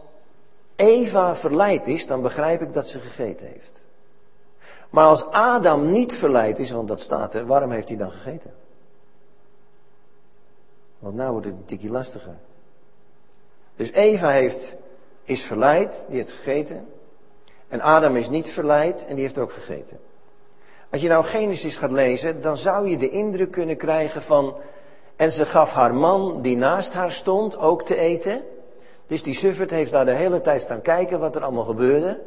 Eva 0.75 1.35
verleid 1.35 1.87
is, 1.87 2.07
dan 2.07 2.21
begrijp 2.21 2.61
ik 2.61 2.73
dat 2.73 2.87
ze 2.87 2.99
gegeten 2.99 3.47
heeft. 3.47 3.81
Maar 4.89 5.05
als 5.05 5.25
Adam 5.31 5.91
niet 5.91 6.13
verleid 6.13 6.59
is, 6.59 6.71
want 6.71 6.87
dat 6.87 6.99
staat 6.99 7.33
er, 7.33 7.45
waarom 7.45 7.71
heeft 7.71 7.87
hij 7.87 7.97
dan 7.97 8.11
gegeten? 8.11 8.53
Want 10.99 11.15
nou 11.15 11.31
wordt 11.31 11.45
het 11.45 11.55
een 11.55 11.65
tikje 11.65 11.91
lastiger. 11.91 12.35
Dus 13.75 13.91
Eva 13.91 14.29
heeft, 14.29 14.75
is 15.23 15.41
verleid, 15.41 16.03
die 16.07 16.17
heeft 16.17 16.31
gegeten. 16.31 16.87
En 17.67 17.81
Adam 17.81 18.15
is 18.15 18.29
niet 18.29 18.49
verleid 18.49 19.05
en 19.05 19.15
die 19.15 19.23
heeft 19.23 19.37
ook 19.37 19.53
gegeten. 19.53 19.99
Als 20.89 21.01
je 21.01 21.07
nou 21.07 21.23
Genesis 21.23 21.77
gaat 21.77 21.91
lezen, 21.91 22.41
dan 22.41 22.57
zou 22.57 22.89
je 22.89 22.97
de 22.97 23.09
indruk 23.09 23.51
kunnen 23.51 23.77
krijgen 23.77 24.21
van. 24.21 24.55
En 25.15 25.31
ze 25.31 25.45
gaf 25.45 25.73
haar 25.73 25.93
man 25.93 26.41
die 26.41 26.57
naast 26.57 26.93
haar 26.93 27.11
stond 27.11 27.57
ook 27.57 27.83
te 27.83 27.97
eten. 27.97 28.41
Dus 29.07 29.23
die 29.23 29.33
suffert 29.33 29.69
heeft 29.69 29.91
daar 29.91 30.05
de 30.05 30.11
hele 30.11 30.41
tijd 30.41 30.61
staan 30.61 30.81
kijken 30.81 31.19
wat 31.19 31.35
er 31.35 31.43
allemaal 31.43 31.63
gebeurde. 31.63 32.19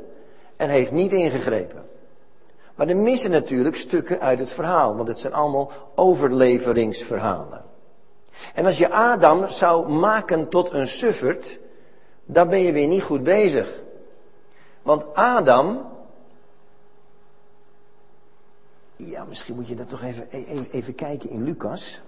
En 0.56 0.68
heeft 0.68 0.92
niet 0.92 1.12
ingegrepen. 1.12 1.89
Maar 2.80 2.88
er 2.88 2.96
missen 2.96 3.30
natuurlijk 3.30 3.76
stukken 3.76 4.20
uit 4.20 4.38
het 4.38 4.50
verhaal, 4.50 4.96
want 4.96 5.08
het 5.08 5.18
zijn 5.18 5.32
allemaal 5.32 5.72
overleveringsverhalen. 5.94 7.64
En 8.54 8.66
als 8.66 8.78
je 8.78 8.90
Adam 8.90 9.48
zou 9.48 9.88
maken 9.88 10.48
tot 10.48 10.72
een 10.72 10.86
suffert, 10.86 11.58
dan 12.24 12.48
ben 12.48 12.58
je 12.58 12.72
weer 12.72 12.86
niet 12.86 13.02
goed 13.02 13.22
bezig. 13.22 13.82
Want 14.82 15.14
Adam. 15.14 15.92
Ja, 18.96 19.24
misschien 19.24 19.54
moet 19.54 19.68
je 19.68 19.74
dat 19.74 19.88
toch 19.88 20.02
even, 20.02 20.30
even, 20.30 20.66
even 20.70 20.94
kijken 20.94 21.30
in 21.30 21.44
Lucas. 21.44 22.00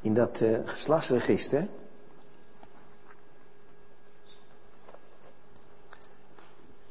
In 0.00 0.14
dat 0.14 0.40
uh, 0.40 0.58
geslachtsregister. 0.64 1.66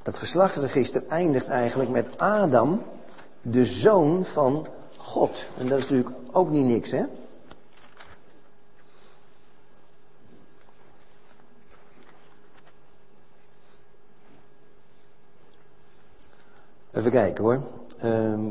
Dat 0.07 0.17
geslachtsregister 0.17 1.07
eindigt 1.07 1.47
eigenlijk 1.47 1.89
met 1.89 2.17
Adam, 2.17 2.83
de 3.41 3.65
zoon 3.65 4.25
van 4.25 4.67
God. 4.97 5.47
En 5.57 5.67
dat 5.67 5.77
is 5.77 5.89
natuurlijk 5.89 6.15
ook 6.31 6.49
niet 6.49 6.65
niks, 6.65 6.91
hè? 6.91 7.05
Even 16.91 17.11
kijken 17.11 17.43
hoor. 17.43 17.61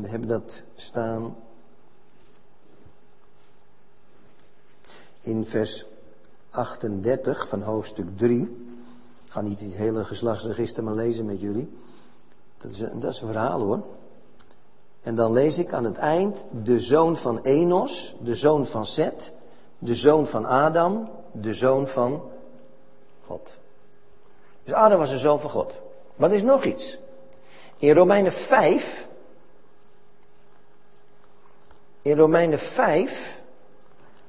We 0.01 0.07
hebben 0.07 0.27
dat 0.27 0.61
staan 0.75 1.35
in 5.21 5.45
vers 5.45 5.85
38 6.49 7.47
van 7.47 7.61
hoofdstuk 7.61 8.17
3 8.17 8.66
ga 9.27 9.41
niet 9.41 9.59
het 9.59 9.73
hele 9.73 10.05
geslachtsregister 10.05 10.83
maar 10.83 10.93
lezen 10.93 11.25
met 11.25 11.41
jullie. 11.41 11.77
Dat 12.57 12.71
is, 12.71 12.79
een, 12.79 12.99
dat 12.99 13.13
is 13.13 13.21
een 13.21 13.27
verhaal 13.27 13.59
hoor. 13.59 13.83
En 15.01 15.15
dan 15.15 15.33
lees 15.33 15.57
ik 15.57 15.73
aan 15.73 15.83
het 15.83 15.97
eind 15.97 16.45
de 16.63 16.79
zoon 16.79 17.17
van 17.17 17.39
Enos, 17.41 18.15
de 18.23 18.35
zoon 18.35 18.65
van 18.65 18.85
Seth, 18.85 19.31
de 19.79 19.95
zoon 19.95 20.27
van 20.27 20.45
Adam, 20.45 21.09
de 21.31 21.53
zoon 21.53 21.87
van 21.87 22.21
God. 23.25 23.49
Dus 24.63 24.73
Adam 24.73 24.99
was 24.99 25.09
de 25.09 25.17
zoon 25.17 25.39
van 25.39 25.49
God. 25.49 25.73
Er 26.17 26.33
is 26.33 26.43
nog 26.43 26.63
iets. 26.63 26.97
In 27.77 27.93
Romeinen 27.93 28.31
5, 28.31 29.07
in 32.01 32.17
Romeinen 32.17 32.59
5, 32.59 33.41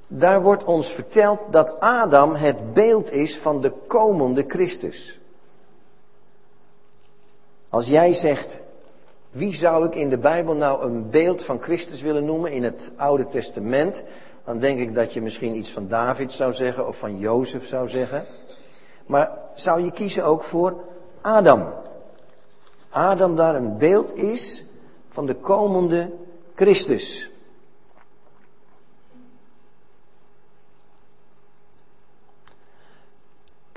daar 0.08 0.42
wordt 0.42 0.64
ons 0.64 0.90
verteld 0.90 1.40
dat 1.50 1.80
Adam 1.80 2.34
het 2.34 2.72
beeld 2.72 3.12
is 3.12 3.38
van 3.38 3.60
de 3.60 3.72
komende 3.86 4.44
Christus. 4.48 5.20
Als 7.68 7.86
jij 7.86 8.12
zegt, 8.12 8.60
wie 9.30 9.54
zou 9.54 9.86
ik 9.86 9.94
in 9.94 10.08
de 10.08 10.18
Bijbel 10.18 10.54
nou 10.54 10.82
een 10.82 11.10
beeld 11.10 11.44
van 11.44 11.62
Christus 11.62 12.00
willen 12.00 12.24
noemen 12.24 12.52
in 12.52 12.64
het 12.64 12.90
Oude 12.96 13.28
Testament? 13.28 14.02
Dan 14.44 14.58
denk 14.58 14.78
ik 14.78 14.94
dat 14.94 15.12
je 15.12 15.20
misschien 15.20 15.56
iets 15.56 15.70
van 15.70 15.88
David 15.88 16.32
zou 16.32 16.52
zeggen 16.52 16.86
of 16.86 16.98
van 16.98 17.18
Jozef 17.18 17.66
zou 17.66 17.88
zeggen. 17.88 18.24
Maar 19.06 19.32
zou 19.54 19.84
je 19.84 19.90
kiezen 19.90 20.24
ook 20.24 20.42
voor 20.42 20.76
Adam? 21.20 21.68
Adam 22.90 23.36
daar 23.36 23.54
een 23.54 23.78
beeld 23.78 24.16
is 24.16 24.64
van 25.08 25.26
de 25.26 25.34
komende 25.34 26.10
Christus. 26.54 27.27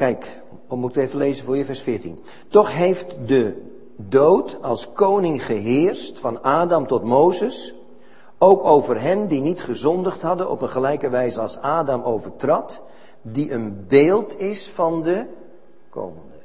Kijk, 0.01 0.41
om 0.67 0.79
moet 0.79 0.95
ik 0.95 1.03
even 1.03 1.17
lezen 1.17 1.45
voor 1.45 1.57
je 1.57 1.65
vers 1.65 1.81
14. 1.81 2.19
Toch 2.47 2.73
heeft 2.73 3.27
de 3.27 3.61
dood 3.95 4.61
als 4.61 4.93
koning 4.93 5.45
geheerst 5.45 6.19
van 6.19 6.41
Adam 6.43 6.87
tot 6.87 7.03
Mozes, 7.03 7.73
ook 8.37 8.63
over 8.63 9.01
hen 9.01 9.27
die 9.27 9.41
niet 9.41 9.61
gezondigd 9.61 10.21
hadden 10.21 10.49
op 10.49 10.61
een 10.61 10.69
gelijke 10.69 11.09
wijze 11.09 11.39
als 11.39 11.57
Adam 11.57 12.01
overtrad, 12.01 12.81
die 13.21 13.51
een 13.51 13.87
beeld 13.87 14.39
is 14.39 14.69
van 14.69 15.03
de 15.03 15.27
komende. 15.89 16.37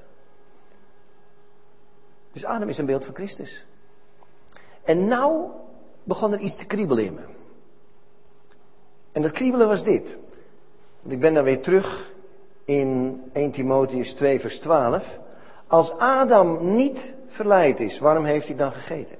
Dus 2.33 2.45
Adam 2.45 2.69
is 2.69 2.79
een 2.79 2.87
beeld 2.87 3.05
van 3.05 3.15
Christus. 3.15 3.67
En 4.83 5.07
nou 5.07 5.45
begon 6.03 6.33
er 6.33 6.39
iets 6.39 6.57
te 6.57 6.67
kriebelen 6.67 7.05
in 7.05 7.15
me. 7.15 7.25
En 9.13 9.23
dat 9.23 9.31
kriebelen 9.31 9.69
was 9.69 9.85
dit. 9.85 10.19
Want 11.01 11.13
ik 11.13 11.21
ben 11.21 11.35
dan 11.35 11.45
weer 11.45 11.63
terug 11.63 12.15
in 12.67 13.23
1 13.33 13.51
Timotheus 13.51 14.15
2 14.15 14.41
vers 14.41 14.59
12. 14.59 15.21
Als 15.67 15.99
Adam 15.99 16.75
niet 16.75 17.15
verleid 17.27 17.81
is, 17.81 17.99
waarom 17.99 18.25
heeft 18.25 18.47
hij 18.47 18.57
dan 18.57 18.73
gegeten? 18.73 19.17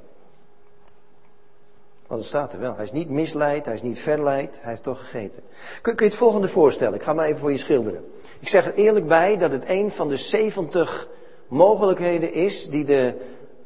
Want 2.07 2.21
het 2.21 2.31
staat 2.31 2.53
er 2.53 2.61
wel. 2.61 2.75
Hij 2.75 2.85
is 2.85 2.93
niet 2.93 3.11
misleid, 3.11 3.65
hij 3.67 3.75
is 3.75 3.83
niet 3.83 3.99
verleid, 3.99 4.59
hij 4.61 4.71
heeft 4.71 4.83
toch 4.83 4.99
gegeten. 4.99 5.43
Kun, 5.83 5.95
kun 5.95 6.05
je 6.07 6.11
het 6.11 6.21
volgende 6.21 6.49
voorstellen? 6.49 6.95
Ik 6.95 7.03
ga 7.03 7.13
maar 7.13 7.27
even 7.27 7.41
voor 7.41 7.51
je 7.51 7.59
schilderen. 7.59 8.05
Ik 8.41 8.49
zeg 8.49 8.67
er 8.67 8.75
eerlijk 8.75 9.09
bij 9.09 9.37
dat 9.37 9.53
het 9.53 9.65
een 9.69 9.91
van 9.91 10.09
de 10.09 10.17
70 10.17 11.09
mogelijkheden 11.49 12.33
is 12.33 12.71
die 12.71 12.85
de 12.85 13.15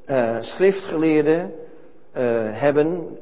uh, 0.07 0.37
schriftgeleerden 0.41 1.55
uh, 2.17 2.61
hebben 2.61 3.19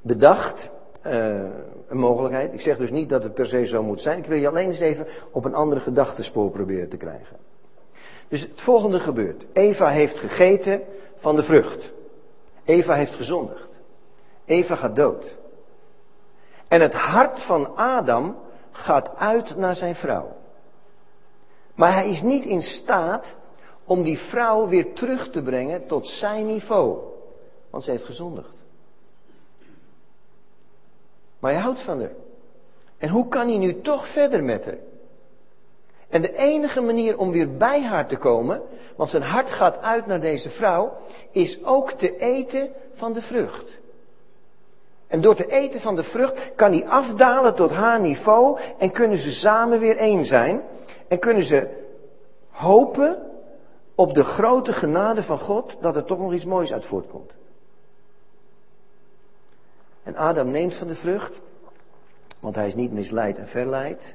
bedacht. 0.00 0.70
Uh, 1.06 1.40
een 1.88 1.98
mogelijkheid. 1.98 2.52
Ik 2.52 2.60
zeg 2.60 2.76
dus 2.76 2.90
niet 2.90 3.08
dat 3.08 3.22
het 3.22 3.34
per 3.34 3.46
se 3.46 3.66
zo 3.66 3.82
moet 3.82 4.00
zijn. 4.00 4.18
Ik 4.18 4.26
wil 4.26 4.38
je 4.38 4.48
alleen 4.48 4.66
eens 4.66 4.80
even 4.80 5.06
op 5.30 5.44
een 5.44 5.54
andere 5.54 5.80
gedachtespoor 5.80 6.50
proberen 6.50 6.88
te 6.88 6.96
krijgen. 6.96 7.36
Dus 8.28 8.40
het 8.40 8.60
volgende 8.60 9.00
gebeurt. 9.00 9.46
Eva 9.52 9.88
heeft 9.88 10.18
gegeten 10.18 10.82
van 11.14 11.36
de 11.36 11.42
vrucht. 11.42 11.92
Eva 12.64 12.94
heeft 12.94 13.14
gezondigd. 13.14 13.68
Eva 14.44 14.74
gaat 14.74 14.96
dood. 14.96 15.36
En 16.68 16.80
het 16.80 16.94
hart 16.94 17.40
van 17.40 17.76
Adam 17.76 18.36
gaat 18.70 19.16
uit 19.16 19.56
naar 19.56 19.76
zijn 19.76 19.94
vrouw. 19.94 20.36
Maar 21.74 21.92
hij 21.92 22.10
is 22.10 22.22
niet 22.22 22.44
in 22.44 22.62
staat 22.62 23.36
om 23.84 24.02
die 24.02 24.18
vrouw 24.18 24.68
weer 24.68 24.92
terug 24.94 25.30
te 25.30 25.42
brengen 25.42 25.86
tot 25.86 26.06
zijn 26.06 26.46
niveau. 26.46 26.98
Want 27.70 27.84
ze 27.84 27.90
heeft 27.90 28.04
gezondigd. 28.04 28.54
Maar 31.38 31.52
hij 31.52 31.60
houdt 31.60 31.80
van 31.80 32.00
haar. 32.00 32.12
En 32.98 33.08
hoe 33.08 33.28
kan 33.28 33.48
hij 33.48 33.56
nu 33.58 33.80
toch 33.80 34.08
verder 34.08 34.42
met 34.42 34.64
haar? 34.64 34.78
En 36.08 36.22
de 36.22 36.36
enige 36.36 36.80
manier 36.80 37.18
om 37.18 37.30
weer 37.30 37.56
bij 37.56 37.82
haar 37.82 38.06
te 38.06 38.16
komen, 38.16 38.62
want 38.96 39.10
zijn 39.10 39.22
hart 39.22 39.50
gaat 39.50 39.78
uit 39.80 40.06
naar 40.06 40.20
deze 40.20 40.50
vrouw, 40.50 40.92
is 41.30 41.64
ook 41.64 41.90
te 41.90 42.18
eten 42.18 42.70
van 42.94 43.12
de 43.12 43.22
vrucht. 43.22 43.78
En 45.06 45.20
door 45.20 45.34
te 45.34 45.50
eten 45.50 45.80
van 45.80 45.96
de 45.96 46.02
vrucht 46.02 46.54
kan 46.54 46.72
hij 46.72 46.86
afdalen 46.86 47.54
tot 47.54 47.72
haar 47.72 48.00
niveau 48.00 48.58
en 48.78 48.90
kunnen 48.90 49.18
ze 49.18 49.32
samen 49.32 49.80
weer 49.80 49.96
één 49.96 50.24
zijn. 50.24 50.62
En 51.08 51.18
kunnen 51.18 51.42
ze 51.42 51.68
hopen 52.50 53.22
op 53.94 54.14
de 54.14 54.24
grote 54.24 54.72
genade 54.72 55.22
van 55.22 55.38
God 55.38 55.76
dat 55.80 55.96
er 55.96 56.04
toch 56.04 56.18
nog 56.18 56.32
iets 56.32 56.44
moois 56.44 56.72
uit 56.72 56.84
voortkomt. 56.84 57.35
En 60.06 60.16
Adam 60.16 60.50
neemt 60.50 60.74
van 60.74 60.86
de 60.86 60.94
vrucht, 60.94 61.42
want 62.40 62.54
hij 62.54 62.66
is 62.66 62.74
niet 62.74 62.92
misleid 62.92 63.38
en 63.38 63.46
verleid. 63.46 64.14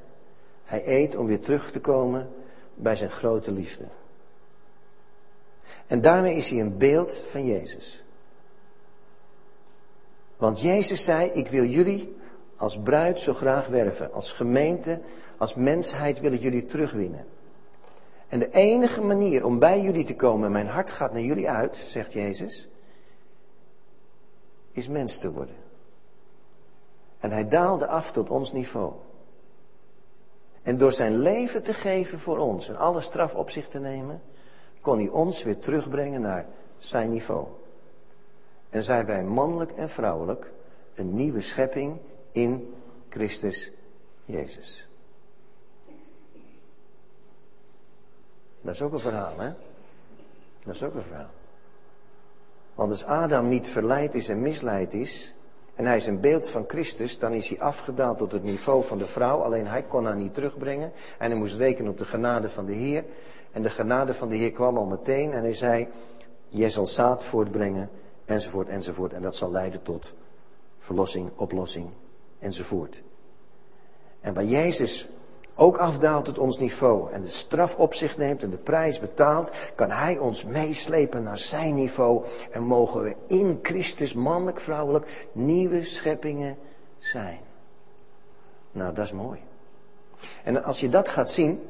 Hij 0.64 0.88
eet 0.88 1.16
om 1.16 1.26
weer 1.26 1.40
terug 1.40 1.72
te 1.72 1.80
komen 1.80 2.30
bij 2.74 2.96
zijn 2.96 3.10
grote 3.10 3.52
liefde. 3.52 3.86
En 5.88 6.02
daarmee 6.02 6.36
is 6.36 6.50
hij 6.50 6.60
een 6.60 6.78
beeld 6.78 7.14
van 7.14 7.46
Jezus. 7.46 8.04
Want 10.38 10.62
Jezus 10.62 11.04
zei, 11.04 11.30
ik 11.30 11.48
wil 11.48 11.64
jullie 11.64 12.16
als 12.56 12.80
bruid 12.80 13.20
zo 13.20 13.34
graag 13.34 13.68
werven. 13.68 14.14
Als 14.14 14.32
gemeente, 14.32 15.02
als 15.38 15.56
mensheid 15.56 16.20
wil 16.20 16.32
ik 16.32 16.42
jullie 16.42 16.66
terugwinnen. 16.66 17.26
En 18.28 18.40
de 18.40 18.52
enige 18.52 19.02
manier 19.02 19.46
om 19.46 19.60
bij 19.60 19.82
jullie 19.82 20.04
te 20.04 20.16
komen, 20.16 20.52
mijn 20.52 20.68
hart 20.68 20.92
gaat 20.92 21.12
naar 21.12 21.22
jullie 21.22 21.50
uit, 21.50 21.76
zegt 21.76 22.14
Jezus, 22.14 22.70
is 24.72 24.88
mens 24.88 25.18
te 25.18 25.32
worden. 25.32 25.61
En 27.22 27.32
hij 27.32 27.48
daalde 27.48 27.88
af 27.88 28.12
tot 28.12 28.30
ons 28.30 28.52
niveau. 28.52 28.94
En 30.62 30.78
door 30.78 30.92
zijn 30.92 31.18
leven 31.18 31.64
te 31.64 31.74
geven 31.74 32.20
voor 32.20 32.38
ons 32.38 32.70
en 32.70 32.78
alle 32.78 33.02
straf 33.02 33.36
op 33.36 33.50
zich 33.50 33.68
te 33.68 33.80
nemen, 33.80 34.22
kon 34.82 34.98
hij 34.98 35.08
ons 35.08 35.44
weer 35.44 35.60
terugbrengen 35.60 36.22
naar 36.22 36.46
zijn 36.78 37.10
niveau. 37.10 37.48
En 38.70 38.84
zijn 38.84 39.06
wij 39.06 39.24
mannelijk 39.24 39.72
en 39.72 39.90
vrouwelijk 39.90 40.52
een 40.96 41.16
nieuwe 41.16 41.42
schepping 41.42 41.98
in 42.32 42.74
Christus 43.10 43.72
Jezus. 44.26 44.88
Dat 48.62 48.74
is 48.74 48.82
ook 48.82 48.94
een 48.94 49.00
verhaal, 49.00 49.40
hè? 49.40 49.54
Dat 50.64 50.76
is 50.76 50.84
ook 50.84 50.94
een 50.94 51.02
verhaal. 51.02 51.30
Want 52.76 52.92
als 52.92 53.06
Adam 53.06 53.48
niet 53.48 53.68
verleid 53.68 54.16
is 54.16 54.30
en 54.30 54.42
misleid 54.42 54.94
is, 54.94 55.34
en 55.76 55.86
hij 55.86 55.96
is 55.96 56.08
een 56.08 56.20
beeld 56.20 56.50
van 56.50 56.64
Christus, 56.68 57.20
dan 57.20 57.34
is 57.34 57.48
hij 57.48 57.60
afgedaald 57.60 58.18
tot 58.18 58.32
het 58.32 58.44
niveau 58.44 58.84
van 58.84 58.98
de 58.98 59.06
vrouw. 59.06 59.42
Alleen 59.42 59.68
hij 59.68 59.84
kon 59.84 60.06
haar 60.06 60.16
niet 60.16 60.34
terugbrengen. 60.34 60.92
En 61.18 61.30
hij 61.30 61.40
moest 61.40 61.56
rekenen 61.56 61.92
op 61.92 61.98
de 61.98 62.06
genade 62.06 62.50
van 62.50 62.66
de 62.66 62.74
Heer. 62.74 63.04
En 63.52 63.62
de 63.62 63.70
genade 63.70 64.14
van 64.14 64.30
de 64.30 64.36
Heer 64.36 64.52
kwam 64.52 64.78
al 64.78 64.86
meteen. 64.86 65.32
En 65.32 65.42
hij 65.42 65.54
zei, 65.54 65.88
jij 66.48 66.70
zal 66.70 66.88
zaad 66.88 67.24
voortbrengen, 67.24 67.90
enzovoort, 68.26 68.68
enzovoort. 68.68 69.14
En 69.14 69.22
dat 69.22 69.36
zal 69.36 69.52
leiden 69.52 69.82
tot 69.82 70.14
verlossing, 70.78 71.32
oplossing, 71.36 71.90
enzovoort. 72.40 73.04
En 74.20 74.34
waar 74.34 74.46
Jezus 74.46 75.08
ook 75.62 75.78
afdaalt 75.78 76.26
tot 76.26 76.40
ons 76.40 76.60
niveau 76.60 77.12
en 77.12 77.22
de 77.22 77.30
straf 77.30 77.76
op 77.76 77.94
zich 77.94 78.18
neemt 78.18 78.44
en 78.44 78.50
de 78.50 78.58
prijs 78.58 79.00
betaalt, 79.00 79.52
kan 79.76 79.92
Hij 79.92 80.18
ons 80.18 80.46
meeslepen 80.46 81.24
naar 81.24 81.38
zijn 81.38 81.76
niveau 81.76 82.26
en 82.52 82.64
mogen 82.64 83.02
we 83.02 83.16
in 83.28 83.60
Christus, 83.62 84.14
mannelijk, 84.14 84.60
vrouwelijk, 84.60 85.28
nieuwe 85.32 85.84
scheppingen 85.84 86.58
zijn. 87.00 87.40
Nou, 88.72 88.94
dat 88.94 89.06
is 89.06 89.12
mooi. 89.14 89.40
En 90.44 90.64
als 90.64 90.80
je 90.80 90.90
dat 90.90 91.08
gaat 91.08 91.30
zien, 91.30 91.62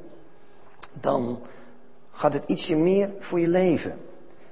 dan 0.93 1.39
gaat 2.09 2.33
het 2.33 2.43
ietsje 2.47 2.75
meer 2.75 3.09
voor 3.19 3.39
je 3.39 3.47
leven. 3.47 3.97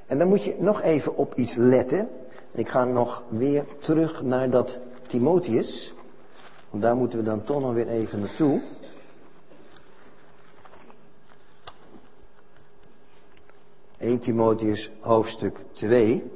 En 0.07 0.17
dan 0.17 0.27
moet 0.27 0.43
je 0.43 0.55
nog 0.59 0.81
even 0.81 1.15
op 1.15 1.35
iets 1.35 1.55
letten. 1.55 2.09
Ik 2.51 2.69
ga 2.69 2.83
nog 2.83 3.23
weer 3.29 3.65
terug 3.79 4.23
naar 4.23 4.49
dat 4.49 4.81
Timotheus. 5.07 5.93
Want 6.69 6.83
daar 6.83 6.95
moeten 6.95 7.19
we 7.19 7.25
dan 7.25 7.43
toch 7.43 7.61
nog 7.61 7.73
weer 7.73 7.87
even 7.87 8.19
naartoe. 8.19 8.61
1 13.99 14.19
Timotheus 14.19 14.89
hoofdstuk 14.99 15.57
2. 15.73 16.31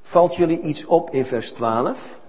Valt 0.00 0.36
jullie 0.36 0.60
iets 0.60 0.84
op 0.84 1.10
in 1.10 1.24
vers 1.24 1.52
12? 1.52 2.20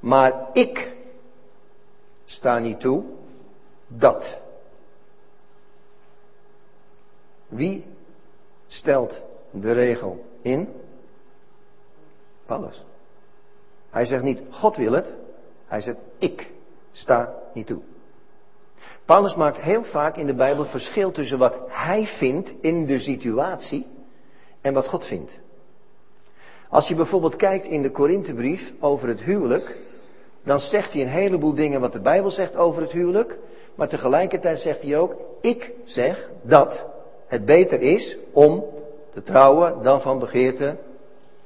Maar 0.00 0.48
ik 0.52 0.94
sta 2.24 2.58
niet 2.58 2.80
toe 2.80 3.04
dat. 3.86 4.38
Wie 7.48 7.84
stelt 8.66 9.22
de 9.50 9.72
regel 9.72 10.24
in? 10.40 10.74
Paulus. 12.46 12.84
Hij 13.90 14.04
zegt 14.04 14.22
niet 14.22 14.40
God 14.50 14.76
wil 14.76 14.92
het, 14.92 15.14
hij 15.66 15.80
zegt 15.80 15.98
ik 16.18 16.50
sta 16.92 17.34
niet 17.52 17.66
toe. 17.66 17.82
Paulus 19.04 19.34
maakt 19.34 19.60
heel 19.60 19.82
vaak 19.82 20.16
in 20.16 20.26
de 20.26 20.34
Bijbel 20.34 20.64
verschil 20.64 21.10
tussen 21.10 21.38
wat 21.38 21.58
hij 21.68 22.06
vindt 22.06 22.54
in 22.60 22.86
de 22.86 22.98
situatie 22.98 23.86
en 24.60 24.74
wat 24.74 24.88
God 24.88 25.06
vindt. 25.06 25.32
Als 26.68 26.88
je 26.88 26.94
bijvoorbeeld 26.94 27.36
kijkt 27.36 27.66
in 27.66 27.82
de 27.82 27.90
Korinthebrief 27.90 28.72
over 28.80 29.08
het 29.08 29.22
huwelijk, 29.22 29.76
dan 30.42 30.60
zegt 30.60 30.92
hij 30.92 31.02
een 31.02 31.08
heleboel 31.08 31.54
dingen 31.54 31.80
wat 31.80 31.92
de 31.92 32.00
Bijbel 32.00 32.30
zegt 32.30 32.56
over 32.56 32.82
het 32.82 32.92
huwelijk, 32.92 33.38
maar 33.74 33.88
tegelijkertijd 33.88 34.60
zegt 34.60 34.82
hij 34.82 34.98
ook, 34.98 35.16
ik 35.40 35.72
zeg 35.84 36.30
dat 36.42 36.84
het 37.26 37.44
beter 37.44 37.80
is 37.80 38.18
om 38.32 38.64
te 39.14 39.22
trouwen 39.22 39.82
dan 39.82 40.00
van 40.00 40.18
begeerte 40.18 40.76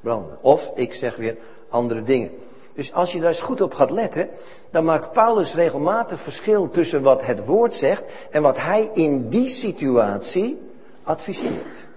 branden. 0.01 0.39
Of 0.41 0.71
ik 0.75 0.95
zeg 0.95 1.17
weer 1.17 1.37
andere 1.69 2.03
dingen. 2.03 2.31
Dus 2.77 2.93
als 2.93 3.13
je 3.13 3.21
daar 3.21 3.29
eens 3.29 3.41
goed 3.41 3.61
op 3.61 3.75
gaat 3.75 3.91
letten, 3.91 4.29
dan 4.71 4.85
maakt 4.85 5.13
Paulus 5.13 5.55
regelmatig 5.55 6.21
verschil 6.21 6.71
tussen 6.71 7.03
wat 7.03 7.25
het 7.25 7.45
woord 7.45 7.75
zegt 7.75 8.03
en 8.31 8.43
wat 8.43 8.59
hij 8.59 8.91
in 8.95 9.29
die 9.29 9.49
situatie 9.49 10.61
adviseert. 11.03 11.89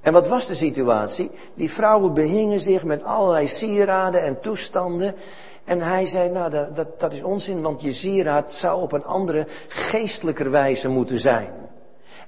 En 0.00 0.12
wat 0.12 0.28
was 0.28 0.46
de 0.46 0.54
situatie? 0.54 1.30
Die 1.54 1.70
vrouwen 1.70 2.14
behingen 2.14 2.60
zich 2.60 2.84
met 2.84 3.04
allerlei 3.04 3.48
sieraden 3.48 4.22
en 4.22 4.40
toestanden. 4.40 5.14
En 5.64 5.80
hij 5.80 6.06
zei, 6.06 6.30
nou 6.30 6.50
dat, 6.50 7.00
dat, 7.00 7.12
is 7.12 7.22
onzin, 7.22 7.62
want 7.62 7.82
je 7.82 7.92
sieraad 7.92 8.52
zou 8.52 8.82
op 8.82 8.92
een 8.92 9.04
andere 9.04 9.46
geestelijker 9.68 10.50
wijze 10.50 10.88
moeten 10.88 11.20
zijn. 11.20 11.52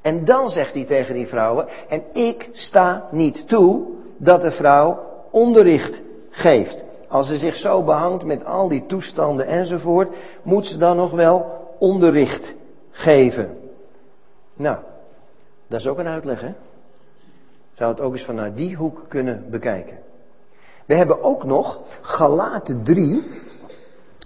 En 0.00 0.24
dan 0.24 0.50
zegt 0.50 0.74
hij 0.74 0.84
tegen 0.84 1.14
die 1.14 1.26
vrouwen, 1.26 1.66
en 1.88 2.02
ik 2.12 2.48
sta 2.52 3.08
niet 3.10 3.48
toe 3.48 3.86
dat 4.16 4.40
de 4.40 4.50
vrouw 4.50 4.98
onderricht 5.30 6.00
geeft. 6.30 6.76
Als 7.11 7.26
ze 7.26 7.36
zich 7.36 7.56
zo 7.56 7.82
behangt 7.82 8.24
met 8.24 8.44
al 8.44 8.68
die 8.68 8.86
toestanden 8.86 9.46
enzovoort, 9.46 10.16
moet 10.42 10.66
ze 10.66 10.78
dan 10.78 10.96
nog 10.96 11.11
wel 11.11 11.68
onderricht 11.78 12.54
geven. 12.90 13.58
Nou, 14.54 14.78
dat 15.66 15.80
is 15.80 15.86
ook 15.86 15.98
een 15.98 16.06
uitleg, 16.06 16.40
hè? 16.40 16.52
Zou 17.74 17.90
het 17.90 18.00
ook 18.00 18.12
eens 18.12 18.24
vanuit 18.24 18.56
die 18.56 18.76
hoek 18.76 19.04
kunnen 19.08 19.50
bekijken. 19.50 19.98
We 20.86 20.94
hebben 20.94 21.22
ook 21.22 21.44
nog 21.44 21.80
Galaten 22.00 22.82
3, 22.82 23.22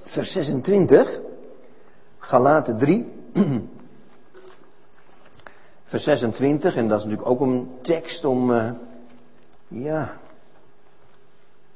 vers 0.02 0.32
26. 0.32 1.20
Galaten 2.18 2.78
3, 2.78 3.12
vers 5.84 6.04
26. 6.04 6.76
En 6.76 6.88
dat 6.88 6.98
is 6.98 7.04
natuurlijk 7.04 7.30
ook 7.30 7.40
een 7.40 7.70
tekst 7.82 8.24
om, 8.24 8.50
uh, 8.50 8.70
ja, 9.68 10.18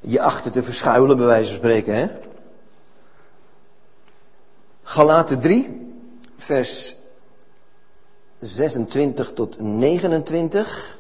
je 0.01 0.21
achter 0.21 0.51
te 0.51 0.63
verschuilen, 0.63 1.17
bij 1.17 1.27
wijze 1.27 1.49
van 1.49 1.57
spreken. 1.57 1.95
Hè? 1.95 2.07
Galaten 4.83 5.41
3, 5.41 5.93
vers 6.37 6.97
26 8.39 9.33
tot 9.33 9.61
29. 9.61 10.99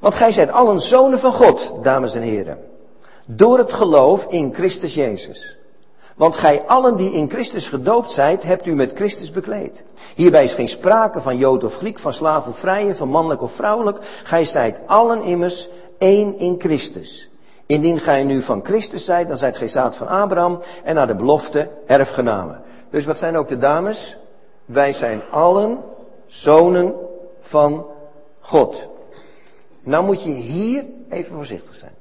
Want 0.00 0.14
gij 0.14 0.32
zijt 0.32 0.50
allen 0.50 0.80
zonen 0.80 1.18
van 1.18 1.32
God, 1.32 1.72
dames 1.82 2.14
en 2.14 2.22
heren. 2.22 2.64
Door 3.26 3.58
het 3.58 3.72
geloof 3.72 4.26
in 4.28 4.54
Christus 4.54 4.94
Jezus. 4.94 5.58
Want 6.16 6.36
gij 6.36 6.62
allen 6.66 6.96
die 6.96 7.12
in 7.12 7.30
Christus 7.30 7.68
gedoopt 7.68 8.12
zijt, 8.12 8.42
hebt 8.42 8.66
u 8.66 8.74
met 8.74 8.92
Christus 8.94 9.30
bekleed. 9.30 9.84
Hierbij 10.14 10.44
is 10.44 10.52
geen 10.52 10.68
sprake 10.68 11.20
van 11.20 11.36
Jood 11.36 11.64
of 11.64 11.76
Griek, 11.76 11.98
van 11.98 12.12
slaaf 12.12 12.46
of 12.46 12.58
vrije, 12.58 12.94
van 12.94 13.08
mannelijk 13.08 13.42
of 13.42 13.52
vrouwelijk. 13.52 13.98
Gij 14.24 14.44
zijt 14.44 14.78
allen 14.86 15.22
immers 15.22 15.68
één 15.98 16.38
in 16.38 16.54
Christus. 16.58 17.30
Indien 17.66 17.98
gij 17.98 18.24
nu 18.24 18.42
van 18.42 18.64
Christus 18.64 19.04
zijt, 19.04 19.28
dan 19.28 19.38
zijt 19.38 19.56
gij 19.56 19.68
zaad 19.68 19.96
van 19.96 20.06
Abraham 20.06 20.60
en 20.84 20.94
naar 20.94 21.06
de 21.06 21.14
belofte 21.14 21.68
erfgenamen. 21.86 22.62
Dus 22.90 23.04
wat 23.04 23.18
zijn 23.18 23.36
ook 23.36 23.48
de 23.48 23.58
dames? 23.58 24.16
Wij 24.64 24.92
zijn 24.92 25.22
allen 25.30 25.82
zonen 26.26 26.94
van 27.40 27.86
God. 28.40 28.86
Nou 29.82 30.04
moet 30.04 30.22
je 30.22 30.30
hier 30.30 30.84
even 31.10 31.34
voorzichtig 31.34 31.74
zijn. 31.74 31.94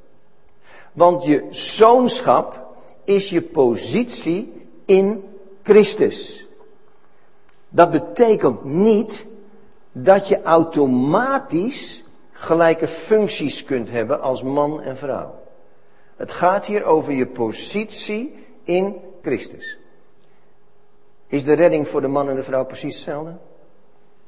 Want 0.91 1.24
je 1.24 1.46
zoonschap 1.50 2.66
is 3.04 3.30
je 3.30 3.41
positie 3.41 4.68
in 4.86 5.24
Christus. 5.64 6.48
Dat 7.70 7.91
betekent 7.91 8.64
niet 8.64 9.26
dat 9.91 10.28
je 10.28 10.41
automatisch 10.41 12.03
gelijke 12.44 12.88
functies 12.88 13.64
kunt 13.64 13.89
hebben 13.89 14.22
als 14.22 14.44
man 14.44 14.82
en 14.82 14.98
vrouw. 14.98 15.36
Het 16.16 16.32
gaat 16.32 16.66
hier 16.66 16.84
over 16.84 17.14
je 17.14 17.28
positie 17.28 18.36
in 18.64 18.96
Christus. 19.22 19.80
Is 21.28 21.44
de 21.44 21.54
redding 21.54 21.88
voor 21.88 22.02
de 22.02 22.08
man 22.08 22.30
en 22.30 22.36
de 22.36 22.44
vrouw 22.44 22.66
precies 22.66 22.96
hetzelfde? 22.96 23.36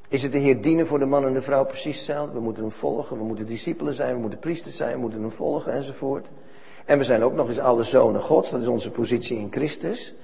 Is 0.08 0.24
het 0.24 0.32
de 0.32 0.38
Heer 0.38 0.62
dienen 0.62 0.88
voor 0.88 1.00
de 1.00 1.06
man 1.06 1.26
en 1.26 1.34
de 1.34 1.42
vrouw 1.42 1.66
precies 1.66 1.96
hetzelfde? 1.96 2.34
We 2.34 2.40
moeten 2.40 2.64
hem 2.64 2.72
volgen, 2.72 3.18
we 3.18 3.24
moeten 3.24 3.46
discipelen 3.46 3.94
zijn, 3.94 4.16
we 4.16 4.22
moeten 4.22 4.40
priesters 4.40 4.76
zijn, 4.76 4.94
we 4.94 5.00
moeten 5.00 5.22
hem 5.22 5.32
volgen 5.32 5.74
enzovoort. 5.74 6.28
En 6.86 6.98
we 6.98 7.04
zijn 7.04 7.24
ook 7.24 7.34
nog 7.34 7.48
eens 7.48 7.60
alle 7.60 7.84
zonen 7.84 8.22
Gods, 8.22 8.52
dat 8.52 8.62
is 8.62 8.68
onze 8.68 8.92
positie 8.92 9.38
in 9.38 9.52
Christus. 9.52 10.16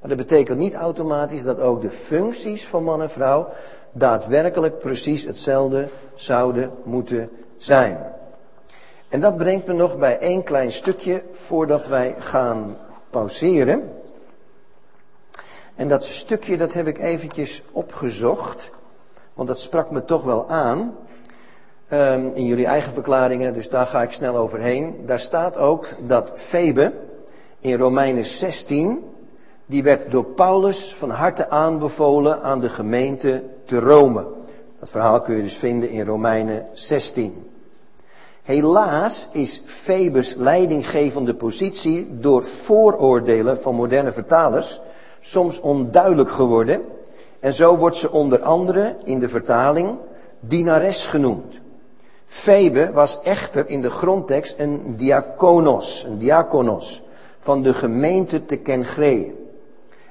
Maar 0.00 0.08
dat 0.08 0.18
betekent 0.18 0.58
niet 0.58 0.74
automatisch 0.74 1.42
dat 1.42 1.60
ook 1.60 1.80
de 1.80 1.90
functies 1.90 2.66
van 2.66 2.84
man 2.84 3.02
en 3.02 3.10
vrouw 3.10 3.48
daadwerkelijk 3.92 4.78
precies 4.78 5.24
hetzelfde 5.24 5.88
zouden 6.14 6.70
moeten 6.82 7.30
zijn. 7.56 7.98
En 9.08 9.20
dat 9.20 9.36
brengt 9.36 9.66
me 9.66 9.72
nog 9.72 9.98
bij 9.98 10.18
één 10.18 10.42
klein 10.42 10.72
stukje 10.72 11.22
voordat 11.30 11.86
wij 11.86 12.14
gaan 12.18 12.76
pauzeren. 13.10 13.92
En 15.74 15.88
dat 15.88 16.04
stukje 16.04 16.56
dat 16.56 16.72
heb 16.72 16.86
ik 16.86 16.98
eventjes 16.98 17.62
opgezocht, 17.72 18.70
want 19.34 19.48
dat 19.48 19.60
sprak 19.60 19.90
me 19.90 20.04
toch 20.04 20.24
wel 20.24 20.48
aan. 20.48 20.96
Um, 21.92 22.32
in 22.34 22.46
jullie 22.46 22.66
eigen 22.66 22.92
verklaringen, 22.92 23.54
dus 23.54 23.68
daar 23.68 23.86
ga 23.86 24.02
ik 24.02 24.12
snel 24.12 24.36
overheen. 24.36 25.06
Daar 25.06 25.20
staat 25.20 25.56
ook 25.56 25.88
dat 26.06 26.30
Febe 26.34 26.92
in 27.60 27.78
Romeinen 27.78 28.24
16, 28.24 29.09
die 29.70 29.82
werd 29.82 30.10
door 30.10 30.24
Paulus 30.24 30.94
van 30.94 31.10
harte 31.10 31.48
aanbevolen 31.48 32.42
aan 32.42 32.60
de 32.60 32.68
gemeente 32.68 33.42
te 33.64 33.78
Rome. 33.78 34.26
Dat 34.78 34.88
verhaal 34.88 35.20
kun 35.20 35.36
je 35.36 35.42
dus 35.42 35.56
vinden 35.56 35.90
in 35.90 36.04
Romeinen 36.04 36.66
16. 36.72 37.50
Helaas 38.42 39.28
is 39.32 39.62
Febus 39.64 40.34
leidinggevende 40.34 41.34
positie 41.34 42.08
door 42.10 42.44
vooroordelen 42.44 43.60
van 43.60 43.74
moderne 43.74 44.12
vertalers 44.12 44.80
soms 45.20 45.60
onduidelijk 45.60 46.30
geworden. 46.30 46.82
En 47.40 47.52
zo 47.52 47.76
wordt 47.76 47.96
ze 47.96 48.10
onder 48.10 48.42
andere 48.42 48.96
in 49.04 49.18
de 49.18 49.28
vertaling 49.28 49.98
dienares 50.40 51.06
genoemd. 51.06 51.60
Febe 52.24 52.92
was 52.92 53.22
echter 53.22 53.68
in 53.68 53.82
de 53.82 53.90
grondtekst 53.90 54.58
een 54.58 54.96
diakonos, 54.96 56.04
een 56.08 56.18
diakonos 56.18 57.02
van 57.38 57.62
de 57.62 57.74
gemeente 57.74 58.44
te 58.44 58.56
Kengree. 58.56 59.39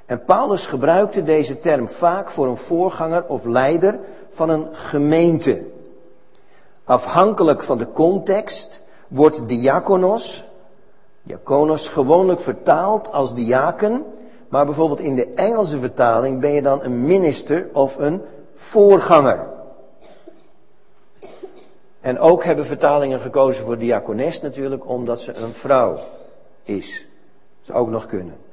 En 0.09 0.23
Paulus 0.23 0.65
gebruikte 0.65 1.23
deze 1.23 1.59
term 1.59 1.89
vaak 1.89 2.29
voor 2.29 2.47
een 2.47 2.57
voorganger 2.57 3.25
of 3.27 3.45
leider 3.45 3.99
van 4.29 4.49
een 4.49 4.67
gemeente. 4.71 5.65
Afhankelijk 6.83 7.63
van 7.63 7.77
de 7.77 7.91
context 7.91 8.81
wordt 9.07 9.47
diakonos, 9.47 10.43
diakonos 11.23 11.87
gewoonlijk 11.87 12.39
vertaald 12.39 13.11
als 13.11 13.33
diaken, 13.33 14.05
maar 14.47 14.65
bijvoorbeeld 14.65 14.99
in 14.99 15.15
de 15.15 15.33
Engelse 15.33 15.79
vertaling 15.79 16.39
ben 16.39 16.51
je 16.51 16.61
dan 16.61 16.83
een 16.83 17.05
minister 17.05 17.69
of 17.73 17.97
een 17.97 18.21
voorganger. 18.53 19.47
En 22.01 22.19
ook 22.19 22.43
hebben 22.43 22.65
vertalingen 22.65 23.19
gekozen 23.19 23.65
voor 23.65 23.77
diakones 23.77 24.41
natuurlijk, 24.41 24.89
omdat 24.89 25.21
ze 25.21 25.33
een 25.33 25.53
vrouw 25.53 25.97
is. 26.63 27.07
Zou 27.61 27.77
ook 27.77 27.89
nog 27.89 28.05
kunnen. 28.05 28.48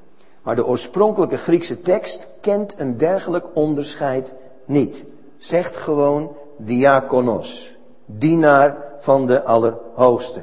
Maar 0.47 0.57
de 0.57 0.67
oorspronkelijke 0.67 1.37
Griekse 1.37 1.81
tekst 1.81 2.29
kent 2.41 2.75
een 2.77 2.99
dergelijk 2.99 3.45
onderscheid 3.55 4.35
niet. 4.65 5.05
Zegt 5.37 5.77
gewoon 5.77 6.33
diakonos 6.57 7.77
dienaar 8.05 8.77
van 8.99 9.27
de 9.27 9.43
Allerhoogste. 9.43 10.41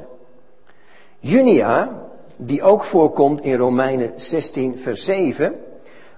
Junia, 1.18 1.90
die 2.36 2.62
ook 2.62 2.84
voorkomt 2.84 3.40
in 3.40 3.56
Romeinen 3.56 4.12
16, 4.16 4.78
vers 4.78 5.04
7, 5.04 5.54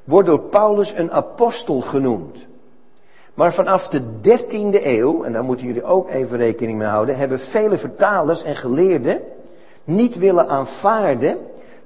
wordt 0.04 0.28
door 0.28 0.40
Paulus 0.40 0.92
een 0.92 1.12
apostel 1.12 1.80
genoemd. 1.80 2.46
Maar 3.34 3.52
vanaf 3.52 3.88
de 3.88 4.02
13e 4.22 4.84
eeuw, 4.84 5.24
en 5.24 5.32
daar 5.32 5.44
moeten 5.44 5.66
jullie 5.66 5.84
ook 5.84 6.10
even 6.10 6.38
rekening 6.38 6.78
mee 6.78 6.88
houden, 6.88 7.16
hebben 7.16 7.38
vele 7.38 7.76
vertalers 7.76 8.42
en 8.42 8.56
geleerden 8.56 9.20
niet 9.84 10.18
willen 10.18 10.48
aanvaarden 10.48 11.38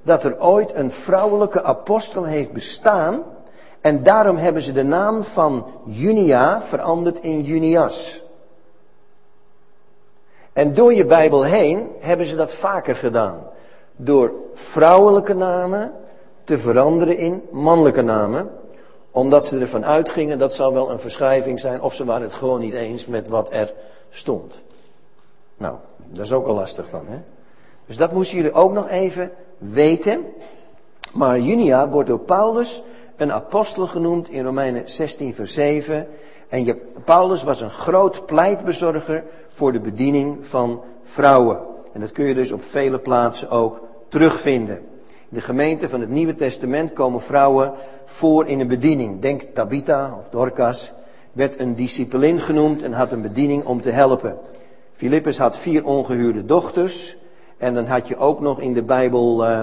dat 0.02 0.24
er 0.24 0.40
ooit 0.40 0.74
een 0.74 0.90
vrouwelijke 0.90 1.62
apostel 1.62 2.24
heeft 2.24 2.52
bestaan. 2.52 3.24
En 3.80 4.02
daarom 4.02 4.36
hebben 4.36 4.62
ze 4.62 4.72
de 4.72 4.82
naam 4.82 5.24
van 5.24 5.66
Junia 5.84 6.62
veranderd 6.62 7.18
in 7.18 7.42
Junias. 7.42 8.22
En 10.52 10.74
door 10.74 10.94
je 10.94 11.04
Bijbel 11.04 11.42
heen 11.42 11.88
hebben 11.98 12.26
ze 12.26 12.36
dat 12.36 12.52
vaker 12.52 12.96
gedaan. 12.96 13.46
Door 13.96 14.32
vrouwelijke 14.52 15.34
namen 15.34 15.92
te 16.44 16.58
veranderen 16.58 17.16
in 17.16 17.42
mannelijke 17.50 18.02
namen. 18.02 18.50
Omdat 19.10 19.46
ze 19.46 19.58
ervan 19.58 19.84
uitgingen 19.84 20.38
dat 20.38 20.54
zal 20.54 20.72
wel 20.72 20.90
een 20.90 20.98
verschrijving 20.98 21.60
zijn. 21.60 21.82
Of 21.82 21.94
ze 21.94 22.04
waren 22.04 22.22
het 22.22 22.34
gewoon 22.34 22.60
niet 22.60 22.74
eens 22.74 23.06
met 23.06 23.28
wat 23.28 23.52
er 23.52 23.72
stond. 24.08 24.62
Nou, 25.56 25.76
dat 25.96 26.24
is 26.24 26.32
ook 26.32 26.46
al 26.46 26.54
lastig 26.54 26.90
dan, 26.90 27.06
hè? 27.06 27.18
Dus 27.86 27.96
dat 27.96 28.12
moesten 28.12 28.36
jullie 28.36 28.52
ook 28.52 28.72
nog 28.72 28.88
even 28.88 29.32
weten. 29.60 30.24
Maar 31.12 31.40
Junia 31.40 31.88
wordt 31.88 32.08
door 32.08 32.20
Paulus 32.20 32.82
een 33.16 33.32
apostel 33.32 33.86
genoemd 33.86 34.28
in 34.28 34.44
Romeinen 34.44 34.90
16, 34.90 35.34
vers 35.34 35.54
7. 35.54 36.06
En 36.48 36.78
Paulus 37.04 37.42
was 37.42 37.60
een 37.60 37.70
groot 37.70 38.26
pleitbezorger 38.26 39.24
voor 39.48 39.72
de 39.72 39.80
bediening 39.80 40.46
van 40.46 40.82
vrouwen. 41.02 41.60
En 41.92 42.00
dat 42.00 42.12
kun 42.12 42.24
je 42.24 42.34
dus 42.34 42.52
op 42.52 42.62
vele 42.64 42.98
plaatsen 42.98 43.50
ook 43.50 43.80
terugvinden. 44.08 44.76
In 45.06 45.36
de 45.36 45.40
gemeente 45.40 45.88
van 45.88 46.00
het 46.00 46.08
Nieuwe 46.08 46.34
Testament 46.34 46.92
komen 46.92 47.20
vrouwen 47.20 47.72
voor 48.04 48.46
in 48.46 48.60
een 48.60 48.68
bediening. 48.68 49.20
Denk 49.20 49.42
Tabitha 49.54 50.16
of 50.18 50.28
Dorcas, 50.28 50.92
werd 51.32 51.58
een 51.58 51.74
discipelin 51.74 52.40
genoemd 52.40 52.82
en 52.82 52.92
had 52.92 53.12
een 53.12 53.22
bediening 53.22 53.64
om 53.64 53.80
te 53.80 53.90
helpen. 53.90 54.38
Filippus 54.92 55.38
had 55.38 55.56
vier 55.56 55.84
ongehuwde 55.84 56.44
dochters. 56.44 57.16
En 57.60 57.74
dan 57.74 57.86
had 57.86 58.08
je 58.08 58.16
ook 58.16 58.40
nog 58.40 58.60
in 58.60 58.74
de 58.74 58.82
Bijbel 58.82 59.44
uh, 59.44 59.62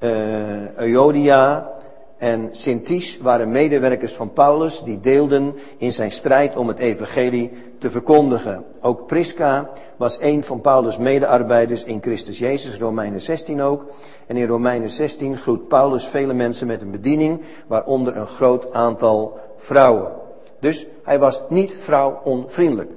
uh, 0.00 0.76
Euodia 0.76 1.72
en 2.18 2.48
Sintis 2.50 3.18
waren 3.18 3.50
medewerkers 3.50 4.12
van 4.12 4.32
Paulus 4.32 4.82
die 4.82 5.00
deelden 5.00 5.54
in 5.76 5.92
zijn 5.92 6.10
strijd 6.10 6.56
om 6.56 6.68
het 6.68 6.78
evangelie 6.78 7.50
te 7.78 7.90
verkondigen. 7.90 8.64
Ook 8.80 9.06
Prisca 9.06 9.68
was 9.96 10.20
een 10.20 10.44
van 10.44 10.60
Paulus' 10.60 10.98
medearbeiders 10.98 11.84
in 11.84 12.02
Christus 12.02 12.38
Jezus, 12.38 12.78
Romeinen 12.78 13.20
16 13.20 13.62
ook. 13.62 13.84
En 14.26 14.36
in 14.36 14.46
Romeinen 14.46 14.90
16 14.90 15.36
groet 15.36 15.68
Paulus 15.68 16.04
vele 16.04 16.32
mensen 16.32 16.66
met 16.66 16.82
een 16.82 16.90
bediening, 16.90 17.40
waaronder 17.66 18.16
een 18.16 18.26
groot 18.26 18.72
aantal 18.72 19.38
vrouwen. 19.56 20.12
Dus 20.60 20.86
hij 21.04 21.18
was 21.18 21.42
niet 21.48 21.74
vrouw-onvriendelijk. 21.76 22.90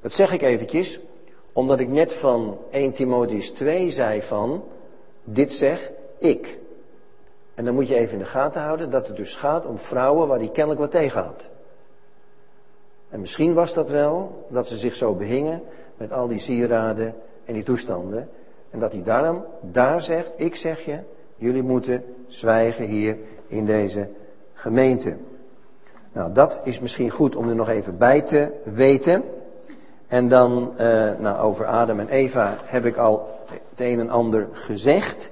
Dat 0.00 0.12
zeg 0.12 0.32
ik 0.32 0.42
eventjes, 0.42 1.00
omdat 1.54 1.80
ik 1.80 1.88
net 1.88 2.12
van 2.12 2.58
1 2.70 2.92
Timotheus 2.92 3.50
2 3.50 3.90
zei 3.90 4.22
van, 4.22 4.64
dit 5.24 5.52
zeg 5.52 5.90
ik. 6.18 6.58
En 7.54 7.64
dan 7.64 7.74
moet 7.74 7.88
je 7.88 7.94
even 7.94 8.12
in 8.12 8.18
de 8.18 8.24
gaten 8.24 8.62
houden 8.62 8.90
dat 8.90 9.06
het 9.06 9.16
dus 9.16 9.34
gaat 9.34 9.66
om 9.66 9.78
vrouwen 9.78 10.28
waar 10.28 10.38
hij 10.38 10.48
kennelijk 10.48 10.80
wat 10.80 10.90
tegen 10.90 11.22
had. 11.22 11.50
En 13.08 13.20
misschien 13.20 13.54
was 13.54 13.74
dat 13.74 13.90
wel 13.90 14.46
dat 14.48 14.66
ze 14.68 14.76
zich 14.76 14.94
zo 14.94 15.14
behingen 15.14 15.62
met 15.96 16.12
al 16.12 16.28
die 16.28 16.38
sieraden 16.38 17.14
en 17.44 17.54
die 17.54 17.62
toestanden. 17.62 18.28
En 18.70 18.78
dat 18.78 18.92
hij 18.92 19.02
daarom 19.02 19.44
daar 19.60 20.00
zegt, 20.00 20.32
ik 20.36 20.56
zeg 20.56 20.84
je, 20.84 20.98
jullie 21.36 21.62
moeten 21.62 22.04
zwijgen 22.26 22.84
hier 22.84 23.16
in 23.46 23.66
deze 23.66 24.08
gemeente. 24.52 25.16
Nou, 26.12 26.32
dat 26.32 26.60
is 26.64 26.80
misschien 26.80 27.10
goed 27.10 27.36
om 27.36 27.48
er 27.48 27.54
nog 27.54 27.68
even 27.68 27.98
bij 27.98 28.20
te 28.20 28.50
weten. 28.64 29.22
En 30.14 30.28
dan, 30.28 30.72
uh, 30.80 31.10
nou, 31.18 31.38
over 31.38 31.66
Adam 31.66 32.00
en 32.00 32.08
Eva 32.08 32.56
heb 32.62 32.84
ik 32.84 32.96
al 32.96 33.38
het 33.70 33.80
een 33.80 34.00
en 34.00 34.10
ander 34.10 34.48
gezegd. 34.52 35.30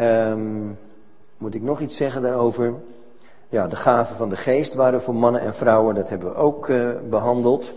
Um, 0.00 0.78
moet 1.38 1.54
ik 1.54 1.62
nog 1.62 1.80
iets 1.80 1.96
zeggen 1.96 2.22
daarover? 2.22 2.74
Ja, 3.48 3.66
de 3.66 3.76
gaven 3.76 4.16
van 4.16 4.28
de 4.28 4.36
geest 4.36 4.74
waren 4.74 5.02
voor 5.02 5.14
mannen 5.14 5.40
en 5.40 5.54
vrouwen, 5.54 5.94
dat 5.94 6.08
hebben 6.08 6.28
we 6.28 6.34
ook 6.34 6.68
uh, 6.68 6.90
behandeld. 7.08 7.72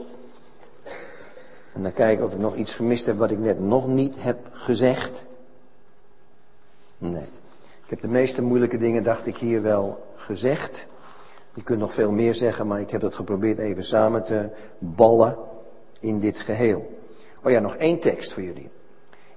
En 1.73 1.81
dan 1.81 1.93
kijken 1.93 2.25
of 2.25 2.33
ik 2.33 2.39
nog 2.39 2.55
iets 2.55 2.75
gemist 2.75 3.05
heb 3.05 3.17
wat 3.17 3.31
ik 3.31 3.39
net 3.39 3.59
nog 3.59 3.87
niet 3.87 4.15
heb 4.17 4.37
gezegd. 4.51 5.25
Nee. 6.97 7.27
Ik 7.83 7.89
heb 7.89 8.01
de 8.01 8.07
meeste 8.07 8.41
moeilijke 8.41 8.77
dingen, 8.77 9.03
dacht 9.03 9.27
ik, 9.27 9.37
hier 9.37 9.61
wel 9.61 10.03
gezegd. 10.15 10.85
Je 11.53 11.63
kunt 11.63 11.79
nog 11.79 11.93
veel 11.93 12.11
meer 12.11 12.35
zeggen, 12.35 12.67
maar 12.67 12.79
ik 12.79 12.89
heb 12.89 13.01
het 13.01 13.15
geprobeerd 13.15 13.59
even 13.59 13.83
samen 13.83 14.23
te 14.23 14.49
ballen 14.77 15.51
in 16.03 16.19
dit 16.19 16.39
geheel. 16.39 16.99
Oh 17.43 17.51
ja, 17.51 17.59
nog 17.59 17.75
één 17.75 17.99
tekst 17.99 18.33
voor 18.33 18.43
jullie. 18.43 18.69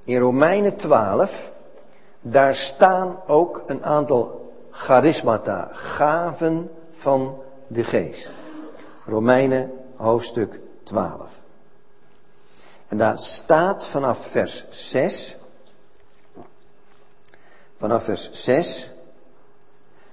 In 0.05 0.19
Romeinen 0.19 0.77
12, 0.77 1.53
daar 2.21 2.55
staan 2.55 3.21
ook 3.27 3.63
een 3.67 3.85
aantal 3.85 4.53
charismata, 4.71 5.69
gaven 5.73 6.71
van 6.91 7.39
de 7.67 7.85
geest. 7.85 8.35
Romeinen 9.05 9.73
hoofdstuk 9.97 10.61
12. 10.83 11.45
En 12.89 12.97
daar 12.97 13.19
staat 13.19 13.87
vanaf 13.87 14.27
vers 14.27 14.65
6, 14.71 15.37
vanaf 17.79 18.05
vers 18.05 18.31
6, 18.33 18.91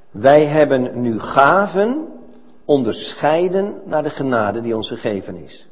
wij 0.10 0.46
hebben 0.46 1.02
nu 1.02 1.20
gaven 1.20 2.08
onderscheiden 2.66 3.82
naar 3.86 4.04
de 4.04 4.10
genade 4.10 4.62
die 4.62 4.76
ons 4.76 4.88
gegeven 4.88 5.36
is. 5.36 5.68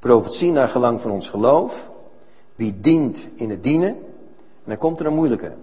Profetie 0.00 0.52
naar 0.52 0.68
gelang 0.68 1.00
van 1.00 1.10
ons 1.10 1.28
geloof. 1.30 1.90
Wie 2.54 2.80
dient 2.80 3.28
in 3.34 3.50
het 3.50 3.62
dienen. 3.62 3.88
En 3.88 4.64
dan 4.64 4.78
komt 4.78 5.00
er 5.00 5.06
een 5.06 5.14
moeilijke. 5.14 5.54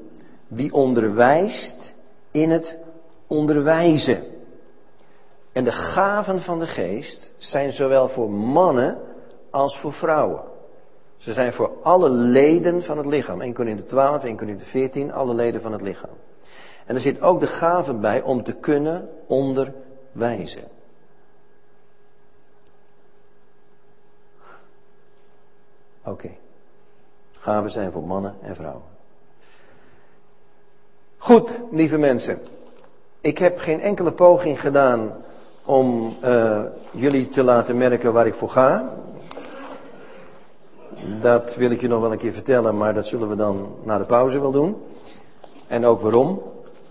Wie 0.48 0.74
onderwijst 0.74 1.94
in 2.32 2.50
het 2.50 2.78
onderwijzen. 3.28 4.24
En 5.52 5.64
de 5.64 5.72
gaven 5.72 6.42
van 6.42 6.60
de 6.60 6.68
geest 6.68 7.32
zijn 7.38 7.74
zowel 7.74 8.08
voor 8.08 8.32
mannen 8.32 8.98
als 9.50 9.78
voor 9.78 9.94
vrouwen. 9.94 10.42
Ze 11.18 11.34
zijn 11.34 11.54
voor 11.54 11.72
alle 11.84 12.10
leden 12.10 12.84
van 12.84 12.98
het 12.98 13.06
lichaam. 13.06 13.42
1 13.42 13.54
Korinthe 13.54 13.86
12, 13.86 14.24
1 14.24 14.38
Korinthe 14.38 14.66
14, 14.66 15.12
alle 15.12 15.34
leden 15.34 15.62
van 15.62 15.72
het 15.72 15.82
lichaam. 15.82 16.16
En 16.86 16.96
er 16.96 17.02
zit 17.02 17.22
ook 17.22 17.40
de 17.40 17.48
gave 17.48 17.94
bij 17.94 18.22
om 18.22 18.44
te 18.44 18.54
kunnen 18.54 19.10
onderwijzen. 19.28 20.77
Oké. 26.08 26.26
Okay. 26.26 26.38
Gaven 27.32 27.72
zijn 27.72 27.92
voor 27.92 28.04
mannen 28.04 28.36
en 28.42 28.56
vrouwen. 28.56 28.84
Goed, 31.18 31.50
lieve 31.72 31.98
mensen. 31.98 32.40
Ik 33.22 33.38
heb 33.38 33.60
geen 33.60 33.82
enkele 33.82 34.12
poging 34.12 34.62
gedaan 34.62 35.12
om 35.66 36.18
uh, 36.24 36.62
jullie 36.92 37.30
te 37.30 37.44
laten 37.44 37.78
merken 37.78 38.14
waar 38.14 38.28
ik 38.28 38.34
voor 38.34 38.50
ga. 38.50 38.94
Dat 41.22 41.56
wil 41.56 41.72
ik 41.72 41.82
je 41.82 41.88
nog 41.88 42.02
wel 42.02 42.12
een 42.12 42.18
keer 42.18 42.34
vertellen, 42.34 42.78
maar 42.78 42.94
dat 42.94 43.08
zullen 43.08 43.30
we 43.30 43.36
dan 43.36 43.76
na 43.84 43.98
de 43.98 44.06
pauze 44.06 44.40
wel 44.40 44.52
doen. 44.52 44.82
En 45.68 45.86
ook 45.86 46.02
waarom. 46.02 46.42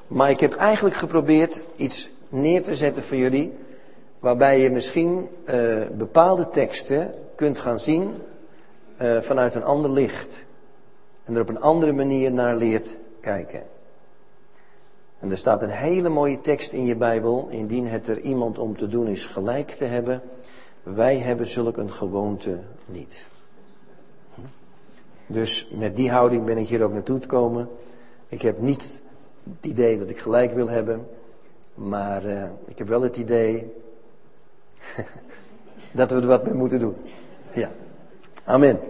Maar 0.07 0.31
ik 0.31 0.41
heb 0.41 0.55
eigenlijk 0.55 0.97
geprobeerd 0.97 1.61
iets 1.77 2.11
neer 2.29 2.63
te 2.63 2.75
zetten 2.75 3.03
voor 3.03 3.17
jullie. 3.17 3.57
Waarbij 4.19 4.61
je 4.61 4.71
misschien 4.71 5.29
uh, 5.45 5.87
bepaalde 5.93 6.49
teksten 6.49 7.15
kunt 7.35 7.59
gaan 7.59 7.81
zien 7.81 8.15
uh, 9.03 9.21
vanuit 9.21 9.55
een 9.55 9.65
ander 9.65 9.91
licht. 9.91 10.45
En 11.25 11.35
er 11.35 11.41
op 11.41 11.49
een 11.49 11.61
andere 11.61 11.93
manier 11.93 12.33
naar 12.33 12.57
leert 12.57 12.97
kijken. 13.21 13.63
En 15.19 15.31
er 15.31 15.39
staat 15.39 15.63
een 15.63 15.69
hele 15.69 16.09
mooie 16.09 16.41
tekst 16.41 16.73
in 16.73 16.85
je 16.85 16.97
Bijbel. 16.97 17.49
Indien 17.51 17.87
het 17.87 18.09
er 18.09 18.21
iemand 18.21 18.59
om 18.59 18.77
te 18.77 18.89
doen 18.89 19.07
is 19.07 19.27
gelijk 19.27 19.71
te 19.71 19.85
hebben. 19.85 20.23
Wij 20.83 21.17
hebben 21.17 21.47
zulk 21.47 21.77
een 21.77 21.93
gewoonte 21.93 22.61
niet. 22.85 23.27
Dus 25.27 25.69
met 25.73 25.97
die 25.97 26.11
houding 26.11 26.45
ben 26.45 26.59
ik 26.59 26.69
hier 26.69 26.83
ook 26.83 26.93
naartoe 26.93 27.21
gekomen. 27.21 27.69
Ik 28.29 28.43
heb 28.43 28.61
niet 28.61 29.03
het 29.43 29.71
idee 29.71 29.99
dat 29.99 30.09
ik 30.09 30.19
gelijk 30.19 30.55
wil 30.55 30.69
hebben. 30.69 31.09
Maar 31.75 32.25
uh, 32.25 32.51
ik 32.67 32.79
heb 32.79 32.89
wel 32.89 33.03
het 33.03 33.17
idee 33.17 33.73
dat 35.93 36.11
we 36.11 36.17
er 36.21 36.27
wat 36.27 36.45
mee 36.45 36.55
moeten 36.55 36.79
doen. 36.79 36.97
Ja. 37.53 37.71
Amen. 38.47 38.81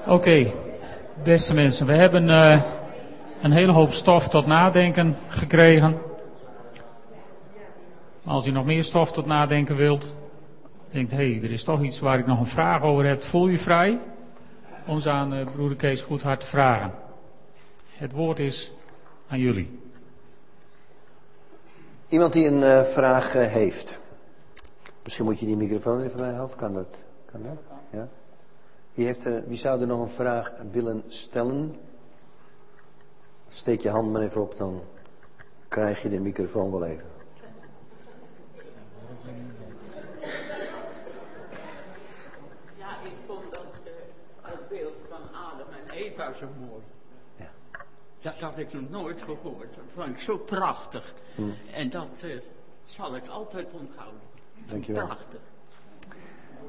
Oké, 0.00 0.12
okay. 0.12 0.54
beste 1.22 1.54
mensen, 1.54 1.86
we 1.86 1.92
hebben 1.92 2.28
uh, 2.28 2.62
een 3.42 3.52
hele 3.52 3.72
hoop 3.72 3.92
stof 3.92 4.28
tot 4.28 4.46
nadenken 4.46 5.16
gekregen. 5.28 5.98
Als 8.24 8.46
u 8.46 8.50
nog 8.50 8.64
meer 8.64 8.84
stof 8.84 9.12
tot 9.12 9.26
nadenken 9.26 9.76
wilt, 9.76 10.14
denkt, 10.90 11.10
hé, 11.10 11.16
hey, 11.16 11.42
er 11.42 11.52
is 11.52 11.64
toch 11.64 11.82
iets 11.82 12.00
waar 12.00 12.18
ik 12.18 12.26
nog 12.26 12.38
een 12.38 12.46
vraag 12.46 12.82
over 12.82 13.06
heb, 13.06 13.22
voel 13.22 13.46
je 13.46 13.58
vrij 13.58 13.98
om 14.86 15.00
ze 15.00 15.10
aan 15.10 15.34
uh, 15.34 15.44
broeder 15.44 15.76
Kees 15.76 16.02
Goedhart 16.02 16.40
te 16.40 16.46
vragen. 16.46 16.92
Het 17.90 18.12
woord 18.12 18.38
is 18.38 18.72
aan 19.28 19.38
jullie. 19.38 19.80
Iemand 22.08 22.32
die 22.32 22.46
een 22.46 22.62
uh, 22.62 22.82
vraag 22.82 23.32
heeft. 23.32 24.00
Misschien 25.02 25.24
moet 25.24 25.38
je 25.38 25.46
die 25.46 25.56
microfoon 25.56 26.02
even 26.02 26.16
bij 26.16 26.32
houden. 26.32 26.56
Kan 26.56 26.74
dat? 26.74 27.02
Kan 27.32 27.42
dat? 27.42 27.58
Ja. 27.90 28.08
Wie, 28.96 29.06
heeft 29.06 29.24
er, 29.24 29.48
wie 29.48 29.56
zou 29.56 29.80
er 29.80 29.86
nog 29.86 30.00
een 30.00 30.14
vraag 30.14 30.52
willen 30.70 31.02
stellen? 31.08 31.80
Steek 33.48 33.80
je 33.80 33.88
hand 33.88 34.12
maar 34.12 34.22
even 34.22 34.40
op, 34.42 34.56
dan 34.56 34.82
krijg 35.68 36.02
je 36.02 36.08
de 36.08 36.20
microfoon 36.20 36.70
wel 36.70 36.84
even. 36.84 37.06
Ja, 42.76 43.00
ik 43.04 43.12
vond 43.26 43.54
dat, 43.54 43.72
uh, 43.84 43.92
het 44.42 44.68
beeld 44.68 44.94
van 45.08 45.20
Adam 45.32 45.68
en 45.68 45.90
Eva 45.90 46.32
zo 46.32 46.46
mooi. 46.58 46.82
Ja. 47.36 47.50
Dat 48.20 48.40
had 48.40 48.58
ik 48.58 48.72
nog 48.72 48.90
nooit 48.90 49.22
gehoord. 49.22 49.74
Dat 49.74 49.84
vond 49.94 50.08
ik 50.08 50.20
zo 50.20 50.38
prachtig. 50.38 51.14
Hmm. 51.34 51.54
En 51.72 51.90
dat 51.90 52.22
uh, 52.24 52.40
zal 52.84 53.16
ik 53.16 53.26
altijd 53.26 53.72
onthouden. 53.72 54.20
Dankjewel. 54.68 55.06
Prachtig. 55.06 55.40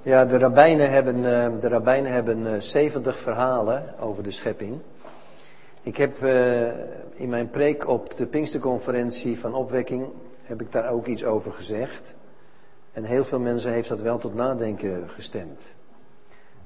Ja, 0.02 0.26
de 0.26 0.38
rabbijnen 0.38 0.90
hebben, 0.90 1.16
uh, 1.16 1.60
de 1.60 1.68
rabbijnen 1.68 2.12
hebben 2.12 2.40
uh, 2.40 2.60
70 2.60 3.20
verhalen 3.20 4.00
over 4.00 4.24
de 4.24 4.32
schepping. 4.32 4.80
Ik 5.82 5.98
heb 5.98 6.24
uh, 6.24 6.68
in 7.14 7.30
mijn 7.30 7.50
preek 7.50 7.88
op 7.88 8.18
de 8.18 8.26
Pinksterconferentie 8.26 9.40
van 9.40 9.54
Opwekking, 9.54 10.06
heb 10.42 10.62
ik 10.62 10.72
daar 10.72 10.90
ook 10.90 11.06
iets 11.06 11.24
over 11.26 11.54
gezegd. 11.54 12.16
En 12.92 13.04
heel 13.04 13.24
veel 13.24 13.40
mensen 13.40 13.72
heeft 13.72 13.90
dat 13.90 14.02
wel 14.02 14.18
tot 14.18 14.36
nadenken 14.36 15.10
gestemd. 15.10 15.64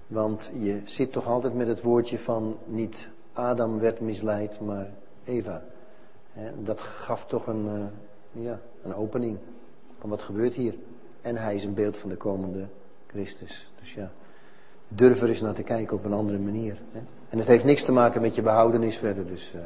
Want 0.08 0.52
je 0.60 0.82
zit 0.84 1.12
toch 1.12 1.28
altijd 1.28 1.54
met 1.54 1.68
het 1.68 1.82
woordje 1.82 2.20
van 2.20 2.58
niet 2.66 3.08
Adam 3.34 3.80
werd 3.80 4.00
misleid, 4.00 4.60
maar 4.60 4.90
Eva. 5.24 5.64
Dat 6.60 6.80
gaf 6.80 7.26
toch 7.26 7.48
een, 7.48 7.90
ja, 8.32 8.60
een 8.84 8.96
opening 8.96 9.38
van 10.00 10.10
wat 10.10 10.22
gebeurt 10.22 10.54
hier. 10.54 10.74
En 11.22 11.38
hij 11.38 11.56
is 11.56 11.64
een 11.64 11.74
beeld 11.74 11.98
van 11.98 12.10
de 12.10 12.18
komende 12.18 12.68
Christus. 13.12 13.72
Dus 13.80 13.94
ja, 13.94 14.12
durf 14.88 15.22
er 15.22 15.30
eens 15.30 15.42
naar 15.42 15.54
te 15.54 15.64
kijken 15.64 15.98
op 15.98 16.06
een 16.06 16.14
andere 16.14 16.38
manier. 16.38 16.78
Hè? 16.92 17.00
En 17.30 17.38
het 17.38 17.48
heeft 17.48 17.64
niks 17.64 17.84
te 17.84 17.92
maken 17.92 18.22
met 18.22 18.36
je 18.36 18.42
behoudenis 18.42 18.98
verder. 18.98 19.28
Dus 19.28 19.52
uh, 19.56 19.62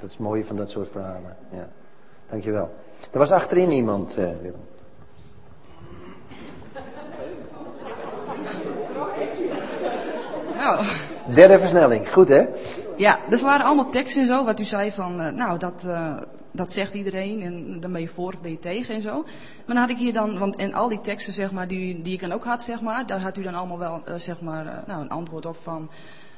dat 0.00 0.10
is 0.10 0.12
het 0.12 0.18
mooie 0.18 0.44
van 0.44 0.56
dat 0.56 0.70
soort 0.70 0.88
verhalen. 0.88 1.36
Ja. 1.52 1.68
Dankjewel. 2.28 2.70
Er 3.12 3.18
was 3.18 3.32
achterin 3.32 3.70
iemand, 3.70 4.18
uh, 4.18 4.30
Willem. 4.42 4.60
Nou. 10.56 10.84
Derde 11.34 11.58
versnelling, 11.58 12.12
goed 12.12 12.28
hè? 12.28 12.46
Ja, 12.96 13.18
dus 13.28 13.42
waren 13.42 13.66
allemaal 13.66 13.90
teksten 13.90 14.22
en 14.22 14.28
zo, 14.28 14.44
wat 14.44 14.60
u 14.60 14.64
zei 14.64 14.90
van, 14.90 15.20
uh, 15.20 15.32
nou, 15.32 15.58
dat, 15.58 15.86
dat 16.52 16.72
zegt 16.72 16.94
iedereen 16.94 17.42
en 17.42 17.80
dan 17.80 17.92
ben 17.92 18.00
je 18.00 18.08
voor 18.08 18.32
of 18.32 18.40
ben 18.40 18.50
je 18.50 18.58
tegen 18.58 18.94
en 18.94 19.02
zo. 19.02 19.22
Maar 19.66 19.74
dan 19.74 19.76
had 19.76 19.90
ik 19.90 19.98
hier 19.98 20.12
dan, 20.12 20.38
want 20.38 20.58
en 20.58 20.74
al 20.74 20.88
die 20.88 21.00
teksten 21.00 21.32
zeg 21.32 21.52
maar, 21.52 21.68
die, 21.68 22.02
die 22.02 22.12
ik 22.12 22.20
dan 22.20 22.32
ook 22.32 22.44
had, 22.44 22.64
zeg 22.64 22.80
maar, 22.80 23.06
daar 23.06 23.20
had 23.20 23.38
u 23.38 23.42
dan 23.42 23.54
allemaal 23.54 23.78
wel, 23.78 24.02
uh, 24.08 24.14
zeg 24.14 24.40
maar, 24.40 24.84
nou, 24.86 25.00
een 25.02 25.10
antwoord 25.10 25.46
op 25.46 25.56
van, 25.56 25.90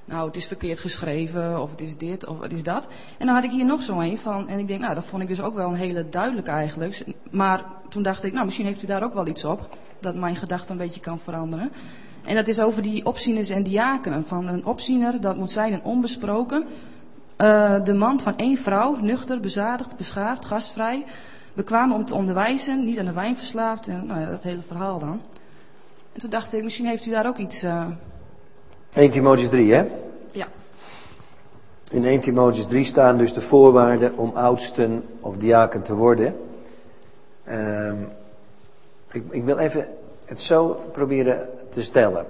nou, 0.04 0.26
het 0.26 0.36
is 0.36 0.46
verkeerd 0.46 0.78
geschreven, 0.78 1.62
of 1.62 1.70
het 1.70 1.80
is 1.80 1.96
dit, 1.96 2.26
of 2.26 2.40
het 2.40 2.52
is 2.52 2.62
dat. 2.62 2.86
En 3.18 3.26
dan 3.26 3.34
had 3.34 3.44
ik 3.44 3.50
hier 3.50 3.64
nog 3.64 3.82
zo 3.82 4.00
een 4.00 4.18
van, 4.18 4.48
en 4.48 4.58
ik 4.58 4.68
denk, 4.68 4.80
nou, 4.80 4.94
dat 4.94 5.04
vond 5.04 5.22
ik 5.22 5.28
dus 5.28 5.42
ook 5.42 5.54
wel 5.54 5.68
een 5.68 5.74
hele 5.74 6.08
duidelijk 6.08 6.46
eigenlijk. 6.46 7.04
Maar 7.30 7.64
toen 7.88 8.02
dacht 8.02 8.24
ik, 8.24 8.32
nou, 8.32 8.44
misschien 8.44 8.66
heeft 8.66 8.82
u 8.82 8.86
daar 8.86 9.02
ook 9.02 9.14
wel 9.14 9.26
iets 9.26 9.44
op, 9.44 9.76
dat 10.00 10.14
mijn 10.14 10.36
gedachte 10.36 10.72
een 10.72 10.78
beetje 10.78 11.00
kan 11.00 11.18
veranderen. 11.18 11.72
En 12.24 12.34
dat 12.34 12.48
is 12.48 12.60
over 12.60 12.82
die 12.82 13.06
opzieners 13.06 13.50
en 13.50 13.62
diakenen. 13.62 14.26
Van 14.26 14.48
een 14.48 14.64
opziener, 14.64 15.20
dat 15.20 15.36
moet 15.36 15.50
zijn 15.50 15.72
een 15.72 15.84
onbesproken. 15.84 16.66
Uh, 17.43 17.84
de 17.84 17.95
man 17.95 18.20
van 18.20 18.36
één 18.36 18.57
vrouw, 18.57 18.97
nuchter, 19.01 19.40
bezadigd, 19.40 19.97
beschaafd, 19.97 20.45
gastvrij. 20.45 21.05
Bekwaam 21.55 21.93
om 21.93 22.05
te 22.05 22.14
onderwijzen, 22.14 22.84
niet 22.84 22.99
aan 22.99 23.05
de 23.05 23.12
wijn 23.12 23.36
verslaafd. 23.36 23.86
En 23.86 24.07
nou 24.07 24.20
ja, 24.20 24.30
dat 24.30 24.43
hele 24.43 24.62
verhaal 24.66 24.99
dan. 24.99 25.20
En 26.12 26.20
toen 26.20 26.30
dacht 26.30 26.55
ik, 26.55 26.64
misschien 26.64 26.86
heeft 26.86 27.07
u 27.07 27.11
daar 27.11 27.26
ook 27.26 27.36
iets... 27.36 27.64
Uh... 27.64 27.86
1 28.93 29.11
Timotheus 29.11 29.49
3, 29.49 29.72
hè? 29.72 29.86
Ja. 30.32 30.47
In 31.90 32.05
1 32.05 32.20
Timotheus 32.20 32.66
3 32.66 32.84
staan 32.84 33.16
dus 33.16 33.32
de 33.32 33.40
voorwaarden 33.40 34.16
om 34.16 34.30
oudsten 34.34 35.05
of 35.20 35.36
diaken 35.36 35.82
te 35.82 35.95
worden. 35.95 36.36
Uh, 37.49 37.93
ik, 39.12 39.24
ik 39.30 39.45
wil 39.45 39.59
even 39.59 39.86
het 40.24 40.40
zo 40.40 40.80
proberen 40.93 41.49
te 41.70 41.82
stellen. 41.82 42.26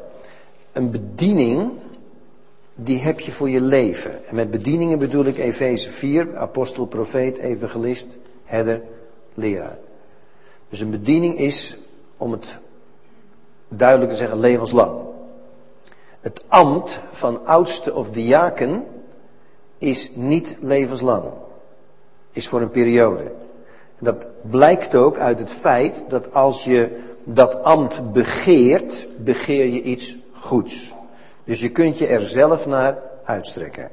Een 0.72 0.90
bediening, 0.90 1.72
die 2.74 2.98
heb 2.98 3.20
je 3.20 3.30
voor 3.30 3.50
je 3.50 3.60
leven. 3.60 4.26
En 4.26 4.34
met 4.34 4.50
bedieningen 4.50 4.98
bedoel 4.98 5.24
ik 5.24 5.38
Efeze 5.38 5.90
4, 5.90 6.36
apostel, 6.36 6.86
profeet, 6.86 7.38
evangelist, 7.38 8.16
herder, 8.44 8.82
leraar. 9.34 9.78
Dus 10.68 10.80
een 10.80 10.90
bediening 10.90 11.38
is, 11.38 11.78
om 12.16 12.32
het 12.32 12.58
duidelijk 13.68 14.10
te 14.10 14.16
zeggen, 14.16 14.40
levenslang. 14.40 15.00
Het 16.20 16.42
ambt 16.48 17.00
van 17.10 17.46
oudste 17.46 17.94
of 17.94 18.10
diaken 18.10 18.84
is 19.78 20.10
niet 20.14 20.56
levenslang. 20.60 21.24
Is 22.32 22.48
voor 22.48 22.60
een 22.60 22.70
periode. 22.70 23.22
En 23.98 24.04
dat 24.04 24.26
blijkt 24.50 24.94
ook 24.94 25.18
uit 25.18 25.38
het 25.38 25.50
feit 25.50 26.04
dat 26.08 26.34
als 26.34 26.64
je 26.64 27.00
dat 27.24 27.62
ambt 27.62 28.12
begeert, 28.12 29.06
begeer 29.18 29.66
je 29.66 29.82
iets 29.82 30.16
goeds. 30.32 30.94
Dus 31.44 31.60
je 31.60 31.70
kunt 31.70 31.98
je 31.98 32.06
er 32.06 32.20
zelf 32.20 32.66
naar 32.66 32.98
uitstrekken. 33.24 33.90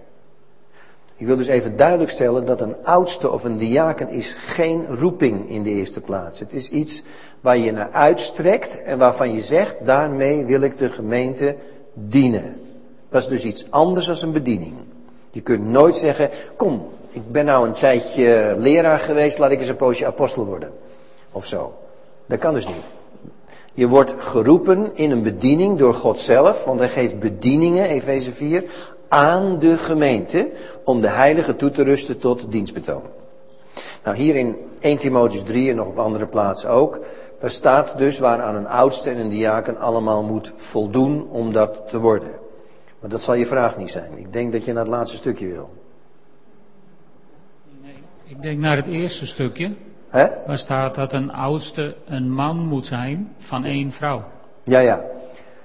Ik 1.16 1.26
wil 1.26 1.38
dus 1.38 1.48
even 1.48 1.78
duidelijk 1.78 2.12
stellen 2.12 2.46
dat 2.46 2.62
een 2.62 2.76
oudste 2.84 3.32
of 3.32 3.44
een 3.44 3.58
diaken 3.58 4.10
is 4.10 4.34
geen 4.34 4.86
roeping 4.88 5.50
in 5.50 5.64
de 5.64 5.70
eerste 5.70 6.02
plaats. 6.02 6.40
Het 6.40 6.54
is 6.54 6.70
iets 6.70 7.04
waar 7.42 7.58
je 7.58 7.72
naar 7.72 7.92
uitstrekt 7.92 8.84
en 8.84 8.98
waarvan 8.98 9.34
je 9.34 9.42
zegt, 9.42 9.76
daarmee 9.86 10.46
wil 10.46 10.62
ik 10.62 10.78
de 10.78 10.90
gemeente 10.90 11.56
dienen. 11.94 12.62
Dat 13.10 13.22
is 13.22 13.28
dus 13.28 13.44
iets 13.44 13.72
anders 13.72 14.06
dan 14.06 14.18
een 14.22 14.32
bediening. 14.32 14.74
Je 15.32 15.42
kunt 15.42 15.66
nooit 15.66 15.96
zeggen, 15.96 16.30
kom, 16.58 16.88
ik 17.10 17.32
ben 17.32 17.46
nou 17.46 17.68
een 17.68 17.74
tijdje 17.74 18.56
leraar 18.58 19.00
geweest, 19.00 19.38
laat 19.38 19.52
ik 19.52 19.60
eens 19.60 19.68
een 19.68 19.76
poosje 19.76 20.06
apostel 20.06 20.46
worden. 20.46 20.72
Of 21.32 21.46
zo. 21.46 21.74
Dat 22.26 22.40
kan 22.40 22.54
dus 22.54 22.68
niet. 22.68 22.99
Je 23.74 23.88
wordt 23.88 24.14
geroepen 24.18 24.92
in 24.94 25.12
een 25.12 25.24
bediening 25.24 25.78
door 25.78 25.94
God 25.94 26.20
zelf, 26.20 26.66
want 26.66 26.80
hij 26.80 26.90
geeft 26.90 27.20
bedieningen, 27.20 27.90
Efeze 27.90 28.32
4, 28.32 28.64
aan 29.08 29.60
de 29.60 29.78
gemeente 29.78 30.52
om 30.84 31.02
de 31.02 31.10
heilige 31.10 31.56
toe 31.56 31.72
te 31.72 31.84
rusten 31.84 32.20
tot 32.20 32.52
dienstbetoon. 32.52 33.04
Nou, 34.04 34.18
hier 34.18 34.36
in 34.36 34.56
1 34.80 34.98
Timotheus 34.98 35.44
3 35.44 35.70
en 35.70 35.76
nog 35.76 35.88
op 35.88 35.98
andere 35.98 36.26
plaatsen 36.26 36.70
ook, 36.70 37.00
daar 37.40 37.50
staat 37.50 37.98
dus 37.98 38.20
waaraan 38.20 38.56
een 38.56 38.68
oudste 38.68 39.10
en 39.10 39.18
een 39.18 39.30
diaken 39.30 39.78
allemaal 39.78 40.24
moet 40.24 40.54
voldoen 40.56 41.28
om 41.30 41.54
dat 41.54 41.90
te 41.90 41.98
worden. 41.98 42.32
Maar 43.00 43.10
dat 43.10 43.22
zal 43.22 43.34
je 43.34 43.46
vraag 43.46 43.78
niet 43.78 43.92
zijn. 43.92 44.18
Ik 44.18 44.34
denk 44.34 44.52
dat 44.52 44.66
je 44.66 44.74
naar 44.74 44.84
het 44.84 44.92
laatste 44.92 45.18
stukje 45.18 45.48
wil. 45.48 45.70
Nee, 47.82 47.94
ik 48.24 48.42
denk 48.42 48.60
naar 48.60 48.76
het 48.76 48.88
eerste 48.88 49.26
stukje. 49.26 49.72
Hè? 50.10 50.28
Waar 50.48 50.58
staat 50.58 50.96
dat 50.96 51.14
een 51.14 51.32
oudste 51.32 51.96
een 52.06 52.34
man 52.34 52.58
moet 52.58 52.86
zijn 52.86 53.36
van 53.38 53.66
één 53.66 53.92
vrouw. 53.92 54.24
Ja, 54.64 54.80
ja. 54.80 55.04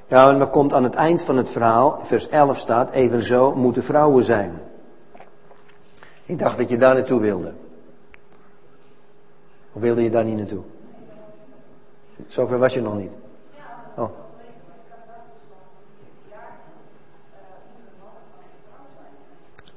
Ja, 0.07 0.31
en 0.31 0.39
dan 0.39 0.51
komt 0.51 0.73
aan 0.73 0.85
het 0.85 0.95
eind 0.95 1.23
van 1.23 1.37
het 1.37 1.51
verhaal, 1.51 1.99
vers 2.03 2.29
11 2.29 2.59
staat, 2.59 2.91
evenzo 2.91 3.55
moeten 3.55 3.83
vrouwen 3.83 4.25
zijn. 4.25 4.53
Ik 6.25 6.39
dacht 6.39 6.59
dat 6.59 6.69
je 6.69 6.77
daar 6.77 6.95
naartoe 6.95 7.21
wilde. 7.21 7.53
Of 9.73 9.81
wilde 9.81 10.03
je 10.03 10.11
daar 10.11 10.25
niet 10.25 10.37
naartoe? 10.37 10.63
Zover 12.27 12.59
was 12.59 12.75
je 12.75 12.81
nog 12.81 12.97
niet. 12.97 13.11
Oh. 13.97 14.11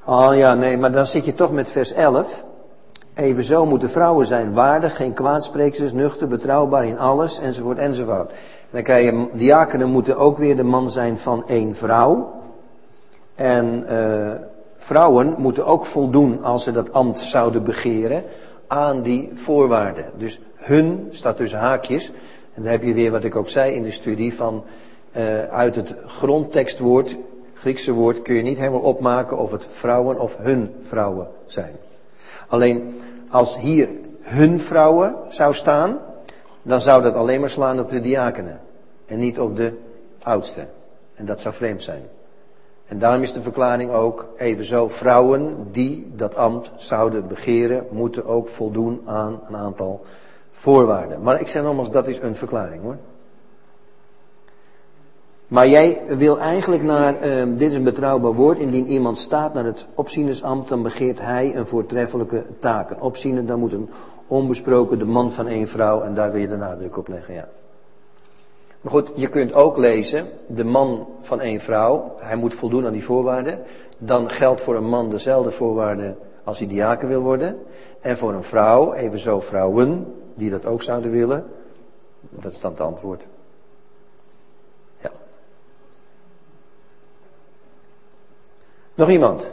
Oh 0.04 0.36
ja, 0.36 0.54
nee, 0.54 0.78
maar 0.78 0.92
dan 0.92 1.06
zit 1.06 1.26
je 1.26 1.34
toch 1.34 1.52
met 1.52 1.70
vers 1.70 1.92
11. 1.92 2.46
Evenzo 3.18 3.66
moeten 3.66 3.90
vrouwen 3.90 4.26
zijn 4.26 4.54
waardig, 4.54 4.96
geen 4.96 5.14
kwaadspreeksters, 5.14 5.94
nuchter, 5.94 6.28
betrouwbaar 6.28 6.86
in 6.86 7.00
alles, 7.00 7.40
enzovoort, 7.40 7.78
enzovoort. 7.78 8.30
En 8.30 8.36
dan 8.70 8.84
krijg 8.84 9.06
je, 9.06 9.28
diakenen 9.34 9.90
moeten 9.90 10.18
ook 10.18 10.38
weer 10.38 10.56
de 10.56 10.64
man 10.64 10.92
zijn 10.92 11.18
van 11.18 11.48
één 11.48 11.76
vrouw. 11.76 12.34
En 13.36 13.86
uh, 13.90 14.32
vrouwen 14.76 15.36
moeten 15.38 15.66
ook 15.66 15.86
voldoen, 15.86 16.44
als 16.44 16.64
ze 16.64 16.72
dat 16.72 16.94
ambt 16.94 17.20
zouden 17.20 17.64
begeren, 17.64 18.24
aan 18.68 19.02
die 19.02 19.30
voorwaarden. 19.34 20.06
Dus 20.18 20.42
hun, 20.56 21.08
staat 21.10 21.38
tussen 21.38 21.60
haakjes, 21.60 22.12
en 22.54 22.64
dan 22.64 22.72
heb 22.72 22.84
je 22.84 22.94
weer 22.94 23.12
wat 23.12 23.24
ik 23.24 23.36
ook 23.36 23.50
zei 23.50 23.74
in 23.74 23.84
de 23.84 23.92
studie, 23.92 24.34
van 24.34 24.64
uh, 25.18 25.44
uit 25.44 25.76
het 25.76 25.96
grondtekstwoord, 26.06 27.16
Griekse 27.54 27.92
woord, 27.92 28.22
kun 28.22 28.36
je 28.36 28.42
niet 28.42 28.58
helemaal 28.58 28.80
opmaken 28.80 29.38
of 29.38 29.52
het 29.52 29.66
vrouwen 29.70 30.20
of 30.20 30.38
hun 30.38 30.74
vrouwen 30.82 31.28
zijn. 31.46 31.87
Alleen 32.48 33.02
als 33.30 33.58
hier 33.58 33.90
hun 34.22 34.60
vrouwen 34.60 35.16
zou 35.28 35.54
staan, 35.54 36.00
dan 36.62 36.82
zou 36.82 37.04
dat 37.04 37.14
alleen 37.14 37.40
maar 37.40 37.50
slaan 37.50 37.80
op 37.80 37.90
de 37.90 38.00
diakenen 38.00 38.60
en 39.06 39.20
niet 39.20 39.40
op 39.40 39.56
de 39.56 39.74
oudste. 40.24 40.68
En 41.16 41.26
dat 41.26 41.40
zou 41.40 41.54
vreemd 41.54 41.84
zijn. 41.84 42.04
En 42.88 43.00
daarom 43.00 43.22
is 43.22 43.34
de 43.34 43.42
verklaring 43.42 43.92
ook 43.92 44.30
evenzo 44.38 44.88
vrouwen 44.88 45.68
die 45.72 46.12
dat 46.16 46.36
ambt 46.36 46.72
zouden 46.76 47.28
begeren, 47.28 47.88
moeten 47.92 48.26
ook 48.26 48.48
voldoen 48.48 49.02
aan 49.06 49.40
een 49.48 49.56
aantal 49.56 50.06
voorwaarden. 50.52 51.22
Maar 51.22 51.42
ik 51.42 51.48
zeg 51.48 51.64
nogmaals, 51.64 51.92
dat 51.92 52.08
is 52.08 52.20
een 52.20 52.36
verklaring 52.36 52.82
hoor. 52.82 52.98
Maar 55.48 55.68
jij 55.68 56.02
wil 56.08 56.40
eigenlijk 56.40 56.84
naar, 56.84 57.14
uh, 57.14 57.44
dit 57.58 57.70
is 57.70 57.76
een 57.76 57.84
betrouwbaar 57.84 58.34
woord, 58.34 58.60
indien 58.60 58.88
iemand 58.88 59.18
staat 59.18 59.54
naar 59.54 59.66
het 59.66 59.86
opzienersambt, 59.96 60.70
dan 60.70 60.84
begeert 60.84 61.20
hij 61.20 61.56
een 61.56 61.68
voortreffelijke 61.68 62.44
taak. 62.60 62.90
Een 62.90 63.02
opziener, 63.02 63.46
dan 63.46 63.60
moet 63.60 63.74
een 63.74 63.90
onbesproken 64.28 65.00
de 65.00 65.06
man 65.06 65.32
van 65.32 65.48
één 65.48 65.68
vrouw, 65.68 66.02
en 66.02 66.14
daar 66.14 66.32
wil 66.32 66.42
je 66.42 66.48
de 66.48 66.58
nadruk 66.58 66.98
op 66.98 67.08
leggen, 67.08 67.34
ja. 67.34 67.48
Maar 68.82 68.92
goed, 68.92 69.12
je 69.16 69.28
kunt 69.28 69.54
ook 69.54 69.78
lezen, 69.78 70.28
de 70.48 70.64
man 70.64 71.08
van 71.20 71.42
één 71.42 71.60
vrouw, 71.60 72.14
hij 72.18 72.36
moet 72.36 72.54
voldoen 72.54 72.86
aan 72.86 72.92
die 72.92 73.04
voorwaarden. 73.04 73.60
Dan 73.98 74.30
geldt 74.30 74.62
voor 74.62 74.76
een 74.76 74.90
man 74.90 75.10
dezelfde 75.10 75.52
voorwaarden 75.52 76.18
als 76.44 76.60
hij 76.60 76.68
diaken 76.68 77.08
wil 77.08 77.22
worden. 77.22 77.60
En 78.02 78.18
voor 78.18 78.34
een 78.34 78.44
vrouw, 78.44 78.94
evenzo 78.94 79.40
vrouwen, 79.40 80.14
die 80.36 80.50
dat 80.50 80.66
ook 80.66 80.82
zouden 80.82 81.12
willen. 81.12 81.46
Dat 82.30 82.52
is 82.52 82.60
dan 82.60 82.72
het 82.72 82.82
antwoord. 82.82 83.28
Nog 88.98 89.10
iemand? 89.10 89.48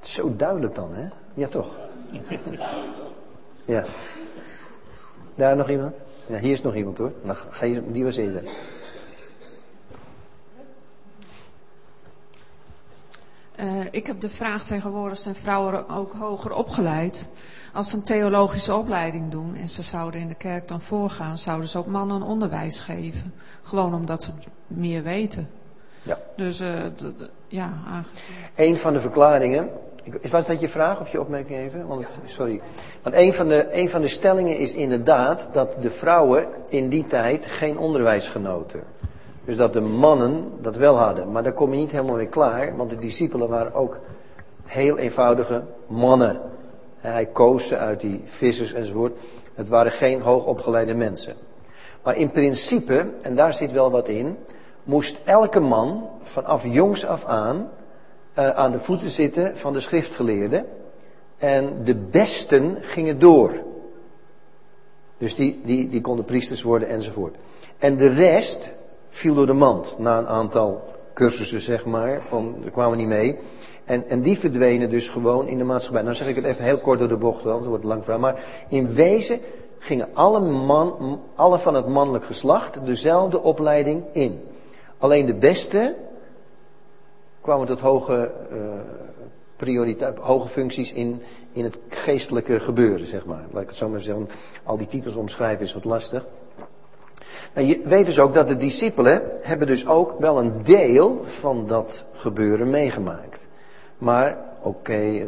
Zo 0.00 0.36
duidelijk 0.36 0.74
dan, 0.74 0.94
hè? 0.94 1.08
Ja, 1.34 1.48
toch? 1.48 1.76
Ja. 3.64 3.84
Daar 5.34 5.56
nog 5.56 5.70
iemand? 5.70 5.96
Ja, 6.26 6.38
hier 6.38 6.52
is 6.52 6.62
nog 6.62 6.74
iemand 6.74 6.98
hoor. 6.98 7.12
Je, 7.60 7.90
die 7.90 8.04
was 8.04 8.16
eerder. 8.16 8.42
Uh, 13.60 13.84
ik 13.90 14.06
heb 14.06 14.20
de 14.20 14.28
vraag 14.28 14.64
tegenwoordig, 14.64 15.18
zijn 15.18 15.34
vrouwen 15.34 15.88
ook 15.88 16.12
hoger 16.12 16.52
opgeleid? 16.52 17.28
Als 17.72 17.90
ze 17.90 17.96
een 17.96 18.02
theologische 18.02 18.74
opleiding 18.74 19.30
doen 19.30 19.54
en 19.54 19.68
ze 19.68 19.82
zouden 19.82 20.20
in 20.20 20.28
de 20.28 20.34
kerk 20.34 20.68
dan 20.68 20.80
voorgaan, 20.80 21.38
zouden 21.38 21.68
ze 21.68 21.78
ook 21.78 21.86
mannen 21.86 22.22
onderwijs 22.22 22.80
geven. 22.80 23.34
Gewoon 23.62 23.94
omdat 23.94 24.22
ze 24.22 24.32
meer 24.70 25.02
weten. 25.02 25.48
Ja. 26.02 26.18
Dus, 26.36 26.60
uh, 26.60 26.68
ja, 27.48 27.72
aangezien. 27.86 28.34
Een 28.54 28.76
van 28.76 28.92
de 28.92 29.00
verklaringen 29.00 29.70
was 30.30 30.46
dat 30.46 30.60
je 30.60 30.68
vraag 30.68 31.00
of 31.00 31.12
je 31.12 31.20
opmerking 31.20 31.58
even? 31.58 31.86
Want, 31.86 32.06
sorry. 32.24 32.60
Want 33.02 33.14
een 33.14 33.32
van, 33.32 33.48
de, 33.48 33.68
een 33.72 33.90
van 33.90 34.00
de 34.00 34.08
stellingen 34.08 34.56
is 34.56 34.74
inderdaad 34.74 35.48
dat 35.52 35.76
de 35.80 35.90
vrouwen 35.90 36.46
in 36.68 36.88
die 36.88 37.06
tijd 37.06 37.46
geen 37.46 37.78
onderwijs 37.78 38.28
genoten. 38.28 38.82
Dus 39.44 39.56
dat 39.56 39.72
de 39.72 39.80
mannen 39.80 40.52
dat 40.60 40.76
wel 40.76 40.96
hadden. 40.96 41.32
Maar 41.32 41.42
daar 41.42 41.52
kom 41.52 41.72
je 41.72 41.78
niet 41.78 41.90
helemaal 41.90 42.16
mee 42.16 42.26
klaar, 42.26 42.76
want 42.76 42.90
de 42.90 42.98
discipelen 42.98 43.48
waren 43.48 43.74
ook 43.74 44.00
heel 44.64 44.98
eenvoudige 44.98 45.62
mannen. 45.86 46.40
Hij 46.96 47.26
koos 47.26 47.68
ze 47.68 47.76
uit 47.76 48.00
die 48.00 48.22
vissers 48.24 48.72
enzovoort. 48.72 49.16
Het 49.54 49.68
waren 49.68 49.92
geen 49.92 50.20
hoogopgeleide 50.20 50.94
mensen. 50.94 51.34
Maar 52.02 52.16
in 52.16 52.30
principe, 52.30 53.06
en 53.22 53.34
daar 53.34 53.52
zit 53.52 53.72
wel 53.72 53.90
wat 53.90 54.08
in, 54.08 54.36
moest 54.84 55.18
elke 55.24 55.60
man 55.60 56.08
vanaf 56.20 56.64
jongs 56.64 57.06
af 57.06 57.24
aan 57.24 57.68
uh, 58.38 58.50
aan 58.50 58.72
de 58.72 58.78
voeten 58.78 59.10
zitten 59.10 59.56
van 59.56 59.72
de 59.72 59.80
schriftgeleerden. 59.80 60.66
En 61.38 61.84
de 61.84 61.94
besten 61.94 62.76
gingen 62.80 63.18
door. 63.18 63.52
Dus 65.18 65.34
die, 65.34 65.60
die, 65.64 65.88
die 65.88 66.00
konden 66.00 66.24
priesters 66.24 66.62
worden 66.62 66.88
enzovoort. 66.88 67.36
En 67.78 67.96
de 67.96 68.08
rest 68.08 68.70
viel 69.08 69.34
door 69.34 69.46
de 69.46 69.52
mand 69.52 69.94
na 69.98 70.18
een 70.18 70.26
aantal 70.26 70.82
cursussen, 71.14 71.60
zeg 71.60 71.84
maar. 71.84 72.20
Van, 72.20 72.54
er 72.64 72.70
kwamen 72.70 72.98
niet 72.98 73.06
mee. 73.06 73.38
En, 73.84 74.08
en 74.08 74.22
die 74.22 74.38
verdwenen 74.38 74.90
dus 74.90 75.08
gewoon 75.08 75.48
in 75.48 75.58
de 75.58 75.64
maatschappij. 75.64 76.02
Nou 76.02 76.14
zeg 76.14 76.28
ik 76.28 76.34
het 76.34 76.44
even 76.44 76.64
heel 76.64 76.78
kort 76.78 76.98
door 76.98 77.08
de 77.08 77.16
bocht, 77.16 77.42
wel, 77.42 77.52
anders 77.52 77.68
wordt 77.68 77.82
het 77.82 77.92
lang 77.92 78.04
verhaal. 78.04 78.22
Maar 78.22 78.44
in 78.68 78.94
wezen 78.94 79.40
gingen 79.78 80.08
alle, 80.12 80.40
man, 80.40 81.20
alle 81.34 81.58
van 81.58 81.74
het 81.74 81.86
mannelijk 81.86 82.24
geslacht 82.24 82.86
dezelfde 82.86 83.42
opleiding 83.42 84.02
in. 84.12 84.40
Alleen 85.00 85.26
de 85.26 85.34
beste 85.34 85.94
kwamen 87.40 87.66
tot 87.66 87.80
hoge, 87.80 88.30
uh, 89.62 90.08
hoge 90.18 90.48
functies 90.48 90.92
in, 90.92 91.22
in 91.52 91.64
het 91.64 91.78
geestelijke 91.88 92.60
gebeuren, 92.60 93.06
zeg 93.06 93.24
maar. 93.24 93.44
Laat 93.50 93.62
ik 93.62 93.68
het 93.68 93.76
zo 93.76 93.88
maar 93.88 94.00
zeggen. 94.00 94.28
Al 94.62 94.76
die 94.76 94.86
titels 94.86 95.14
omschrijven 95.14 95.64
is 95.64 95.74
wat 95.74 95.84
lastig. 95.84 96.26
Nou, 97.54 97.66
je 97.66 97.80
weet 97.84 98.06
dus 98.06 98.18
ook 98.18 98.34
dat 98.34 98.48
de 98.48 98.56
discipelen 98.56 99.22
hebben 99.42 99.66
dus 99.66 99.86
ook 99.86 100.18
wel 100.18 100.38
een 100.38 100.62
deel 100.62 101.24
van 101.24 101.66
dat 101.66 102.04
gebeuren 102.14 102.70
meegemaakt. 102.70 103.46
Maar 103.98 104.38
oké, 104.62 104.92
eh, 104.92 105.24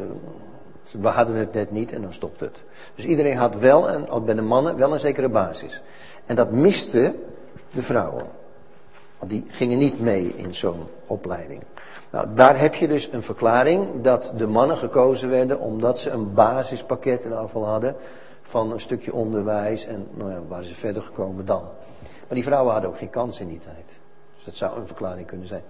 we 1.01 1.09
hadden 1.09 1.37
het 1.37 1.53
net 1.53 1.70
niet 1.70 1.93
en 1.93 2.03
dan 2.03 2.12
stopt 2.12 2.41
het. 2.41 2.62
Dus 2.95 3.05
iedereen 3.05 3.37
had 3.37 3.57
wel, 3.57 3.89
en 3.89 4.09
ook 4.09 4.25
bij 4.25 4.35
de 4.35 4.43
mannen, 4.43 4.77
wel 4.77 4.93
een 4.93 5.01
zekere 5.01 5.29
basis. 5.29 5.83
En 6.27 6.37
dat 6.37 6.51
miste 6.51 7.14
de 7.70 7.83
vrouwen. 7.83 8.41
Die 9.27 9.45
gingen 9.49 9.79
niet 9.79 10.01
mee 10.01 10.35
in 10.37 10.55
zo'n 10.55 10.87
opleiding. 11.07 11.62
Nou, 12.11 12.27
daar 12.35 12.59
heb 12.59 12.75
je 12.75 12.89
dus 12.89 13.12
een 13.12 13.23
verklaring 13.23 13.89
dat 14.03 14.33
de 14.37 14.47
mannen 14.47 14.77
gekozen 14.77 15.29
werden 15.29 15.61
omdat 15.61 15.99
ze 15.99 16.11
een 16.11 16.35
basispakket 16.35 17.25
in 17.25 17.33
afval 17.33 17.66
hadden 17.66 17.97
van 18.43 18.73
een 18.73 18.81
stukje 18.81 19.14
onderwijs 19.14 19.87
en 19.87 20.07
nou 20.14 20.31
ja, 20.31 20.39
waren 20.49 20.64
ze 20.64 20.75
verder 20.75 21.03
gekomen 21.03 21.47
dan. 21.47 21.62
Maar 22.01 22.35
die 22.35 22.43
vrouwen 22.43 22.73
hadden 22.73 22.91
ook 22.91 22.99
geen 22.99 23.11
kans 23.11 23.41
in 23.41 23.49
die 23.49 23.59
tijd. 23.59 23.85
Dus 24.35 24.45
dat 24.45 24.55
zou 24.55 24.81
een 24.81 24.87
verklaring 24.87 25.27
kunnen 25.27 25.47
zijn. 25.47 25.62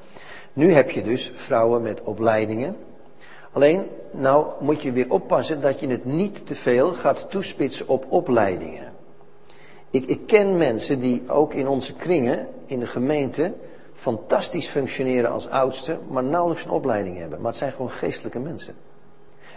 Nu 0.53 0.73
heb 0.73 0.91
je 0.91 1.03
dus 1.03 1.33
vrouwen 1.35 1.83
met 1.83 2.03
opleidingen. 2.03 2.77
Alleen, 3.53 3.87
nou 4.11 4.47
moet 4.61 4.83
je 4.83 4.93
weer 4.93 5.11
oppassen 5.11 5.61
dat 5.61 5.81
je 5.81 5.89
het 5.89 6.05
niet 6.05 6.47
te 6.47 6.55
veel 6.55 6.93
gaat 6.93 7.31
toespitsen 7.31 7.89
op 7.89 8.07
opleidingen. 8.09 8.92
Ik, 9.93 10.07
ik 10.07 10.27
ken 10.27 10.57
mensen 10.57 11.01
die 11.01 11.23
ook 11.27 11.55
in 11.55 11.69
onze 11.69 11.95
kringen, 11.95 12.49
in 12.67 12.81
de 12.81 12.87
gemeente, 12.87 13.53
fantastisch 13.93 14.69
functioneren 14.69 15.31
als 15.31 15.49
oudste, 15.49 15.99
maar 16.09 16.25
nauwelijks 16.25 16.65
een 16.65 16.71
opleiding 16.71 17.19
hebben. 17.19 17.41
Maar 17.41 17.51
het 17.51 17.59
zijn 17.59 17.73
gewoon 17.73 17.91
geestelijke 17.91 18.39
mensen. 18.39 18.75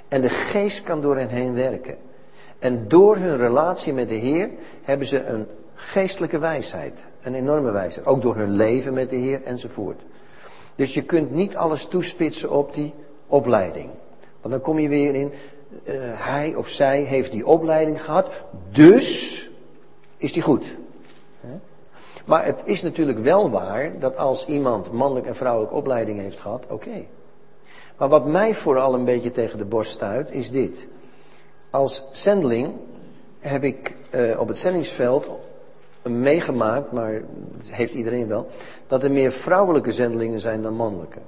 En 0.07 0.21
de 0.21 0.29
geest 0.29 0.83
kan 0.83 1.01
door 1.01 1.17
hen 1.17 1.29
heen 1.29 1.53
werken. 1.53 1.97
En 2.59 2.87
door 2.87 3.17
hun 3.17 3.37
relatie 3.37 3.93
met 3.93 4.09
de 4.09 4.15
Heer 4.15 4.49
hebben 4.83 5.07
ze 5.07 5.23
een 5.25 5.47
geestelijke 5.73 6.39
wijsheid. 6.39 7.05
Een 7.21 7.35
enorme 7.35 7.71
wijsheid. 7.71 8.07
Ook 8.07 8.21
door 8.21 8.35
hun 8.35 8.51
leven 8.51 8.93
met 8.93 9.09
de 9.09 9.15
Heer 9.15 9.43
enzovoort. 9.43 10.01
Dus 10.75 10.93
je 10.93 11.03
kunt 11.03 11.31
niet 11.31 11.55
alles 11.55 11.85
toespitsen 11.85 12.51
op 12.51 12.73
die 12.73 12.93
opleiding. 13.27 13.89
Want 14.41 14.53
dan 14.53 14.63
kom 14.63 14.79
je 14.79 14.89
weer 14.89 15.15
in, 15.15 15.31
uh, 15.83 15.93
hij 16.13 16.55
of 16.55 16.69
zij 16.69 17.01
heeft 17.01 17.31
die 17.31 17.45
opleiding 17.45 18.03
gehad, 18.03 18.27
dus 18.71 19.49
is 20.17 20.33
die 20.33 20.41
goed. 20.41 20.77
Maar 22.25 22.45
het 22.45 22.61
is 22.65 22.81
natuurlijk 22.81 23.19
wel 23.19 23.49
waar 23.49 23.99
dat 23.99 24.17
als 24.17 24.45
iemand 24.45 24.91
mannelijk 24.91 25.27
en 25.27 25.35
vrouwelijke 25.35 25.75
opleiding 25.75 26.19
heeft 26.19 26.39
gehad, 26.39 26.65
oké. 26.69 27.05
Maar 27.97 28.09
wat 28.09 28.25
mij 28.25 28.53
vooral 28.53 28.93
een 28.93 29.05
beetje 29.05 29.31
tegen 29.31 29.57
de 29.57 29.65
borst 29.65 29.91
stuit, 29.91 30.31
is 30.31 30.51
dit. 30.51 30.87
Als 31.69 32.03
zendeling 32.11 32.73
heb 33.39 33.63
ik 33.63 33.97
uh, 34.11 34.39
op 34.39 34.47
het 34.47 34.57
zendingsveld 34.57 35.29
meegemaakt, 36.01 36.91
maar 36.91 37.21
dat 37.57 37.67
heeft 37.67 37.93
iedereen 37.93 38.27
wel, 38.27 38.47
dat 38.87 39.03
er 39.03 39.11
meer 39.11 39.31
vrouwelijke 39.31 39.91
zendelingen 39.91 40.39
zijn 40.39 40.61
dan 40.61 40.73
mannelijke. 40.73 41.19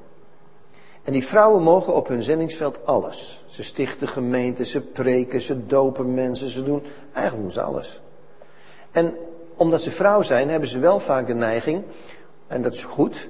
En 1.03 1.13
die 1.13 1.25
vrouwen 1.25 1.63
mogen 1.63 1.95
op 1.95 2.07
hun 2.07 2.23
zendingsveld 2.23 2.85
alles. 2.85 3.43
Ze 3.47 3.63
stichten 3.63 4.07
gemeenten, 4.07 4.65
ze 4.65 4.81
preken, 4.81 5.41
ze 5.41 5.65
dopen 5.65 6.13
mensen, 6.13 6.49
ze 6.49 6.63
doen, 6.63 6.83
eigenlijk 7.13 7.57
alles. 7.57 8.01
En 8.97 9.15
omdat 9.55 9.81
ze 9.81 9.91
vrouw 9.91 10.21
zijn, 10.21 10.49
hebben 10.49 10.69
ze 10.69 10.79
wel 10.79 10.99
vaak 10.99 11.27
de 11.27 11.33
neiging, 11.33 11.83
en 12.47 12.61
dat 12.61 12.73
is 12.73 12.83
goed, 12.83 13.29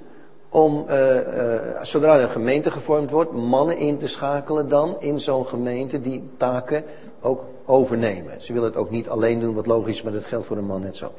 om, 0.50 0.86
uh, 0.90 1.16
uh, 1.16 1.62
zodra 1.82 2.16
er 2.16 2.22
een 2.22 2.30
gemeente 2.30 2.72
gevormd 2.72 3.10
wordt, 3.10 3.32
mannen 3.32 3.78
in 3.78 3.98
te 3.98 4.08
schakelen 4.08 4.70
dan 4.70 4.96
in 5.00 5.20
zo'n 5.20 5.48
gemeente 5.48 6.02
die 6.02 6.30
taken 6.38 6.84
ook 7.22 7.44
overnemen. 7.66 8.42
Ze 8.42 8.54
willen 8.54 8.68
het 8.68 8.78
ook 8.78 8.90
niet 8.90 9.10
alleen 9.10 9.40
doen, 9.40 9.56
wat 9.56 9.66
logisch 9.66 9.96
is, 9.96 10.02
maar 10.02 10.14
dat 10.14 10.26
geldt 10.26 10.46
voor 10.46 10.58
een 10.58 10.66
man 10.66 10.82
net 10.82 10.96
zo. 10.96 11.12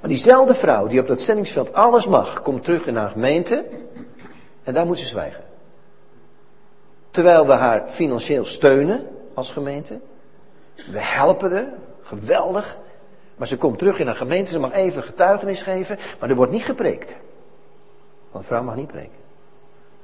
Maar 0.00 0.10
diezelfde 0.10 0.54
vrouw 0.54 0.86
die 0.86 1.00
op 1.00 1.06
dat 1.06 1.20
zendingsveld 1.20 1.72
alles 1.72 2.06
mag, 2.06 2.42
komt 2.42 2.64
terug 2.64 2.86
in 2.86 2.96
haar 2.96 3.10
gemeente 3.10 3.64
en 4.62 4.74
daar 4.74 4.86
moet 4.86 4.98
ze 4.98 5.06
zwijgen. 5.06 5.44
Terwijl 7.10 7.46
we 7.46 7.52
haar 7.52 7.88
financieel 7.88 8.44
steunen 8.44 9.06
als 9.34 9.50
gemeente. 9.50 9.98
We 10.74 11.00
helpen 11.00 11.52
haar, 11.52 11.72
geweldig. 12.02 12.78
Maar 13.40 13.48
ze 13.48 13.56
komt 13.56 13.78
terug 13.78 13.98
in 13.98 14.06
haar 14.06 14.16
gemeente, 14.16 14.50
ze 14.50 14.58
mag 14.58 14.72
even 14.72 15.02
getuigenis 15.02 15.62
geven, 15.62 15.98
maar 16.20 16.30
er 16.30 16.36
wordt 16.36 16.52
niet 16.52 16.64
gepreekt. 16.64 17.16
Want 18.30 18.46
vrouw 18.46 18.62
mag 18.62 18.76
niet 18.76 18.86
preken. 18.86 19.18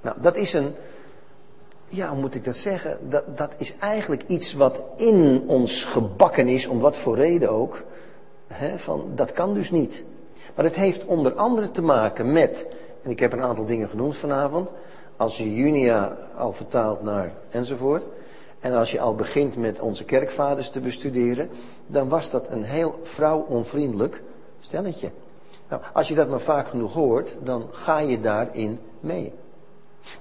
Nou, 0.01 0.17
dat 0.21 0.37
is 0.37 0.53
een, 0.53 0.75
ja, 1.89 2.09
hoe 2.09 2.21
moet 2.21 2.35
ik 2.35 2.45
dat 2.45 2.57
zeggen? 2.57 2.99
Dat, 3.09 3.37
dat 3.37 3.55
is 3.57 3.75
eigenlijk 3.79 4.23
iets 4.27 4.55
wat 4.55 4.83
in 4.97 5.45
ons 5.47 5.85
gebakken 5.85 6.49
is, 6.49 6.67
om 6.67 6.81
wat 6.81 6.97
voor 6.97 7.17
reden 7.17 7.51
ook. 7.51 7.83
Van, 8.77 9.11
dat 9.15 9.33
kan 9.33 9.55
dus 9.55 9.71
niet. 9.71 10.05
Maar 10.55 10.65
het 10.65 10.77
heeft 10.77 11.05
onder 11.05 11.35
andere 11.35 11.71
te 11.71 11.83
maken 11.83 12.33
met, 12.33 12.67
en 13.03 13.11
ik 13.11 13.19
heb 13.19 13.33
een 13.33 13.43
aantal 13.43 13.67
dingen 13.67 13.89
genoemd 13.89 14.17
vanavond, 14.17 14.69
als 15.17 15.37
je 15.37 15.55
Junia 15.55 16.17
al 16.37 16.53
vertaalt 16.53 17.03
naar 17.03 17.33
enzovoort, 17.51 18.07
en 18.61 18.73
als 18.73 18.91
je 18.91 19.01
al 19.01 19.15
begint 19.15 19.57
met 19.57 19.81
onze 19.81 20.05
kerkvaders 20.05 20.71
te 20.71 20.81
bestuderen, 20.81 21.51
dan 21.87 22.09
was 22.09 22.31
dat 22.31 22.47
een 22.51 22.65
heel 22.65 22.99
vrouwonvriendelijk 23.03 24.23
stelletje. 24.61 25.11
Nou, 25.69 25.83
als 25.93 26.09
je 26.09 26.15
dat 26.15 26.29
maar 26.29 26.41
vaak 26.41 26.69
genoeg 26.69 26.93
hoort, 26.93 27.37
dan 27.43 27.67
ga 27.71 27.99
je 27.99 28.21
daarin 28.21 28.79
mee. 29.01 29.33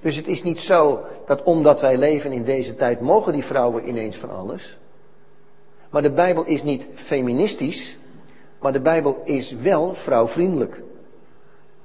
Dus 0.00 0.16
het 0.16 0.26
is 0.26 0.42
niet 0.42 0.58
zo 0.58 1.00
dat 1.26 1.42
omdat 1.42 1.80
wij 1.80 1.96
leven 1.96 2.32
in 2.32 2.44
deze 2.44 2.76
tijd, 2.76 3.00
mogen 3.00 3.32
die 3.32 3.44
vrouwen 3.44 3.88
ineens 3.88 4.16
van 4.16 4.30
alles. 4.30 4.78
Maar 5.90 6.02
de 6.02 6.10
Bijbel 6.10 6.44
is 6.44 6.62
niet 6.62 6.88
feministisch, 6.94 7.96
maar 8.58 8.72
de 8.72 8.80
Bijbel 8.80 9.22
is 9.24 9.50
wel 9.50 9.94
vrouwvriendelijk. 9.94 10.82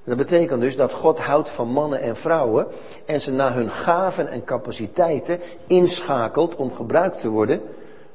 Dat 0.04 0.18
betekent 0.18 0.62
dus 0.62 0.76
dat 0.76 0.94
God 0.94 1.20
houdt 1.20 1.50
van 1.50 1.68
mannen 1.68 2.02
en 2.02 2.16
vrouwen 2.16 2.68
en 3.06 3.22
ze 3.22 3.32
naar 3.32 3.54
hun 3.54 3.70
gaven 3.70 4.30
en 4.30 4.44
capaciteiten 4.44 5.40
inschakelt 5.68 6.56
om 6.56 6.74
gebruikt 6.74 7.20
te 7.20 7.30
worden 7.30 7.62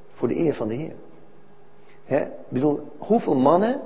voor 0.08 0.28
de 0.28 0.36
eer 0.38 0.54
van 0.54 0.68
de 0.68 0.74
Heer. 0.74 0.94
He, 2.04 2.20
ik 2.20 2.30
bedoel, 2.48 2.88
hoeveel 2.98 3.34
mannen 3.36 3.80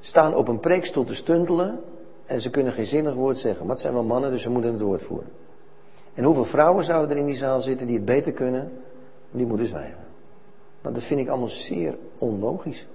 staan 0.00 0.34
op 0.34 0.48
een 0.48 0.60
preekstoel 0.60 1.04
te 1.04 1.14
stuntelen 1.14 1.80
en 2.26 2.40
ze 2.40 2.50
kunnen 2.50 2.72
geen 2.72 2.86
zinnig 2.86 3.14
woord 3.14 3.38
zeggen. 3.38 3.62
Maar 3.66 3.74
het 3.74 3.80
zijn 3.80 3.94
wel 3.94 4.02
mannen, 4.02 4.30
dus 4.30 4.42
ze 4.42 4.50
moeten 4.50 4.72
het 4.72 4.80
woord 4.80 5.02
voeren. 5.02 5.30
En 6.14 6.24
hoeveel 6.24 6.44
vrouwen 6.44 6.84
zouden 6.84 7.10
er 7.10 7.16
in 7.16 7.26
die 7.26 7.36
zaal 7.36 7.60
zitten 7.60 7.86
die 7.86 7.96
het 7.96 8.04
beter 8.04 8.32
kunnen? 8.32 8.72
Die 9.30 9.46
moeten 9.46 9.66
zwijgen. 9.66 10.06
Nou, 10.80 10.94
dat 10.94 11.04
vind 11.04 11.20
ik 11.20 11.28
allemaal 11.28 11.48
zeer 11.48 11.96
onlogisch. 12.18 12.86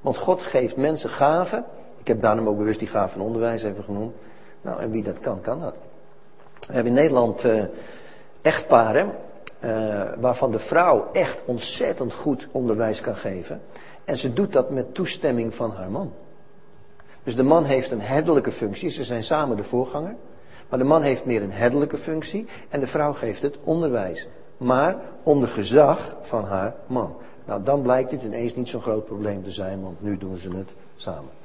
Want 0.00 0.16
God 0.16 0.42
geeft 0.42 0.76
mensen 0.76 1.10
gaven. 1.10 1.64
Ik 2.02 2.08
heb 2.08 2.20
daarom 2.20 2.48
ook 2.48 2.58
bewust 2.58 2.78
die 2.78 2.88
gave 2.88 3.12
van 3.12 3.26
onderwijs 3.26 3.62
even 3.62 3.84
genoemd. 3.84 4.14
Nou, 4.62 4.80
en 4.80 4.90
wie 4.90 5.02
dat 5.02 5.20
kan, 5.20 5.40
kan 5.40 5.60
dat. 5.60 5.74
We 6.66 6.72
hebben 6.72 6.92
in 6.92 6.98
Nederland 6.98 7.44
uh, 7.44 7.62
echtparen. 8.40 9.10
Uh, 9.64 10.02
waarvan 10.18 10.50
de 10.50 10.58
vrouw 10.58 11.08
echt 11.12 11.42
ontzettend 11.44 12.14
goed 12.14 12.48
onderwijs 12.50 13.00
kan 13.00 13.16
geven. 13.16 13.60
En 14.04 14.16
ze 14.16 14.32
doet 14.32 14.52
dat 14.52 14.70
met 14.70 14.94
toestemming 14.94 15.54
van 15.54 15.70
haar 15.70 15.90
man. 15.90 16.12
Dus 17.22 17.36
de 17.36 17.42
man 17.42 17.64
heeft 17.64 17.90
een 17.90 18.00
herderlijke 18.00 18.52
functie. 18.52 18.90
Ze 18.90 19.04
zijn 19.04 19.24
samen 19.24 19.56
de 19.56 19.64
voorganger. 19.64 20.14
Maar 20.68 20.78
de 20.78 20.84
man 20.84 21.02
heeft 21.02 21.24
meer 21.24 21.42
een 21.42 21.52
herderlijke 21.52 21.98
functie. 21.98 22.46
En 22.68 22.80
de 22.80 22.86
vrouw 22.86 23.12
geeft 23.12 23.42
het 23.42 23.58
onderwijs. 23.64 24.28
Maar 24.56 24.96
onder 25.22 25.48
gezag 25.48 26.16
van 26.20 26.44
haar 26.44 26.74
man. 26.86 27.16
Nou, 27.44 27.62
dan 27.62 27.82
blijkt 27.82 28.10
dit 28.10 28.22
ineens 28.22 28.54
niet 28.54 28.68
zo'n 28.68 28.82
groot 28.82 29.04
probleem 29.04 29.44
te 29.44 29.50
zijn, 29.50 29.82
want 29.82 30.02
nu 30.02 30.18
doen 30.18 30.36
ze 30.36 30.56
het 30.56 30.70
samen. 30.96 31.41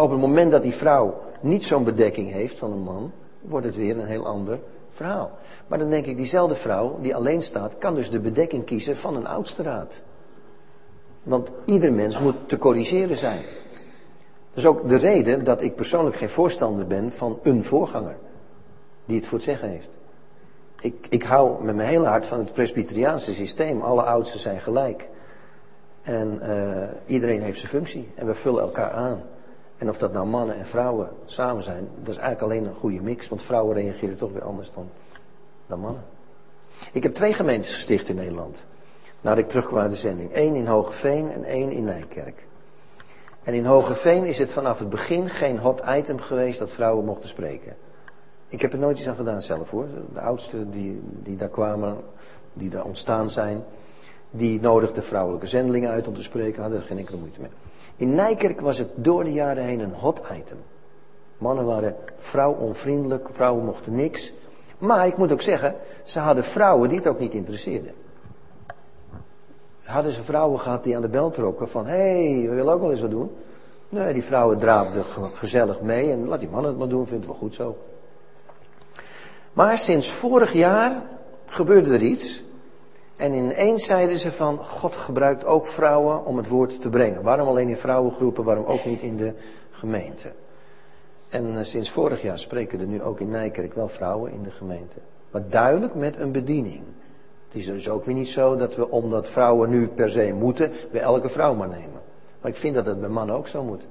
Op 0.00 0.10
het 0.10 0.20
moment 0.20 0.50
dat 0.50 0.62
die 0.62 0.74
vrouw 0.74 1.20
niet 1.40 1.64
zo'n 1.64 1.84
bedekking 1.84 2.32
heeft 2.32 2.58
van 2.58 2.72
een 2.72 2.82
man, 2.82 3.12
wordt 3.40 3.66
het 3.66 3.76
weer 3.76 3.98
een 3.98 4.06
heel 4.06 4.26
ander 4.26 4.58
verhaal. 4.90 5.30
Maar 5.66 5.78
dan 5.78 5.90
denk 5.90 6.06
ik, 6.06 6.16
diezelfde 6.16 6.54
vrouw 6.54 6.98
die 7.00 7.14
alleen 7.14 7.42
staat, 7.42 7.78
kan 7.78 7.94
dus 7.94 8.10
de 8.10 8.20
bedekking 8.20 8.64
kiezen 8.64 8.96
van 8.96 9.16
een 9.16 9.26
oudste 9.26 9.62
raad. 9.62 10.00
Want 11.22 11.50
ieder 11.64 11.92
mens 11.92 12.18
moet 12.18 12.34
te 12.46 12.58
corrigeren 12.58 13.16
zijn. 13.16 13.40
Dat 14.48 14.58
is 14.58 14.66
ook 14.66 14.88
de 14.88 14.96
reden 14.96 15.44
dat 15.44 15.62
ik 15.62 15.74
persoonlijk 15.74 16.16
geen 16.16 16.28
voorstander 16.28 16.86
ben 16.86 17.12
van 17.12 17.38
een 17.42 17.64
voorganger. 17.64 18.16
Die 19.04 19.16
het 19.16 19.26
voor 19.26 19.38
het 19.38 19.46
zeggen 19.46 19.68
heeft. 19.68 19.90
Ik, 20.80 21.06
ik 21.08 21.22
hou 21.22 21.64
met 21.64 21.74
mijn 21.74 21.88
hele 21.88 22.06
hart 22.06 22.26
van 22.26 22.38
het 22.38 22.52
Presbyteriaanse 22.52 23.34
systeem. 23.34 23.80
Alle 23.80 24.02
oudsten 24.02 24.40
zijn 24.40 24.60
gelijk. 24.60 25.08
En 26.02 26.40
uh, 26.42 26.88
iedereen 27.06 27.42
heeft 27.42 27.58
zijn 27.58 27.70
functie. 27.70 28.08
En 28.14 28.26
we 28.26 28.34
vullen 28.34 28.62
elkaar 28.62 28.90
aan. 28.90 29.22
En 29.80 29.88
of 29.88 29.98
dat 29.98 30.12
nou 30.12 30.26
mannen 30.26 30.56
en 30.56 30.66
vrouwen 30.66 31.08
samen 31.24 31.62
zijn, 31.62 31.88
dat 31.98 32.14
is 32.14 32.20
eigenlijk 32.20 32.42
alleen 32.42 32.64
een 32.64 32.80
goede 32.80 33.00
mix. 33.00 33.28
Want 33.28 33.42
vrouwen 33.42 33.76
reageren 33.76 34.16
toch 34.16 34.32
weer 34.32 34.42
anders 34.42 34.72
dan, 35.66 35.78
mannen. 35.80 36.04
Ik 36.92 37.02
heb 37.02 37.14
twee 37.14 37.32
gemeentes 37.32 37.74
gesticht 37.74 38.08
in 38.08 38.16
Nederland. 38.16 38.64
Nadat 39.20 39.38
ik 39.38 39.48
terugkwam 39.48 39.80
uit 39.80 39.90
de 39.90 39.96
zending. 39.96 40.30
Eén 40.32 40.54
in 40.54 40.66
Hogeveen 40.66 41.30
en 41.30 41.44
één 41.44 41.70
in 41.70 41.84
Nijkerk. 41.84 42.46
En 43.42 43.54
in 43.54 43.64
Hogeveen 43.64 44.24
is 44.24 44.38
het 44.38 44.52
vanaf 44.52 44.78
het 44.78 44.90
begin 44.90 45.28
geen 45.28 45.58
hot 45.58 45.82
item 45.88 46.18
geweest 46.18 46.58
dat 46.58 46.70
vrouwen 46.70 47.04
mochten 47.04 47.28
spreken. 47.28 47.76
Ik 48.48 48.60
heb 48.60 48.72
er 48.72 48.78
nooit 48.78 48.98
iets 48.98 49.08
aan 49.08 49.16
gedaan 49.16 49.42
zelf 49.42 49.70
hoor. 49.70 49.86
De 50.12 50.20
oudsten 50.20 50.70
die, 50.70 51.00
die 51.22 51.36
daar 51.36 51.48
kwamen, 51.48 51.96
die 52.52 52.70
daar 52.70 52.84
ontstaan 52.84 53.30
zijn, 53.30 53.64
die 54.30 54.60
nodigden 54.60 55.04
vrouwelijke 55.04 55.46
zendelingen 55.46 55.90
uit 55.90 56.08
om 56.08 56.14
te 56.14 56.22
spreken, 56.22 56.62
hadden 56.62 56.80
er 56.80 56.86
geen 56.86 56.98
enkele 56.98 57.18
moeite 57.18 57.40
mee. 57.40 57.50
In 58.00 58.14
Nijkerk 58.14 58.60
was 58.60 58.78
het 58.78 58.88
door 58.94 59.24
de 59.24 59.32
jaren 59.32 59.64
heen 59.64 59.80
een 59.80 59.94
hot 59.94 60.22
item. 60.38 60.58
Mannen 61.38 61.64
waren 61.64 61.96
vrouwonvriendelijk, 62.16 63.28
vrouwen 63.32 63.64
mochten 63.64 63.94
niks. 63.94 64.32
Maar 64.78 65.06
ik 65.06 65.16
moet 65.16 65.32
ook 65.32 65.42
zeggen, 65.42 65.74
ze 66.04 66.18
hadden 66.18 66.44
vrouwen 66.44 66.88
die 66.88 66.98
het 66.98 67.06
ook 67.06 67.18
niet 67.18 67.34
interesseerden. 67.34 67.92
Hadden 69.82 70.12
ze 70.12 70.22
vrouwen 70.22 70.60
gehad 70.60 70.84
die 70.84 70.96
aan 70.96 71.02
de 71.02 71.08
bel 71.08 71.30
trokken 71.30 71.68
van, 71.68 71.86
hé, 71.86 72.36
hey, 72.36 72.48
we 72.48 72.54
willen 72.54 72.74
ook 72.74 72.80
wel 72.80 72.90
eens 72.90 73.00
wat 73.00 73.10
doen. 73.10 73.30
Nee, 73.88 74.12
die 74.12 74.24
vrouwen 74.24 74.58
draafden 74.58 75.04
gezellig 75.34 75.80
mee 75.80 76.12
en 76.12 76.26
laat 76.26 76.40
die 76.40 76.48
mannen 76.48 76.70
het 76.70 76.78
maar 76.78 76.88
doen, 76.88 77.06
vindt 77.06 77.24
het 77.24 77.32
wel 77.32 77.40
goed 77.42 77.54
zo. 77.54 77.76
Maar 79.52 79.78
sinds 79.78 80.10
vorig 80.10 80.52
jaar 80.52 81.02
gebeurde 81.46 81.94
er 81.94 82.02
iets. 82.02 82.42
En 83.20 83.32
ineens 83.32 83.86
zeiden 83.86 84.18
ze 84.18 84.32
van, 84.32 84.58
God 84.58 84.96
gebruikt 84.96 85.44
ook 85.44 85.66
vrouwen 85.66 86.24
om 86.24 86.36
het 86.36 86.48
woord 86.48 86.80
te 86.80 86.88
brengen. 86.88 87.22
Waarom 87.22 87.48
alleen 87.48 87.68
in 87.68 87.76
vrouwengroepen, 87.76 88.44
waarom 88.44 88.64
ook 88.64 88.84
niet 88.84 89.00
in 89.00 89.16
de 89.16 89.32
gemeente? 89.70 90.32
En 91.28 91.58
eh, 91.58 91.64
sinds 91.64 91.90
vorig 91.90 92.22
jaar 92.22 92.38
spreken 92.38 92.80
er 92.80 92.86
nu 92.86 93.02
ook 93.02 93.20
in 93.20 93.30
Nijkerk 93.30 93.74
wel 93.74 93.88
vrouwen 93.88 94.32
in 94.32 94.42
de 94.42 94.50
gemeente. 94.50 94.96
Maar 95.30 95.48
duidelijk 95.48 95.94
met 95.94 96.16
een 96.16 96.32
bediening. 96.32 96.82
Het 97.46 97.60
is 97.60 97.66
dus 97.66 97.88
ook 97.88 98.04
weer 98.04 98.14
niet 98.14 98.28
zo 98.28 98.56
dat 98.56 98.76
we, 98.76 98.90
omdat 98.90 99.28
vrouwen 99.28 99.70
nu 99.70 99.88
per 99.88 100.10
se 100.10 100.32
moeten, 100.32 100.72
bij 100.92 101.00
elke 101.00 101.28
vrouw 101.28 101.54
maar 101.54 101.68
nemen. 101.68 102.00
Maar 102.40 102.50
ik 102.50 102.56
vind 102.56 102.74
dat 102.74 102.86
het 102.86 103.00
bij 103.00 103.08
mannen 103.08 103.36
ook 103.36 103.48
zo 103.48 103.62
moet. 103.62 103.86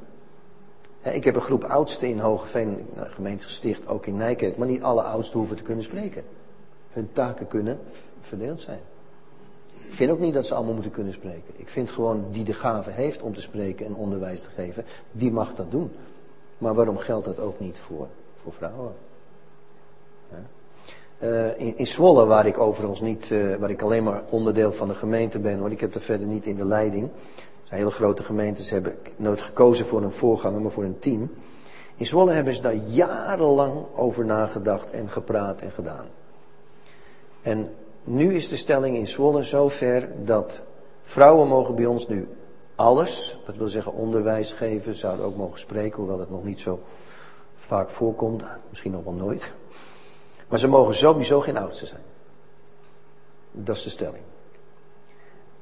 Ik 1.04 1.24
heb 1.24 1.36
een 1.36 1.42
groep 1.42 1.64
oudsten 1.64 2.08
in 2.08 2.20
Hogeveen, 2.20 2.88
gemeente 2.96 3.44
gesticht, 3.44 3.88
ook 3.88 4.06
in 4.06 4.18
Nijkerk. 4.18 4.58
Maar 4.58 4.68
niet 4.68 4.84
alle 4.84 5.02
oudsten 5.02 5.40
hoeven 5.40 5.58
te 5.58 5.64
kunnen 5.64 5.84
spreken. 5.84 6.24
Hun 6.92 7.10
taken 7.14 7.48
kunnen 7.48 7.80
verdeeld 8.22 8.60
zijn. 8.60 8.80
Ik 9.90 9.96
vind 9.96 10.12
ook 10.12 10.20
niet 10.20 10.34
dat 10.34 10.46
ze 10.46 10.54
allemaal 10.54 10.74
moeten 10.74 10.92
kunnen 10.92 11.14
spreken. 11.14 11.54
Ik 11.56 11.70
vind 11.70 11.90
gewoon 11.90 12.26
die 12.32 12.44
de 12.44 12.54
gave 12.54 12.92
heeft 12.92 13.22
om 13.22 13.34
te 13.34 13.42
spreken 13.42 13.86
en 13.86 13.96
onderwijs 13.96 14.42
te 14.42 14.50
geven, 14.50 14.86
die 15.12 15.32
mag 15.32 15.56
dat 15.56 15.72
doen. 15.72 15.92
Maar 16.58 16.74
waarom 16.74 16.98
geldt 16.98 17.26
dat 17.26 17.40
ook 17.40 17.60
niet 17.60 17.80
voor, 17.80 18.08
voor 18.44 18.54
vrouwen? 18.54 18.94
In, 21.58 21.78
in, 21.78 21.88
Zwolle, 21.88 22.26
waar 22.26 22.46
ik 22.46 22.58
overigens 22.58 23.02
niet, 23.02 23.30
uh, 23.30 23.56
waar 23.56 23.70
ik 23.70 23.82
alleen 23.82 24.04
maar 24.04 24.24
onderdeel 24.30 24.72
van 24.72 24.88
de 24.88 24.94
gemeente 24.94 25.40
ben, 25.40 25.58
hoor, 25.58 25.72
ik 25.72 25.80
heb 25.80 25.96
er 25.96 26.02
verder 26.02 26.28
niet 26.28 26.46
in 26.46 26.56
de 26.56 26.66
leiding 26.66 27.10
zijn 27.70 27.82
hele 27.82 27.94
grote 27.94 28.24
gemeentes 28.24 28.70
hebben 28.70 28.96
nooit 29.16 29.42
gekozen 29.42 29.86
voor 29.86 30.04
een 30.04 30.12
voorganger, 30.12 30.62
maar 30.62 30.72
voor 30.72 30.84
een 30.84 31.00
team. 31.00 31.32
In 31.96 32.06
Zwolle 32.06 32.32
hebben 32.32 32.56
ze 32.56 32.62
daar 32.62 32.76
jarenlang 32.76 33.86
over 33.96 34.26
nagedacht 34.26 34.90
en 34.90 35.10
gepraat 35.10 35.60
en 35.60 35.72
gedaan. 35.72 36.06
En 37.42 37.70
nu 38.04 38.36
is 38.36 38.48
de 38.48 38.56
stelling 38.56 38.96
in 38.96 39.08
Zwolle 39.08 39.44
zover 39.44 40.10
dat 40.26 40.62
vrouwen 41.02 41.48
mogen 41.48 41.76
bij 41.76 41.86
ons 41.86 42.08
nu 42.08 42.28
alles, 42.76 43.38
dat 43.46 43.58
wil 43.58 43.68
zeggen 43.68 43.94
onderwijs 43.94 44.54
geven, 44.54 44.96
zouden 44.96 45.26
ook 45.26 45.36
mogen 45.36 45.60
spreken, 45.60 45.98
hoewel 45.98 46.20
het 46.20 46.30
nog 46.30 46.44
niet 46.44 46.60
zo 46.60 46.80
vaak 47.54 47.90
voorkomt, 47.90 48.44
misschien 48.70 48.92
nog 48.92 49.04
wel 49.04 49.14
nooit. 49.14 49.52
Maar 50.48 50.60
ze 50.60 50.68
mogen 50.68 50.96
sowieso 50.96 51.40
geen 51.40 51.58
oudste 51.58 51.86
zijn. 51.86 52.02
Dat 53.52 53.76
is 53.76 53.84
de 53.84 53.90
stelling. 53.90 54.24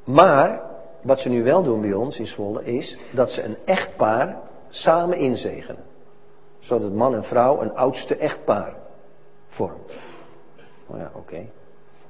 Maar 0.04 0.62
wat 1.02 1.20
ze 1.20 1.30
nu 1.30 1.44
wel 1.44 1.64
doen 1.64 1.82
bij 1.82 1.94
ons 1.94 2.20
in 2.20 2.28
Zwolle 2.28 2.64
is 2.64 2.98
dat 3.12 3.32
ze 3.32 3.44
een 3.44 3.58
echtpaar 3.66 4.40
samen 4.70 5.18
inzegenen. 5.18 5.86
Zodat 6.60 6.92
man 6.92 7.16
en 7.16 7.24
vrouw 7.24 7.62
een 7.62 7.76
oudste 7.76 8.16
echtpaar 8.16 8.76
vormt. 9.48 9.92
Nou 10.88 11.00
ja, 11.00 11.12
oké. 11.16 11.50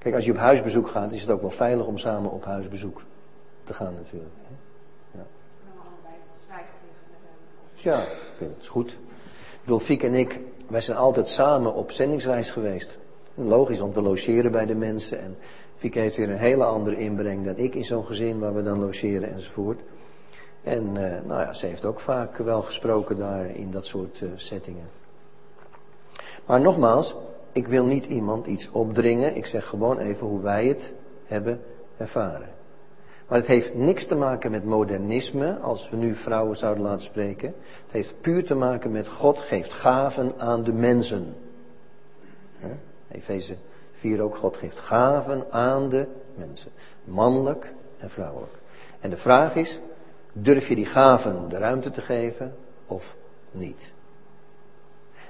Kijk, 0.07 0.19
als 0.19 0.27
je 0.27 0.34
op 0.35 0.38
huisbezoek 0.38 0.88
gaat, 0.88 1.11
is 1.11 1.21
het 1.21 1.29
ook 1.29 1.41
wel 1.41 1.51
veilig 1.51 1.85
om 1.85 1.97
samen 1.97 2.31
op 2.31 2.45
huisbezoek 2.45 3.01
te 3.63 3.73
gaan 3.73 3.93
natuurlijk. 3.93 4.31
Ja. 5.11 5.25
Ja, 7.73 8.03
dat 8.39 8.57
is 8.59 8.67
goed. 8.67 8.91
Ik 8.91 9.59
bedoel, 9.61 9.79
Fiek 9.79 10.03
en 10.03 10.13
ik, 10.13 10.39
wij 10.67 10.81
zijn 10.81 10.97
altijd 10.97 11.27
samen 11.27 11.73
op 11.73 11.91
zendingsreis 11.91 12.51
geweest. 12.51 12.97
Logisch, 13.34 13.79
want 13.79 13.93
we 13.93 14.01
logeren 14.01 14.51
bij 14.51 14.65
de 14.65 14.75
mensen 14.75 15.19
en 15.19 15.38
Fieke 15.75 15.99
heeft 15.99 16.15
weer 16.15 16.29
een 16.29 16.38
hele 16.38 16.63
andere 16.63 16.97
inbreng 16.97 17.45
dan 17.45 17.57
ik 17.57 17.75
in 17.75 17.85
zo'n 17.85 18.05
gezin 18.05 18.39
waar 18.39 18.53
we 18.53 18.63
dan 18.63 18.79
logeren 18.79 19.34
enzovoort. 19.34 19.79
En 20.63 20.84
uh, 20.84 21.11
nou 21.25 21.41
ja, 21.41 21.53
ze 21.53 21.65
heeft 21.65 21.85
ook 21.85 21.99
vaak 21.99 22.38
wel 22.38 22.61
gesproken 22.61 23.17
daar 23.17 23.45
in 23.55 23.71
dat 23.71 23.85
soort 23.85 24.19
uh, 24.21 24.29
settingen. 24.35 24.89
Maar 26.45 26.61
nogmaals, 26.61 27.15
ik 27.57 27.67
wil 27.67 27.85
niet 27.85 28.05
iemand 28.05 28.45
iets 28.45 28.71
opdringen. 28.71 29.35
Ik 29.35 29.45
zeg 29.45 29.65
gewoon 29.65 29.99
even 29.99 30.27
hoe 30.27 30.41
wij 30.41 30.67
het 30.67 30.93
hebben 31.25 31.61
ervaren. 31.97 32.49
Maar 33.27 33.38
het 33.38 33.47
heeft 33.47 33.75
niks 33.75 34.05
te 34.05 34.15
maken 34.15 34.51
met 34.51 34.65
modernisme, 34.65 35.57
als 35.57 35.89
we 35.89 35.97
nu 35.97 36.15
vrouwen 36.15 36.57
zouden 36.57 36.84
laten 36.84 37.05
spreken. 37.05 37.47
Het 37.85 37.91
heeft 37.91 38.21
puur 38.21 38.45
te 38.45 38.55
maken 38.55 38.91
met 38.91 39.07
God 39.07 39.39
geeft 39.39 39.73
gaven 39.73 40.34
aan 40.38 40.63
de 40.63 40.73
mensen. 40.73 41.35
Efeze 43.11 43.55
4 43.91 44.21
ook, 44.21 44.35
God 44.35 44.57
geeft 44.57 44.79
gaven 44.79 45.45
aan 45.51 45.89
de 45.89 46.07
mensen. 46.35 46.71
Mannelijk 47.03 47.73
en 47.97 48.09
vrouwelijk. 48.09 48.53
En 48.99 49.09
de 49.09 49.17
vraag 49.17 49.55
is, 49.55 49.79
durf 50.34 50.67
je 50.67 50.75
die 50.75 50.85
gaven 50.85 51.49
de 51.49 51.57
ruimte 51.57 51.91
te 51.91 52.01
geven 52.01 52.55
of 52.85 53.15
niet? 53.51 53.95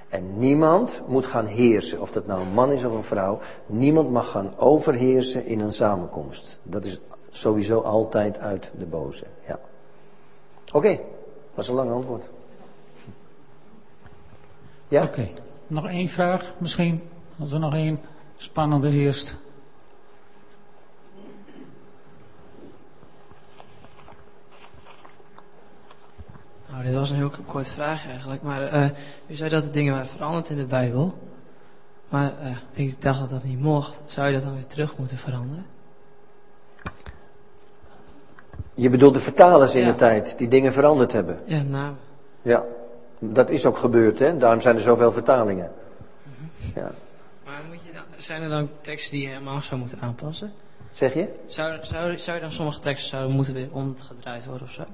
En 0.08 0.38
niemand 0.38 1.00
moet 1.06 1.26
gaan 1.26 1.46
heersen, 1.46 2.00
of 2.00 2.12
dat 2.12 2.26
nou 2.26 2.40
een 2.40 2.52
man 2.52 2.72
is 2.72 2.84
of 2.84 2.92
een 2.92 3.02
vrouw. 3.02 3.38
Niemand 3.66 4.10
mag 4.10 4.28
gaan 4.28 4.52
overheersen 4.56 5.46
in 5.46 5.60
een 5.60 5.72
samenkomst. 5.72 6.58
Dat 6.62 6.84
is 6.84 7.00
sowieso 7.30 7.80
altijd 7.80 8.38
uit 8.38 8.72
de 8.78 8.86
boze. 8.86 9.24
Ja. 9.46 9.58
Oké, 10.66 10.76
okay, 10.76 11.00
was 11.54 11.68
een 11.68 11.74
lang 11.74 11.90
antwoord. 11.90 12.24
Ja? 14.88 15.02
Oké, 15.02 15.28
nog 15.66 15.86
één 15.86 16.08
vraag 16.08 16.52
misschien, 16.58 17.00
als 17.38 17.52
er 17.52 17.60
nog 17.60 17.74
één 17.74 17.98
spannende 18.36 18.88
heerst. 18.88 19.36
Nou, 26.78 26.90
dit 26.90 26.98
was 26.98 27.10
een 27.10 27.16
heel 27.16 27.32
korte 27.46 27.72
vraag 27.72 28.06
eigenlijk. 28.06 28.42
Maar 28.42 28.62
eh, 28.62 28.84
u 29.26 29.34
zei 29.34 29.50
dat 29.50 29.62
de 29.64 29.70
dingen 29.70 29.92
waren 29.92 30.08
veranderd 30.08 30.50
in 30.50 30.56
de 30.56 30.64
Bijbel. 30.64 31.18
Maar 32.08 32.32
eh, 32.42 32.84
ik 32.84 33.02
dacht 33.02 33.20
dat 33.20 33.30
dat 33.30 33.44
niet 33.44 33.60
mocht. 33.60 34.00
Zou 34.06 34.26
je 34.26 34.32
dat 34.32 34.42
dan 34.42 34.54
weer 34.54 34.66
terug 34.66 34.96
moeten 34.96 35.16
veranderen? 35.16 35.66
Je 38.74 38.90
bedoelt 38.90 39.14
de 39.14 39.20
vertalers 39.20 39.74
in 39.74 39.80
Ja. 39.80 39.86
de 39.86 39.94
tijd 39.94 40.38
die 40.38 40.48
dingen 40.48 40.72
veranderd 40.72 41.12
hebben. 41.12 41.40
Ja, 41.44 41.62
nou. 41.62 41.92
Ja, 42.42 42.64
dat 43.18 43.50
is 43.50 43.66
ook 43.66 43.76
gebeurd, 43.76 44.18
hè? 44.18 44.36
Daarom 44.36 44.60
zijn 44.60 44.76
er 44.76 44.82
zoveel 44.82 45.12
vertalingen. 45.12 45.72
Ja. 46.74 46.90
Maar 47.44 47.60
moet 47.68 47.78
je 47.86 47.92
dan, 47.92 48.02
zijn 48.16 48.42
er 48.42 48.48
dan 48.48 48.68
teksten 48.80 49.12
die 49.12 49.22
je 49.22 49.28
helemaal 49.28 49.62
zou 49.62 49.80
moeten 49.80 50.00
aanpassen? 50.00 50.52
Zeg 50.90 51.14
je? 51.14 51.28
Zou, 51.46 51.78
zou, 51.82 52.18
zou 52.18 52.36
je 52.36 52.42
dan 52.42 52.52
sommige 52.52 52.80
teksten 52.80 53.08
zouden 53.08 53.34
moeten 53.34 53.54
weer 53.54 53.68
omgedraaid 53.72 54.46
worden 54.46 54.66
of 54.66 54.72
zo? 54.72 54.84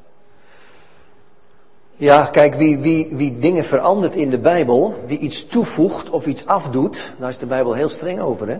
Ja, 1.96 2.24
kijk, 2.24 2.54
wie, 2.54 2.78
wie, 2.78 3.08
wie 3.10 3.38
dingen 3.38 3.64
verandert 3.64 4.16
in 4.16 4.30
de 4.30 4.38
Bijbel, 4.38 4.94
wie 5.06 5.18
iets 5.18 5.46
toevoegt 5.46 6.10
of 6.10 6.26
iets 6.26 6.46
afdoet, 6.46 7.12
daar 7.18 7.28
is 7.28 7.38
de 7.38 7.46
Bijbel 7.46 7.72
heel 7.72 7.88
streng 7.88 8.20
over, 8.20 8.48
hè? 8.48 8.58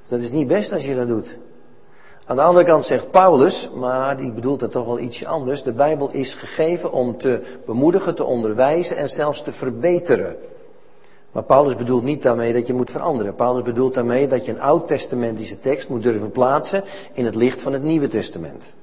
Dus 0.00 0.08
dat 0.08 0.20
is 0.20 0.30
niet 0.30 0.48
best 0.48 0.72
als 0.72 0.84
je 0.84 0.96
dat 0.96 1.08
doet. 1.08 1.36
Aan 2.26 2.36
de 2.36 2.42
andere 2.42 2.64
kant 2.64 2.84
zegt 2.84 3.10
Paulus, 3.10 3.70
maar 3.74 4.16
die 4.16 4.30
bedoelt 4.30 4.60
dat 4.60 4.72
toch 4.72 4.86
wel 4.86 4.98
ietsje 4.98 5.26
anders, 5.26 5.62
de 5.62 5.72
Bijbel 5.72 6.10
is 6.12 6.34
gegeven 6.34 6.92
om 6.92 7.18
te 7.18 7.42
bemoedigen, 7.66 8.14
te 8.14 8.24
onderwijzen 8.24 8.96
en 8.96 9.08
zelfs 9.08 9.42
te 9.42 9.52
verbeteren. 9.52 10.36
Maar 11.32 11.44
Paulus 11.44 11.76
bedoelt 11.76 12.04
niet 12.04 12.22
daarmee 12.22 12.52
dat 12.52 12.66
je 12.66 12.74
moet 12.74 12.90
veranderen. 12.90 13.34
Paulus 13.34 13.62
bedoelt 13.62 13.94
daarmee 13.94 14.28
dat 14.28 14.44
je 14.44 14.52
een 14.52 14.60
oud-testamentische 14.60 15.58
tekst 15.58 15.88
moet 15.88 16.02
durven 16.02 16.30
plaatsen 16.30 16.82
in 17.12 17.24
het 17.24 17.34
licht 17.34 17.62
van 17.62 17.72
het 17.72 17.82
Nieuwe 17.82 18.08
Testament. 18.08 18.74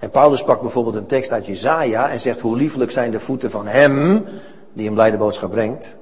En 0.00 0.10
Paulus 0.10 0.44
pakt 0.44 0.60
bijvoorbeeld 0.60 0.94
een 0.94 1.06
tekst 1.06 1.32
uit 1.32 1.46
Jezaja 1.46 2.10
en 2.10 2.20
zegt 2.20 2.40
hoe 2.40 2.56
liefelijk 2.56 2.90
zijn 2.90 3.10
de 3.10 3.20
voeten 3.20 3.50
van 3.50 3.66
hem 3.66 4.24
die 4.72 4.88
een 4.88 4.94
blijde 4.94 5.16
boodschap 5.16 5.50
brengt. 5.50 5.96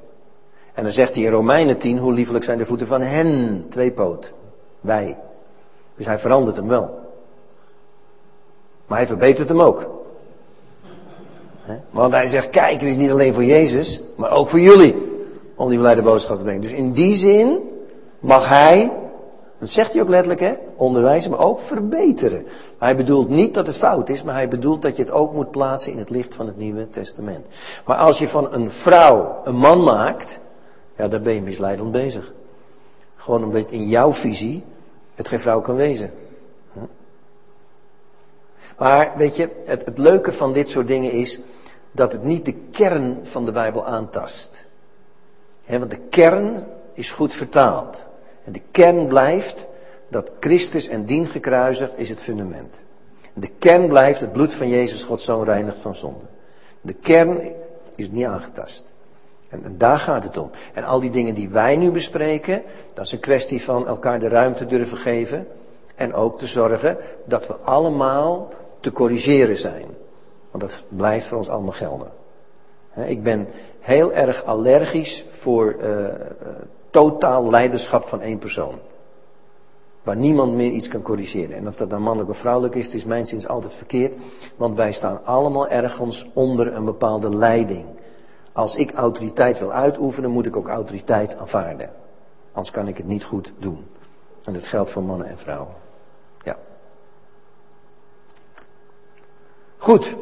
En 0.75 0.83
dan 0.83 0.93
zegt 0.93 1.15
hij 1.15 1.25
in 1.25 1.31
Romeinen 1.31 1.79
10 1.79 1.99
hoe 1.99 2.12
liefelijk 2.12 2.45
zijn 2.45 2.59
de 2.59 2.66
voeten 2.66 2.87
van 2.87 3.01
hen, 3.01 3.65
tweepoot, 3.69 4.33
wij. 4.81 5.19
Dus 5.97 6.07
hij 6.07 6.19
verandert 6.19 6.57
hem 6.57 6.69
wel. 6.69 6.99
Maar 8.87 8.99
hij 8.99 9.07
verbetert 9.07 9.49
hem 9.49 9.61
ook. 9.61 9.87
Want 11.91 12.12
hij 12.12 12.27
zegt, 12.27 12.51
kijk, 12.51 12.81
het 12.81 12.89
is 12.89 12.97
niet 12.97 13.11
alleen 13.11 13.35
voor 13.35 13.45
Jezus, 13.45 14.01
maar 14.16 14.31
ook 14.31 14.49
voor 14.49 14.61
jullie. 14.61 14.95
Om 15.55 15.69
die 15.69 15.79
blijde 15.79 16.03
boodschap 16.03 16.37
te 16.37 16.43
brengen. 16.43 16.61
Dus 16.61 16.73
in 16.73 16.93
die 16.93 17.15
zin 17.15 17.59
mag 18.20 18.49
hij, 18.49 18.93
dat 19.59 19.68
zegt 19.68 19.93
hij 19.93 20.02
ook 20.02 20.09
letterlijk, 20.09 20.40
hè, 20.40 20.55
onderwijzen, 20.76 21.30
maar 21.30 21.40
ook 21.40 21.60
verbeteren. 21.60 22.47
Hij 22.78 22.97
bedoelt 22.97 23.28
niet 23.28 23.55
dat 23.55 23.66
het 23.66 23.76
fout 23.76 24.09
is, 24.09 24.22
maar 24.22 24.35
hij 24.35 24.48
bedoelt 24.48 24.82
dat 24.82 24.97
je 24.97 25.02
het 25.02 25.12
ook 25.12 25.32
moet 25.32 25.51
plaatsen 25.51 25.93
in 25.93 25.98
het 25.98 26.10
licht 26.10 26.35
van 26.35 26.47
het 26.47 26.56
Nieuwe 26.56 26.90
Testament. 26.90 27.47
Maar 27.85 27.97
als 27.97 28.18
je 28.18 28.28
van 28.28 28.52
een 28.52 28.70
vrouw 28.70 29.40
een 29.44 29.56
man 29.56 29.82
maakt, 29.85 30.39
ja, 30.97 31.09
dan 31.09 31.22
ben 31.22 31.35
je 31.35 31.43
misleidend 31.43 31.93
bezig. 31.93 32.32
Gewoon 33.16 33.44
omdat 33.44 33.70
in 33.70 33.86
jouw 33.86 34.12
visie 34.12 34.64
het 35.14 35.28
geen 35.28 35.40
vrouw 35.40 35.60
kan 35.60 35.76
wezen. 35.76 36.12
Hm? 36.72 36.80
Maar 38.78 39.12
weet 39.16 39.36
je, 39.36 39.48
het, 39.64 39.85
het 39.85 39.98
leuke 39.98 40.32
van 40.32 40.52
dit 40.52 40.70
soort 40.70 40.86
dingen 40.86 41.12
is 41.12 41.40
dat 41.93 42.12
het 42.12 42.22
niet 42.22 42.44
de 42.44 42.55
kern 42.70 43.18
van 43.22 43.44
de 43.44 43.52
Bijbel 43.52 43.86
aantast. 43.86 44.64
Hè, 45.64 45.78
want 45.78 45.90
de 45.90 46.01
kern 46.10 46.66
is 46.93 47.12
goed 47.12 47.35
vertaald. 47.35 48.06
De 48.53 48.62
kern 48.70 49.07
blijft 49.07 49.66
dat 50.09 50.31
Christus 50.41 50.89
en 50.89 51.05
dien 51.05 51.27
gekruisigd 51.27 51.93
is 51.97 52.09
het 52.09 52.20
fundament. 52.20 52.81
De 53.33 53.51
kern 53.59 53.89
blijft 53.89 54.20
het 54.20 54.33
bloed 54.33 54.55
van 54.55 54.69
Jezus, 54.69 55.03
Gods 55.03 55.25
Zoon, 55.25 55.45
reinigt 55.45 55.81
van 55.81 55.95
zonde. 55.95 56.25
De 56.81 56.93
kern 56.93 57.41
is 57.97 58.11
niet 58.11 58.25
aangetast. 58.25 58.93
En, 59.49 59.65
en 59.65 59.79
daar 59.79 59.99
gaat 59.99 60.25
het 60.25 60.37
om. 60.37 60.51
En 60.75 60.85
al 60.85 61.01
die 61.01 61.11
dingen 61.11 61.35
die 61.35 61.49
wij 61.49 61.77
nu 61.77 61.91
bespreken, 61.91 62.62
dat 62.95 63.05
is 63.05 63.12
een 63.12 63.20
kwestie 63.20 63.62
van 63.62 63.87
elkaar 63.87 64.19
de 64.19 64.29
ruimte 64.29 64.66
durven 64.66 64.97
geven. 64.97 65.47
En 65.95 66.15
ook 66.15 66.39
te 66.39 66.47
zorgen 66.47 66.97
dat 67.25 67.47
we 67.47 67.55
allemaal 67.55 68.49
te 68.81 68.93
corrigeren 68.93 69.59
zijn. 69.59 69.87
Want 70.51 70.62
dat 70.62 70.83
blijft 70.89 71.27
voor 71.27 71.39
ons 71.39 71.49
allemaal 71.49 71.73
gelden. 71.73 72.11
Ik 73.07 73.23
ben 73.23 73.49
heel 73.81 74.12
erg 74.12 74.45
allergisch 74.45 75.25
voor 75.31 75.77
eh, 75.81 76.05
eh, 76.05 76.15
totaal 76.90 77.51
leiderschap 77.51 78.05
van 78.05 78.20
één 78.20 78.39
persoon. 78.39 78.78
Waar 80.02 80.16
niemand 80.16 80.55
meer 80.55 80.70
iets 80.70 80.89
kan 80.89 81.02
corrigeren. 81.02 81.56
En 81.56 81.66
of 81.66 81.77
dat 81.77 81.89
nou 81.89 82.02
mannelijk 82.02 82.31
of 82.31 82.39
vrouwelijk 82.39 82.74
is, 82.74 82.89
is 82.89 83.05
mijn 83.05 83.27
zins 83.27 83.48
altijd 83.48 83.73
verkeerd. 83.73 84.15
Want 84.56 84.77
wij 84.77 84.93
staan 84.93 85.24
allemaal 85.24 85.69
ergens 85.69 86.28
onder 86.35 86.74
een 86.74 86.85
bepaalde 86.85 87.36
leiding. 87.36 87.85
Als 88.52 88.77
ik 88.77 88.93
autoriteit 88.93 89.59
wil 89.59 89.73
uitoefenen, 89.73 90.31
moet 90.31 90.47
ik 90.47 90.56
ook 90.56 90.69
autoriteit 90.69 91.36
aanvaarden. 91.36 91.90
Anders 92.52 92.70
kan 92.70 92.89
ik 92.89 92.97
het 92.97 93.06
niet 93.06 93.24
goed 93.24 93.52
doen. 93.59 93.86
En 94.44 94.52
dat 94.52 94.66
geldt 94.66 94.90
voor 94.90 95.02
mannen 95.02 95.27
en 95.27 95.39
vrouwen. 95.39 95.74
Ja. 96.43 96.56
Goed. 99.77 100.16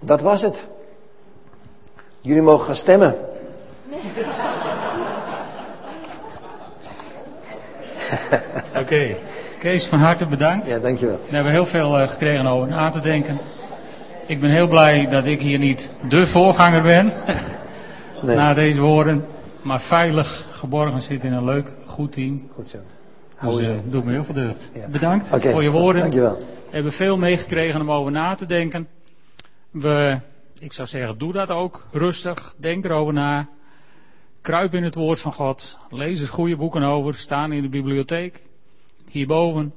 Dat 0.00 0.20
was 0.20 0.42
het. 0.42 0.62
Jullie 2.20 2.42
mogen 2.42 2.66
gaan 2.66 2.74
stemmen. 2.74 3.16
Oké. 8.80 9.16
Kees, 9.58 9.86
van 9.86 9.98
harte 9.98 10.26
bedankt. 10.26 10.68
Ja, 10.68 10.78
dankjewel. 10.78 11.20
We 11.28 11.34
hebben 11.34 11.52
heel 11.52 11.66
veel 11.66 11.98
eh, 11.98 12.08
gekregen 12.08 12.46
over 12.46 12.68
na 12.68 12.90
te 12.90 13.00
denken. 13.00 13.38
Ik 14.26 14.40
ben 14.40 14.50
heel 14.50 14.68
blij 14.68 15.08
dat 15.10 15.26
ik 15.26 15.40
hier 15.40 15.58
niet 15.58 15.90
de 16.08 16.26
voorganger 16.26 16.82
ben 16.82 17.12
Nee. 18.22 18.36
na 18.36 18.54
deze 18.54 18.80
woorden. 18.80 19.24
Maar 19.62 19.80
veilig 19.80 20.46
geborgen 20.50 21.00
zit 21.00 21.24
in 21.24 21.32
een 21.32 21.44
leuk, 21.44 21.74
goed 21.84 22.12
team. 22.12 22.50
Goed 22.54 22.68
zo. 22.68 22.78
Dus 23.40 23.58
eh 23.58 23.74
doet 23.84 24.04
me 24.04 24.12
heel 24.12 24.24
veel 24.24 24.34
deugd. 24.34 24.70
Ja. 24.74 24.88
Bedankt 24.88 25.28
voor 25.28 25.62
je 25.62 25.70
woorden. 25.70 26.02
Dankjewel. 26.02 26.36
We 26.38 26.44
hebben 26.70 26.92
veel 26.92 27.18
meegekregen 27.18 27.80
om 27.80 27.90
over 27.90 28.12
na 28.12 28.34
te 28.34 28.46
denken. 28.46 28.88
We, 29.70 30.18
ik 30.58 30.72
zou 30.72 30.88
zeggen, 30.88 31.18
doe 31.18 31.32
dat 31.32 31.50
ook 31.50 31.86
rustig. 31.92 32.54
Denk 32.58 32.84
erover 32.84 33.12
na. 33.12 33.48
Kruip 34.42 34.74
in 34.74 34.84
het 34.84 34.94
woord 34.94 35.20
van 35.20 35.32
God. 35.32 35.78
Lees 35.90 36.20
er 36.20 36.28
goede 36.28 36.56
boeken 36.56 36.82
over. 36.82 37.14
Staan 37.14 37.52
in 37.52 37.62
de 37.62 37.68
bibliotheek. 37.68 38.42
Hierboven. 39.08 39.74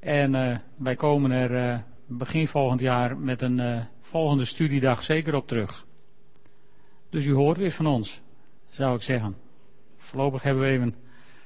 En 0.00 0.34
eh, 0.34 0.56
wij 0.76 0.94
komen 0.94 1.30
er 1.30 1.68
eh, 1.68 1.78
begin 2.06 2.46
volgend 2.46 2.80
jaar 2.80 3.18
met 3.18 3.42
een 3.42 3.60
eh, 3.60 3.80
volgende 4.00 4.44
studiedag 4.44 5.02
zeker 5.02 5.34
op 5.34 5.46
terug. 5.46 5.86
Dus 7.10 7.26
u 7.26 7.32
hoort 7.32 7.56
weer 7.56 7.70
van 7.70 7.86
ons, 7.86 8.20
zou 8.70 8.94
ik 8.94 9.02
zeggen. 9.02 9.36
Voorlopig 9.96 10.42
hebben 10.42 10.62
we 10.62 10.68
even 10.68 10.92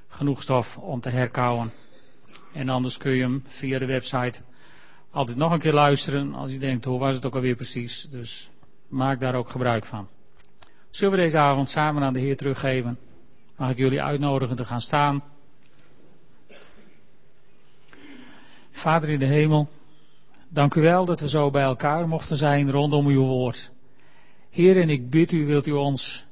genoeg 0.09 0.43
stof 0.43 0.77
om 0.77 1.01
te 1.01 1.11
herkauwen. 1.11 1.71
En 2.53 2.69
anders 2.69 2.97
kun 2.97 3.13
je 3.13 3.23
hem 3.23 3.41
via 3.45 3.79
de 3.79 3.87
website 3.87 4.41
altijd 5.11 5.37
nog 5.37 5.53
een 5.53 5.59
keer 5.59 5.73
luisteren 5.73 6.35
als 6.35 6.51
je 6.51 6.59
denkt, 6.59 6.85
hoe 6.85 6.99
was 6.99 7.15
het 7.15 7.27
ook 7.27 7.35
alweer 7.35 7.55
precies. 7.55 8.03
Dus 8.11 8.51
maak 8.89 9.21
daar 9.21 9.35
ook 9.35 9.49
gebruik 9.49 9.85
van. 9.85 10.09
Zullen 10.99 11.17
we 11.17 11.23
deze 11.23 11.39
avond 11.39 11.69
samen 11.69 12.03
aan 12.03 12.13
de 12.13 12.21
Heer 12.21 12.37
teruggeven? 12.37 12.97
Mag 13.57 13.71
ik 13.71 13.77
jullie 13.77 14.03
uitnodigen 14.03 14.57
te 14.57 14.65
gaan 14.65 14.81
staan? 14.81 15.21
Vader 18.71 19.11
in 19.11 19.19
de 19.19 19.27
hemel, 19.27 19.69
dank 20.49 20.75
u 20.75 20.81
wel 20.81 21.05
dat 21.05 21.21
we 21.21 21.29
zo 21.29 21.51
bij 21.51 21.63
elkaar 21.63 22.09
mochten 22.09 22.37
zijn 22.37 22.71
rondom 22.71 23.07
uw 23.07 23.23
woord. 23.23 23.73
Heer, 24.51 24.81
en 24.81 24.89
ik 24.89 25.11
bid 25.11 25.33
u, 25.33 25.47
wilt 25.47 25.67
u 25.67 25.73
ons 25.73 26.27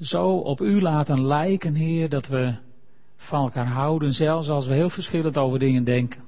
zo 0.00 0.36
op 0.36 0.60
u 0.60 0.80
laten 0.80 1.26
lijken, 1.26 1.74
Heer, 1.74 2.08
dat 2.08 2.26
we 2.26 2.54
van 3.16 3.42
elkaar 3.42 3.66
houden, 3.66 4.12
zelfs 4.12 4.50
als 4.50 4.66
we 4.66 4.74
heel 4.74 4.90
verschillend 4.90 5.36
over 5.36 5.58
dingen 5.58 5.84
denken. 5.84 6.24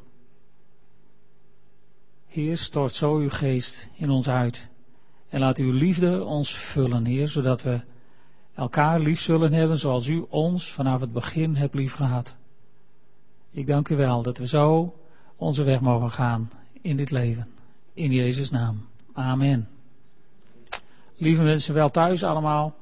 Heer, 2.27 2.57
stort 2.57 2.93
zo 2.93 3.17
uw 3.17 3.31
geest 3.31 3.91
in 3.95 4.11
ons 4.11 4.29
uit. 4.29 4.71
En 5.33 5.41
laat 5.41 5.59
uw 5.59 5.73
liefde 5.73 6.25
ons 6.25 6.57
vullen, 6.57 7.05
Heer, 7.05 7.29
zodat 7.29 7.63
we 7.63 7.81
elkaar 8.55 9.01
lief 9.01 9.21
zullen 9.21 9.53
hebben 9.53 9.79
zoals 9.79 10.07
u 10.07 10.25
ons 10.29 10.71
vanaf 10.71 11.01
het 11.01 11.13
begin 11.13 11.57
hebt 11.57 11.75
lief 11.75 11.93
gehad. 11.93 12.37
Ik 13.51 13.67
dank 13.67 13.89
u 13.89 13.97
wel 13.97 14.23
dat 14.23 14.39
we 14.39 14.47
zo 14.47 14.95
onze 15.37 15.63
weg 15.63 15.81
mogen 15.81 16.11
gaan 16.11 16.51
in 16.81 16.97
dit 16.97 17.11
leven. 17.11 17.49
In 17.95 18.13
Jezus' 18.13 18.51
naam. 18.51 18.87
Amen. 19.13 19.69
Lieve 21.17 21.43
mensen, 21.43 21.75
wel 21.75 21.91
thuis 21.91 22.25
allemaal. 22.25 22.75